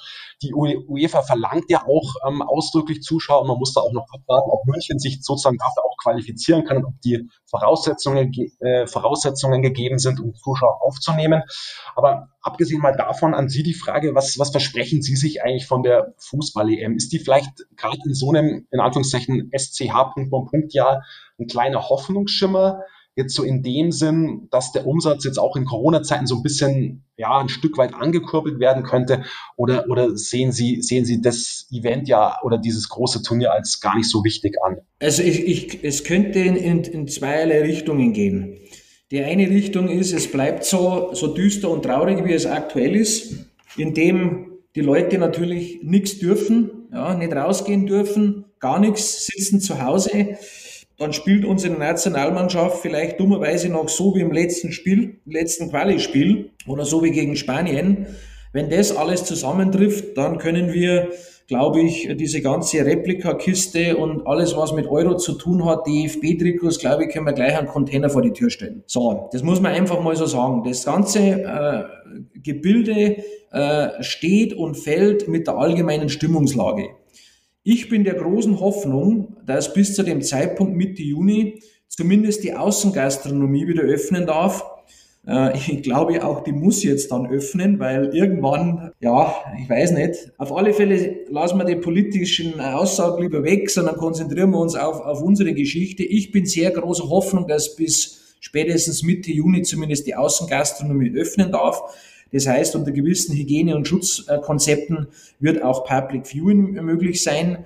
Die 0.41 0.55
UEFA 0.55 1.23
verlangt 1.23 1.65
ja 1.69 1.85
auch 1.85 2.15
ähm, 2.29 2.43
ausdrücklich 2.43 3.03
Zuschauer. 3.03 3.45
Man 3.49 3.59
muss 3.59 3.75
da 3.75 3.81
auch 3.81 3.93
noch 3.93 4.07
abwarten, 4.15 4.51
ob 4.51 4.65
München 4.67 5.01
sich 5.01 5.19
sozusagen 5.25 5.59
dafür 5.59 5.85
auch 5.85 5.97
qualifizieren 6.01 6.65
kann 6.65 6.77
und 6.77 6.85
ob 6.85 7.01
die 7.01 7.29
Voraussetzungen, 7.47 8.33
äh, 8.61 8.87
Voraussetzungen 8.87 9.63
gegeben 9.63 9.99
sind, 9.99 10.21
um 10.21 10.33
Zuschauer 10.33 10.81
aufzunehmen. 10.83 11.43
Aber 11.97 12.29
abgesehen 12.43 12.81
mal 12.81 12.97
davon 12.97 13.35
an 13.35 13.49
Sie 13.49 13.65
die 13.65 13.75
Frage, 13.75 14.15
was, 14.15 14.39
was 14.39 14.51
versprechen 14.51 15.03
Sie 15.03 15.17
sich 15.17 15.43
eigentlich 15.43 15.67
von 15.67 15.83
der 15.83 16.15
Fußball-EM? 16.19 16.95
Ist 16.95 17.11
die 17.13 17.19
vielleicht 17.19 17.67
gerade 17.77 17.99
in 18.05 18.15
so 18.15 18.31
einem, 18.31 18.69
in 18.71 18.79
Anführungszeichen, 18.79 19.51
SCH-Punkt-Jahr 19.53 21.03
ein 21.41 21.49
kleiner 21.49 21.89
Hoffnungsschimmer? 21.89 22.85
Jetzt 23.17 23.35
so 23.35 23.43
in 23.43 23.63
dem 23.63 23.93
Sinn, 23.93 24.49
dass 24.51 24.73
der 24.73 24.87
Umsatz 24.87 25.25
jetzt 25.25 25.39
auch 25.39 25.57
in 25.57 25.65
Corona-Zeiten 25.65 26.27
so 26.27 26.37
ein 26.37 26.43
bisschen, 26.43 27.05
ja, 27.17 27.39
ein 27.39 27.49
Stück 27.49 27.77
weit 27.77 27.95
angekurbelt 27.95 28.61
werden 28.61 28.83
könnte? 28.83 29.25
Oder, 29.57 29.89
oder 29.89 30.17
sehen 30.17 30.53
Sie, 30.53 30.81
sehen 30.83 31.05
Sie 31.05 31.21
das 31.21 31.67
Event 31.71 32.09
ja 32.09 32.39
oder 32.43 32.59
dieses 32.59 32.89
große 32.89 33.23
Turnier 33.23 33.53
als 33.53 33.81
gar 33.81 33.97
nicht 33.97 34.09
so 34.09 34.25
wichtig 34.25 34.57
an? 34.65 34.79
Also 35.01 35.23
ich, 35.23 35.47
ich, 35.47 35.85
es 35.85 36.05
könnte 36.05 36.39
in, 36.39 36.57
in, 36.57 36.83
in 36.85 37.09
zweierlei 37.09 37.63
Richtungen 37.63 38.13
gehen. 38.13 38.57
Die 39.11 39.23
eine 39.23 39.51
Richtung 39.51 39.89
ist, 39.89 40.13
es 40.13 40.31
bleibt 40.31 40.65
so, 40.65 41.11
so 41.15 41.35
düster 41.35 41.69
und 41.69 41.85
traurig, 41.85 42.25
wie 42.25 42.33
es 42.33 42.47
aktuell 42.47 42.95
ist, 42.95 43.45
indem 43.77 44.53
die 44.77 44.83
Leute 44.83 45.19
natürlich 45.19 45.81
nichts 45.83 46.19
dürfen, 46.21 46.71
ja, 46.93 47.15
nicht 47.15 47.33
rausgehen 47.33 47.87
dürfen, 47.87 48.45
gar 48.61 48.79
nichts, 48.79 49.27
sitzen 49.27 49.61
zu 49.61 49.83
Hause 49.83 50.37
dann 51.01 51.15
spielt 51.15 51.47
unsere 51.47 51.73
Nationalmannschaft 51.73 52.83
vielleicht 52.83 53.19
dummerweise 53.19 53.71
noch 53.71 53.89
so 53.89 54.15
wie 54.15 54.21
im 54.21 54.33
letzten 54.33 54.71
Spiel, 54.71 55.19
letzten 55.25 55.71
Quali-Spiel 55.71 56.51
oder 56.67 56.85
so 56.85 57.03
wie 57.03 57.11
gegen 57.11 57.37
Spanien. 57.37 58.07
Wenn 58.53 58.69
das 58.69 58.95
alles 58.95 59.25
zusammentrifft, 59.25 60.19
dann 60.19 60.37
können 60.37 60.75
wir, 60.75 61.09
glaube 61.49 61.81
ich, 61.81 62.07
diese 62.19 62.43
ganze 62.43 62.85
Replikakiste 62.85 63.97
und 63.97 64.27
alles, 64.27 64.55
was 64.59 64.75
mit 64.75 64.89
Euro 64.89 65.17
zu 65.17 65.33
tun 65.33 65.65
hat, 65.65 65.87
die 65.87 66.07
DFB-Trikots, 66.07 66.79
glaube 66.79 67.05
ich, 67.05 67.11
können 67.15 67.25
wir 67.25 67.33
gleich 67.33 67.57
einen 67.57 67.69
Container 67.69 68.11
vor 68.11 68.21
die 68.21 68.35
Tür 68.35 68.51
stellen. 68.51 68.83
So, 68.87 69.31
das 69.33 69.43
muss 69.43 69.59
man 69.59 69.73
einfach 69.73 70.03
mal 70.03 70.17
so 70.17 70.27
sagen. 70.27 70.65
Das 70.65 70.85
ganze 70.85 71.21
äh, 71.21 71.83
Gebilde 72.43 73.25
äh, 73.53 74.03
steht 74.03 74.53
und 74.53 74.75
fällt 74.75 75.29
mit 75.29 75.47
der 75.47 75.57
allgemeinen 75.57 76.11
Stimmungslage. 76.11 76.91
Ich 77.63 77.91
bin 77.91 78.05
der 78.05 78.15
großen 78.15 78.59
Hoffnung, 78.59 79.37
dass 79.45 79.75
bis 79.75 79.95
zu 79.95 80.03
dem 80.03 80.23
Zeitpunkt 80.23 80.77
Mitte 80.77 81.03
Juni 81.03 81.63
zumindest 81.89 82.43
die 82.43 82.55
Außengastronomie 82.55 83.67
wieder 83.69 83.83
öffnen 83.83 84.27
darf. 84.27 84.65
Äh, 85.27 85.59
ich 85.59 85.83
glaube 85.83 86.25
auch, 86.25 86.43
die 86.43 86.53
muss 86.53 86.83
jetzt 86.83 87.13
dann 87.13 87.27
öffnen, 87.27 87.79
weil 87.79 88.17
irgendwann, 88.17 88.93
ja, 89.01 89.35
ich 89.63 89.69
weiß 89.69 89.91
nicht. 89.91 90.33
Auf 90.39 90.57
alle 90.57 90.73
Fälle 90.73 91.27
lassen 91.29 91.59
wir 91.59 91.67
die 91.67 91.77
politischen 91.77 92.61
Aussagen 92.61 93.23
lieber 93.23 93.45
weg, 93.45 93.69
sondern 93.69 93.97
konzentrieren 93.97 94.53
wir 94.53 94.59
uns 94.59 94.75
auf, 94.75 95.01
auf 95.01 95.21
unsere 95.21 95.53
Geschichte. 95.53 96.03
Ich 96.03 96.33
bin 96.33 96.47
sehr 96.47 96.71
großer 96.71 97.11
Hoffnung, 97.11 97.47
dass 97.47 97.77
bis 97.77 98.37
spätestens 98.41 99.03
Mitte 99.03 99.33
Juni 99.33 99.63
zumindest 99.63 100.07
die 100.07 100.15
Außengastronomie 100.15 101.13
öffnen 101.15 101.53
darf. 101.53 101.83
Das 102.33 102.47
heißt, 102.47 102.77
unter 102.77 102.93
gewissen 102.93 103.35
Hygiene- 103.35 103.75
und 103.75 103.89
Schutzkonzepten 103.89 105.09
wird 105.39 105.63
auch 105.63 105.85
Public 105.85 106.27
Viewing 106.27 106.73
möglich 106.85 107.23
sein. 107.23 107.65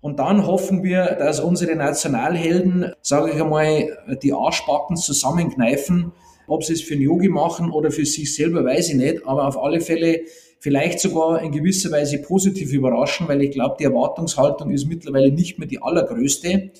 Und 0.00 0.18
dann 0.18 0.46
hoffen 0.46 0.82
wir, 0.82 1.16
dass 1.18 1.40
unsere 1.40 1.76
Nationalhelden, 1.76 2.92
sage 3.02 3.30
ich 3.30 3.40
einmal, 3.40 3.96
die 4.22 4.32
Arschbacken 4.32 4.96
zusammenkneifen. 4.96 6.12
Ob 6.48 6.64
sie 6.64 6.72
es 6.72 6.82
für 6.82 6.94
einen 6.94 7.04
Yogi 7.04 7.28
machen 7.28 7.70
oder 7.70 7.90
für 7.90 8.04
sich 8.04 8.34
selber, 8.34 8.64
weiß 8.64 8.90
ich 8.90 8.96
nicht. 8.96 9.26
Aber 9.26 9.46
auf 9.46 9.56
alle 9.56 9.80
Fälle 9.80 10.22
vielleicht 10.58 11.00
sogar 11.00 11.42
in 11.42 11.52
gewisser 11.52 11.90
Weise 11.90 12.18
positiv 12.18 12.72
überraschen, 12.72 13.28
weil 13.28 13.42
ich 13.42 13.52
glaube, 13.52 13.76
die 13.78 13.84
Erwartungshaltung 13.84 14.70
ist 14.70 14.86
mittlerweile 14.86 15.32
nicht 15.32 15.58
mehr 15.58 15.68
die 15.68 15.82
allergrößte. 15.82 16.70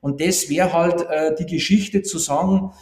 Und 0.00 0.20
das 0.20 0.50
wäre 0.50 0.72
halt 0.72 1.06
äh, 1.08 1.34
die 1.38 1.46
Geschichte 1.46 2.02
zu 2.02 2.18
sagen, 2.18 2.72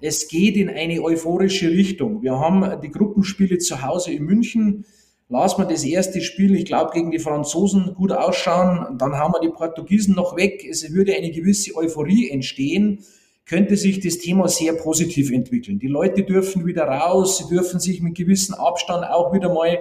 es 0.00 0.28
geht 0.28 0.56
in 0.56 0.70
eine 0.70 1.02
euphorische 1.02 1.70
Richtung. 1.70 2.22
Wir 2.22 2.38
haben 2.38 2.80
die 2.80 2.90
Gruppenspiele 2.90 3.58
zu 3.58 3.82
Hause 3.82 4.12
in 4.12 4.24
München. 4.24 4.84
Lass 5.28 5.58
mal 5.58 5.66
das 5.66 5.84
erste 5.84 6.20
Spiel, 6.22 6.54
ich 6.56 6.64
glaube, 6.64 6.92
gegen 6.92 7.10
die 7.10 7.18
Franzosen 7.18 7.94
gut 7.94 8.10
ausschauen. 8.10 8.98
Dann 8.98 9.14
haben 9.14 9.32
wir 9.32 9.40
die 9.40 9.54
Portugiesen 9.54 10.14
noch 10.14 10.36
weg. 10.36 10.66
Es 10.68 10.92
würde 10.92 11.14
eine 11.14 11.30
gewisse 11.30 11.76
Euphorie 11.76 12.30
entstehen. 12.30 13.04
Könnte 13.46 13.76
sich 13.76 14.00
das 14.00 14.18
Thema 14.18 14.48
sehr 14.48 14.72
positiv 14.72 15.30
entwickeln. 15.30 15.78
Die 15.78 15.88
Leute 15.88 16.22
dürfen 16.24 16.66
wieder 16.66 16.84
raus. 16.84 17.38
Sie 17.38 17.54
dürfen 17.54 17.78
sich 17.78 18.00
mit 18.00 18.16
gewissem 18.16 18.54
Abstand 18.54 19.04
auch 19.04 19.32
wieder 19.32 19.52
mal 19.52 19.78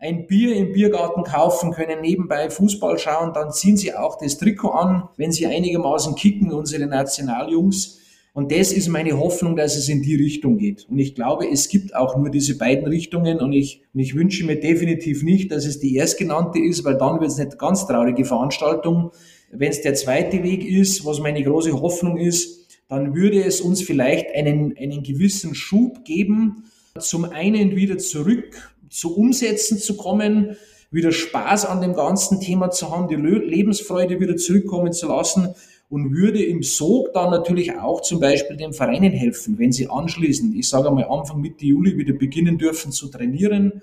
ein 0.00 0.26
Bier 0.26 0.56
im 0.56 0.72
Biergarten 0.72 1.24
kaufen, 1.24 1.72
können 1.72 2.00
nebenbei 2.00 2.48
Fußball 2.48 2.98
schauen, 2.98 3.34
dann 3.34 3.52
ziehen 3.52 3.76
sie 3.76 3.94
auch 3.94 4.16
das 4.16 4.38
Trikot 4.38 4.70
an, 4.70 5.08
wenn 5.18 5.30
sie 5.30 5.46
einigermaßen 5.46 6.14
kicken, 6.14 6.52
unsere 6.52 6.86
Nationaljungs. 6.86 7.98
Und 8.40 8.50
das 8.52 8.72
ist 8.72 8.88
meine 8.88 9.18
Hoffnung, 9.20 9.54
dass 9.54 9.76
es 9.76 9.90
in 9.90 10.00
die 10.00 10.14
Richtung 10.14 10.56
geht. 10.56 10.86
Und 10.88 10.98
ich 10.98 11.14
glaube, 11.14 11.46
es 11.46 11.68
gibt 11.68 11.94
auch 11.94 12.16
nur 12.16 12.30
diese 12.30 12.56
beiden 12.56 12.86
Richtungen. 12.86 13.38
Und 13.38 13.52
ich, 13.52 13.82
und 13.92 14.00
ich 14.00 14.14
wünsche 14.14 14.46
mir 14.46 14.58
definitiv 14.58 15.22
nicht, 15.22 15.52
dass 15.52 15.66
es 15.66 15.78
die 15.78 15.94
erstgenannte 15.94 16.58
ist, 16.58 16.82
weil 16.82 16.96
dann 16.96 17.20
wird 17.20 17.32
es 17.32 17.38
eine 17.38 17.50
ganz 17.50 17.86
traurige 17.86 18.24
Veranstaltung. 18.24 19.10
Wenn 19.52 19.68
es 19.68 19.82
der 19.82 19.92
zweite 19.92 20.42
Weg 20.42 20.64
ist, 20.66 21.04
was 21.04 21.20
meine 21.20 21.42
große 21.42 21.82
Hoffnung 21.82 22.16
ist, 22.16 22.66
dann 22.88 23.14
würde 23.14 23.44
es 23.44 23.60
uns 23.60 23.82
vielleicht 23.82 24.34
einen, 24.34 24.74
einen 24.74 25.02
gewissen 25.02 25.54
Schub 25.54 26.02
geben, 26.06 26.64
zum 26.98 27.26
einen 27.26 27.76
wieder 27.76 27.98
zurück 27.98 28.72
zu 28.88 29.18
Umsätzen 29.18 29.76
zu 29.76 29.98
kommen, 29.98 30.56
wieder 30.90 31.12
Spaß 31.12 31.66
an 31.66 31.82
dem 31.82 31.92
ganzen 31.92 32.40
Thema 32.40 32.70
zu 32.70 32.90
haben, 32.90 33.06
die 33.06 33.16
Lebensfreude 33.16 34.18
wieder 34.18 34.38
zurückkommen 34.38 34.94
zu 34.94 35.08
lassen 35.08 35.54
und 35.90 36.14
würde 36.14 36.42
im 36.42 36.62
Sog 36.62 37.12
dann 37.12 37.30
natürlich 37.30 37.76
auch 37.76 38.00
zum 38.00 38.20
Beispiel 38.20 38.56
den 38.56 38.72
Vereinen 38.72 39.12
helfen, 39.12 39.58
wenn 39.58 39.72
sie 39.72 39.88
anschließend, 39.88 40.54
ich 40.54 40.68
sage 40.68 40.90
mal 40.90 41.04
Anfang 41.04 41.40
Mitte 41.40 41.66
Juli 41.66 41.98
wieder 41.98 42.14
beginnen 42.14 42.56
dürfen 42.56 42.92
zu 42.92 43.08
trainieren, 43.08 43.82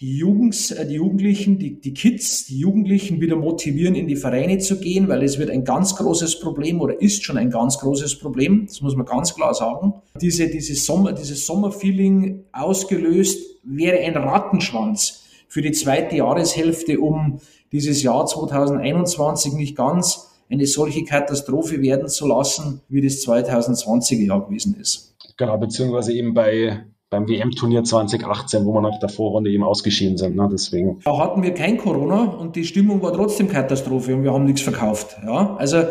die 0.00 0.18
Jungs, 0.18 0.72
äh, 0.72 0.86
die 0.86 0.96
Jugendlichen, 0.96 1.58
die, 1.58 1.80
die 1.80 1.94
Kids, 1.94 2.46
die 2.46 2.58
Jugendlichen 2.58 3.20
wieder 3.20 3.36
motivieren, 3.36 3.94
in 3.94 4.08
die 4.08 4.16
Vereine 4.16 4.58
zu 4.58 4.78
gehen, 4.78 5.08
weil 5.08 5.22
es 5.22 5.38
wird 5.38 5.48
ein 5.48 5.64
ganz 5.64 5.94
großes 5.94 6.40
Problem 6.40 6.80
oder 6.80 7.00
ist 7.00 7.24
schon 7.24 7.38
ein 7.38 7.50
ganz 7.50 7.78
großes 7.78 8.18
Problem, 8.18 8.66
das 8.66 8.82
muss 8.82 8.96
man 8.96 9.06
ganz 9.06 9.34
klar 9.34 9.54
sagen. 9.54 9.94
Diese, 10.20 10.48
diese 10.48 10.74
Sommer, 10.74 11.12
dieses 11.12 11.46
Sommerfeeling 11.46 12.44
ausgelöst 12.52 13.60
wäre 13.62 14.00
ein 14.00 14.16
Rattenschwanz 14.16 15.24
für 15.48 15.62
die 15.62 15.72
zweite 15.72 16.16
Jahreshälfte, 16.16 16.98
um 16.98 17.40
dieses 17.72 18.02
Jahr 18.02 18.26
2021 18.26 19.54
nicht 19.54 19.76
ganz 19.76 20.35
eine 20.50 20.66
solche 20.66 21.04
Katastrophe 21.04 21.80
werden 21.82 22.08
zu 22.08 22.26
lassen, 22.26 22.80
wie 22.88 23.00
das 23.00 23.26
2020er 23.26 24.26
Jahr 24.26 24.46
gewesen 24.46 24.76
ist. 24.80 25.14
Genau, 25.36 25.58
beziehungsweise 25.58 26.12
eben 26.12 26.34
bei 26.34 26.84
beim 27.08 27.28
WM-Turnier 27.28 27.84
2018, 27.84 28.64
wo 28.64 28.72
wir 28.72 28.80
nach 28.80 28.98
der 28.98 29.08
Vorrunde 29.08 29.50
eben 29.50 29.62
ausgeschieden 29.62 30.16
sind. 30.16 30.34
Ne? 30.34 30.48
Deswegen. 30.50 31.00
Da 31.04 31.16
hatten 31.18 31.42
wir 31.42 31.54
kein 31.54 31.78
Corona 31.78 32.24
und 32.24 32.56
die 32.56 32.64
Stimmung 32.64 33.00
war 33.00 33.12
trotzdem 33.12 33.48
Katastrophe 33.48 34.14
und 34.14 34.24
wir 34.24 34.32
haben 34.32 34.44
nichts 34.44 34.62
verkauft. 34.62 35.16
Ja? 35.24 35.54
Also 35.56 35.84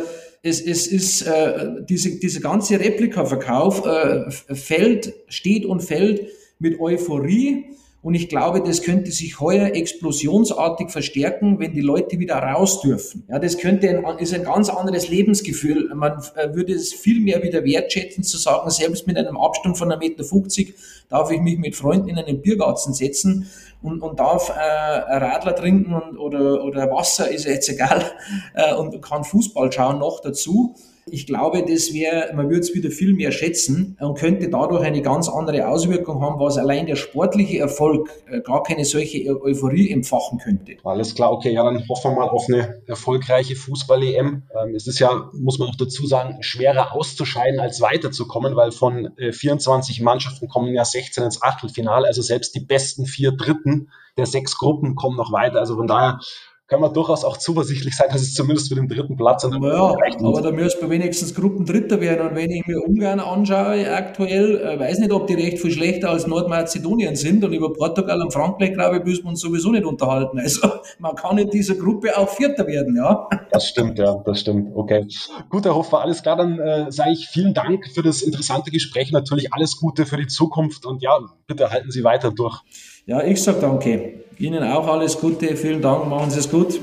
es, 0.44 0.62
es 0.62 0.88
ist 0.88 1.22
äh, 1.22 1.84
diese, 1.88 2.20
dieser 2.20 2.42
ganze 2.42 2.80
Replikaverkauf 2.80 3.86
äh, 3.86 4.30
fällt, 4.30 5.14
steht 5.28 5.66
und 5.66 5.82
fällt 5.82 6.28
mit 6.60 6.80
Euphorie 6.80 7.66
und 8.06 8.14
ich 8.14 8.30
glaube, 8.30 8.62
das 8.62 8.84
könnte 8.84 9.10
sich 9.10 9.40
heuer 9.40 9.74
explosionsartig 9.74 10.92
verstärken, 10.92 11.58
wenn 11.58 11.74
die 11.74 11.82
Leute 11.82 12.20
wieder 12.20 12.36
raus 12.36 12.82
dürfen. 12.82 13.24
Ja, 13.28 13.40
das 13.40 13.58
könnte 13.58 13.90
ein, 13.90 14.20
ist 14.20 14.32
ein 14.32 14.44
ganz 14.44 14.70
anderes 14.70 15.10
Lebensgefühl. 15.10 15.92
Man 15.96 16.22
äh, 16.36 16.54
würde 16.54 16.74
es 16.74 16.94
viel 16.94 17.20
mehr 17.20 17.42
wieder 17.42 17.64
wertschätzen 17.64 18.24
zu 18.24 18.38
sagen, 18.38 18.70
selbst 18.70 19.08
mit 19.08 19.18
einem 19.18 19.38
Abstand 19.38 19.80
von 19.80 19.92
1,50 19.92 19.98
Meter 19.98 20.74
darf 21.10 21.32
ich 21.32 21.42
mich 21.42 21.58
mit 21.58 21.76
Freunden 21.76 22.10
in 22.10 22.20
einen 22.20 22.44
Biergarten 22.44 22.94
setzen 22.94 23.50
und, 23.82 24.04
und 24.04 24.20
darf 24.20 24.50
äh, 24.50 24.54
Radler 24.54 25.56
trinken 25.56 25.96
und, 25.96 26.20
oder, 26.20 26.64
oder 26.64 26.92
Wasser, 26.92 27.32
ist 27.32 27.46
jetzt 27.46 27.70
egal, 27.70 28.04
äh, 28.54 28.76
und 28.76 29.02
kann 29.02 29.24
Fußball 29.24 29.72
schauen 29.72 29.98
noch 29.98 30.22
dazu. 30.22 30.76
Ich 31.08 31.28
glaube, 31.28 31.64
das 31.64 31.94
wäre, 31.94 32.34
man 32.34 32.50
würde 32.50 32.62
es 32.62 32.74
wieder 32.74 32.90
viel 32.90 33.14
mehr 33.14 33.32
schätzen 33.32 33.96
und 34.00 34.18
könnte 34.18 34.50
dadurch 34.50 34.84
eine 34.84 35.04
ganz 35.04 35.30
andere 35.30 35.68
Auswirkung 35.68 36.20
haben, 36.22 36.40
was 36.40 36.58
allein 36.58 36.88
der 36.88 36.96
sportliche 36.96 37.60
Erfolg 37.60 38.10
äh, 38.28 38.42
gar 38.42 38.64
keine 38.64 38.86
solche 38.86 39.24
Euphorie 39.40 39.92
empfachen 39.92 40.40
könnte. 40.40 40.78
Alles 40.84 41.14
klar, 41.14 41.32
okay, 41.32 41.52
ja, 41.52 41.64
dann 41.64 41.88
hoffen 41.88 42.12
wir 42.12 42.16
mal 42.16 42.30
auf 42.30 42.46
eine 42.48 42.82
erfolgreiche 42.88 43.56
Fußball-EM. 43.56 44.44
Ähm, 44.60 44.76
es 44.76 44.88
ist 44.88 44.98
ja, 44.98 45.30
muss 45.34 45.60
man 45.60 45.70
auch 45.70 45.76
dazu 45.76 46.08
sagen, 46.08 46.42
schwerer 46.42 46.96
auszuscheiden 46.96 47.60
als 47.60 47.82
weiterzukommen, 47.82 48.56
weil 48.56 48.72
von 48.72 49.10
24 49.18 50.00
äh, 50.00 50.04
Mannschaften 50.04 50.48
kommen 50.48 50.74
ja 50.74 50.86
16 50.86 51.24
ins 51.24 51.44
Achtelfinale, 51.44 52.08
also 52.08 52.24
selbst 52.24 52.56
die 52.56 52.62
besten 52.62 53.06
vier 53.06 53.32
Dritten 53.32 53.90
der 54.18 54.26
sechs 54.26 54.58
Gruppen 54.58 54.96
kommen 54.96 55.18
noch 55.18 55.32
weiter. 55.32 55.60
Also 55.60 55.76
von 55.76 55.88
daher 55.88 56.20
kann 56.68 56.82
man 56.82 56.94
durchaus 56.94 57.24
auch 57.24 57.38
zuversichtlich 57.38 57.96
sein, 57.96 58.08
dass 58.12 58.22
es 58.22 58.34
zumindest 58.34 58.70
für 58.70 58.76
den 58.76 58.88
dritten 58.88 59.16
Platz 59.16 59.46
an 59.46 59.62
der 59.62 59.72
ja, 59.72 59.96
aber 60.20 60.42
da 60.42 60.52
müsste 60.52 60.82
man 60.82 60.92
wenigstens 60.92 61.36
Gruppendritter 61.36 62.02
werden. 62.02 62.30
Und 62.30 62.36
wenn 62.36 62.50
ich 62.50 62.66
mir 62.66 62.82
Ungarn 62.82 63.20
anschaue, 63.20 63.92
aktuell, 63.92 64.60
äh, 64.62 64.80
weiß 64.80 65.00
nicht, 65.00 65.12
ob 65.12 65.28
die 65.28 65.36
recht 65.36 65.60
viel 65.60 65.72
schlechter 65.72 66.10
als 66.10 66.26
Nordmazedonien 66.26 67.16
sind. 67.16 67.44
Und 67.44 67.54
über 67.54 67.72
Portugal 67.72 68.20
und 68.22 68.34
Frankreich, 68.34 68.74
glaube 68.74 68.98
ich, 68.98 69.04
müssen 69.04 69.26
wir 69.26 69.30
uns 69.30 69.42
sowieso 69.42 69.72
nicht 69.72 69.86
unterhalten. 69.86 70.40
Also 70.40 70.68
man 71.00 71.16
kann 71.16 71.38
in 71.38 71.52
dieser 71.52 71.76
Gruppe 71.76 72.18
auch 72.18 72.30
Vierter 72.30 72.66
werden, 72.66 72.96
ja. 72.96 73.30
Das 73.52 73.68
stimmt, 73.68 74.00
ja, 74.00 74.16
das 74.26 74.40
stimmt. 74.40 74.76
Okay. 74.76 75.08
Gut, 75.50 75.66
Herr 75.66 75.76
Hofer, 75.76 76.02
alles 76.02 76.24
klar. 76.24 76.36
Dann 76.36 76.60
äh, 76.60 76.92
sage 76.92 77.12
ich 77.12 77.28
vielen 77.28 77.54
Dank 77.54 77.88
für 77.94 78.02
das 78.02 78.24
interessante 78.24 78.72
Gespräch. 78.72 79.12
Natürlich 79.12 79.54
alles 79.54 79.78
Gute 79.78 80.08
für 80.08 80.18
die 80.18 80.28
Zukunft. 80.28 80.88
Und 80.88 81.04
ja, 81.04 81.20
bitte 81.46 81.70
halten 81.70 81.92
Sie 81.92 82.04
weiter 82.04 82.32
durch. 82.32 82.62
Ja, 83.06 83.24
ich 83.24 83.44
sage 83.44 83.60
danke. 83.62 84.14
Ihnen 84.38 84.64
auch 84.64 84.88
alles 84.88 85.20
Gute. 85.20 85.56
Vielen 85.56 85.82
Dank. 85.82 86.08
Machen 86.08 86.32
Sie 86.32 86.40
es 86.40 86.50
gut. 86.50 86.80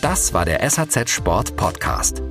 Das 0.00 0.32
war 0.32 0.44
der 0.44 0.68
SAZ 0.68 1.10
Sport 1.10 1.56
Podcast. 1.56 2.22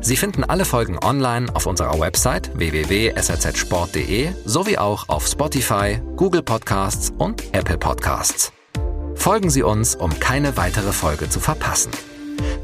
Sie 0.00 0.16
finden 0.16 0.42
alle 0.42 0.64
Folgen 0.64 0.98
online 0.98 1.54
auf 1.54 1.66
unserer 1.66 2.00
Website 2.00 2.50
www.sazsport.de 2.58 4.30
sowie 4.44 4.78
auch 4.78 5.08
auf 5.08 5.26
Spotify, 5.26 6.00
Google 6.16 6.42
Podcasts 6.42 7.12
und 7.18 7.54
Apple 7.54 7.78
Podcasts. 7.78 8.52
Folgen 9.14 9.50
Sie 9.50 9.62
uns, 9.62 9.94
um 9.94 10.10
keine 10.18 10.56
weitere 10.56 10.92
Folge 10.92 11.28
zu 11.28 11.38
verpassen. 11.38 11.92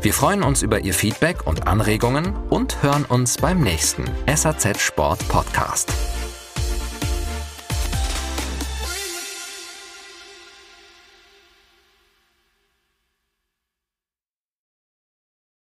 Wir 0.00 0.14
freuen 0.14 0.42
uns 0.42 0.62
über 0.62 0.80
Ihr 0.80 0.94
Feedback 0.94 1.46
und 1.46 1.68
Anregungen 1.68 2.34
und 2.48 2.82
hören 2.82 3.04
uns 3.04 3.36
beim 3.36 3.60
nächsten 3.60 4.04
SAZ 4.26 4.80
Sport 4.80 5.28
Podcast. 5.28 5.92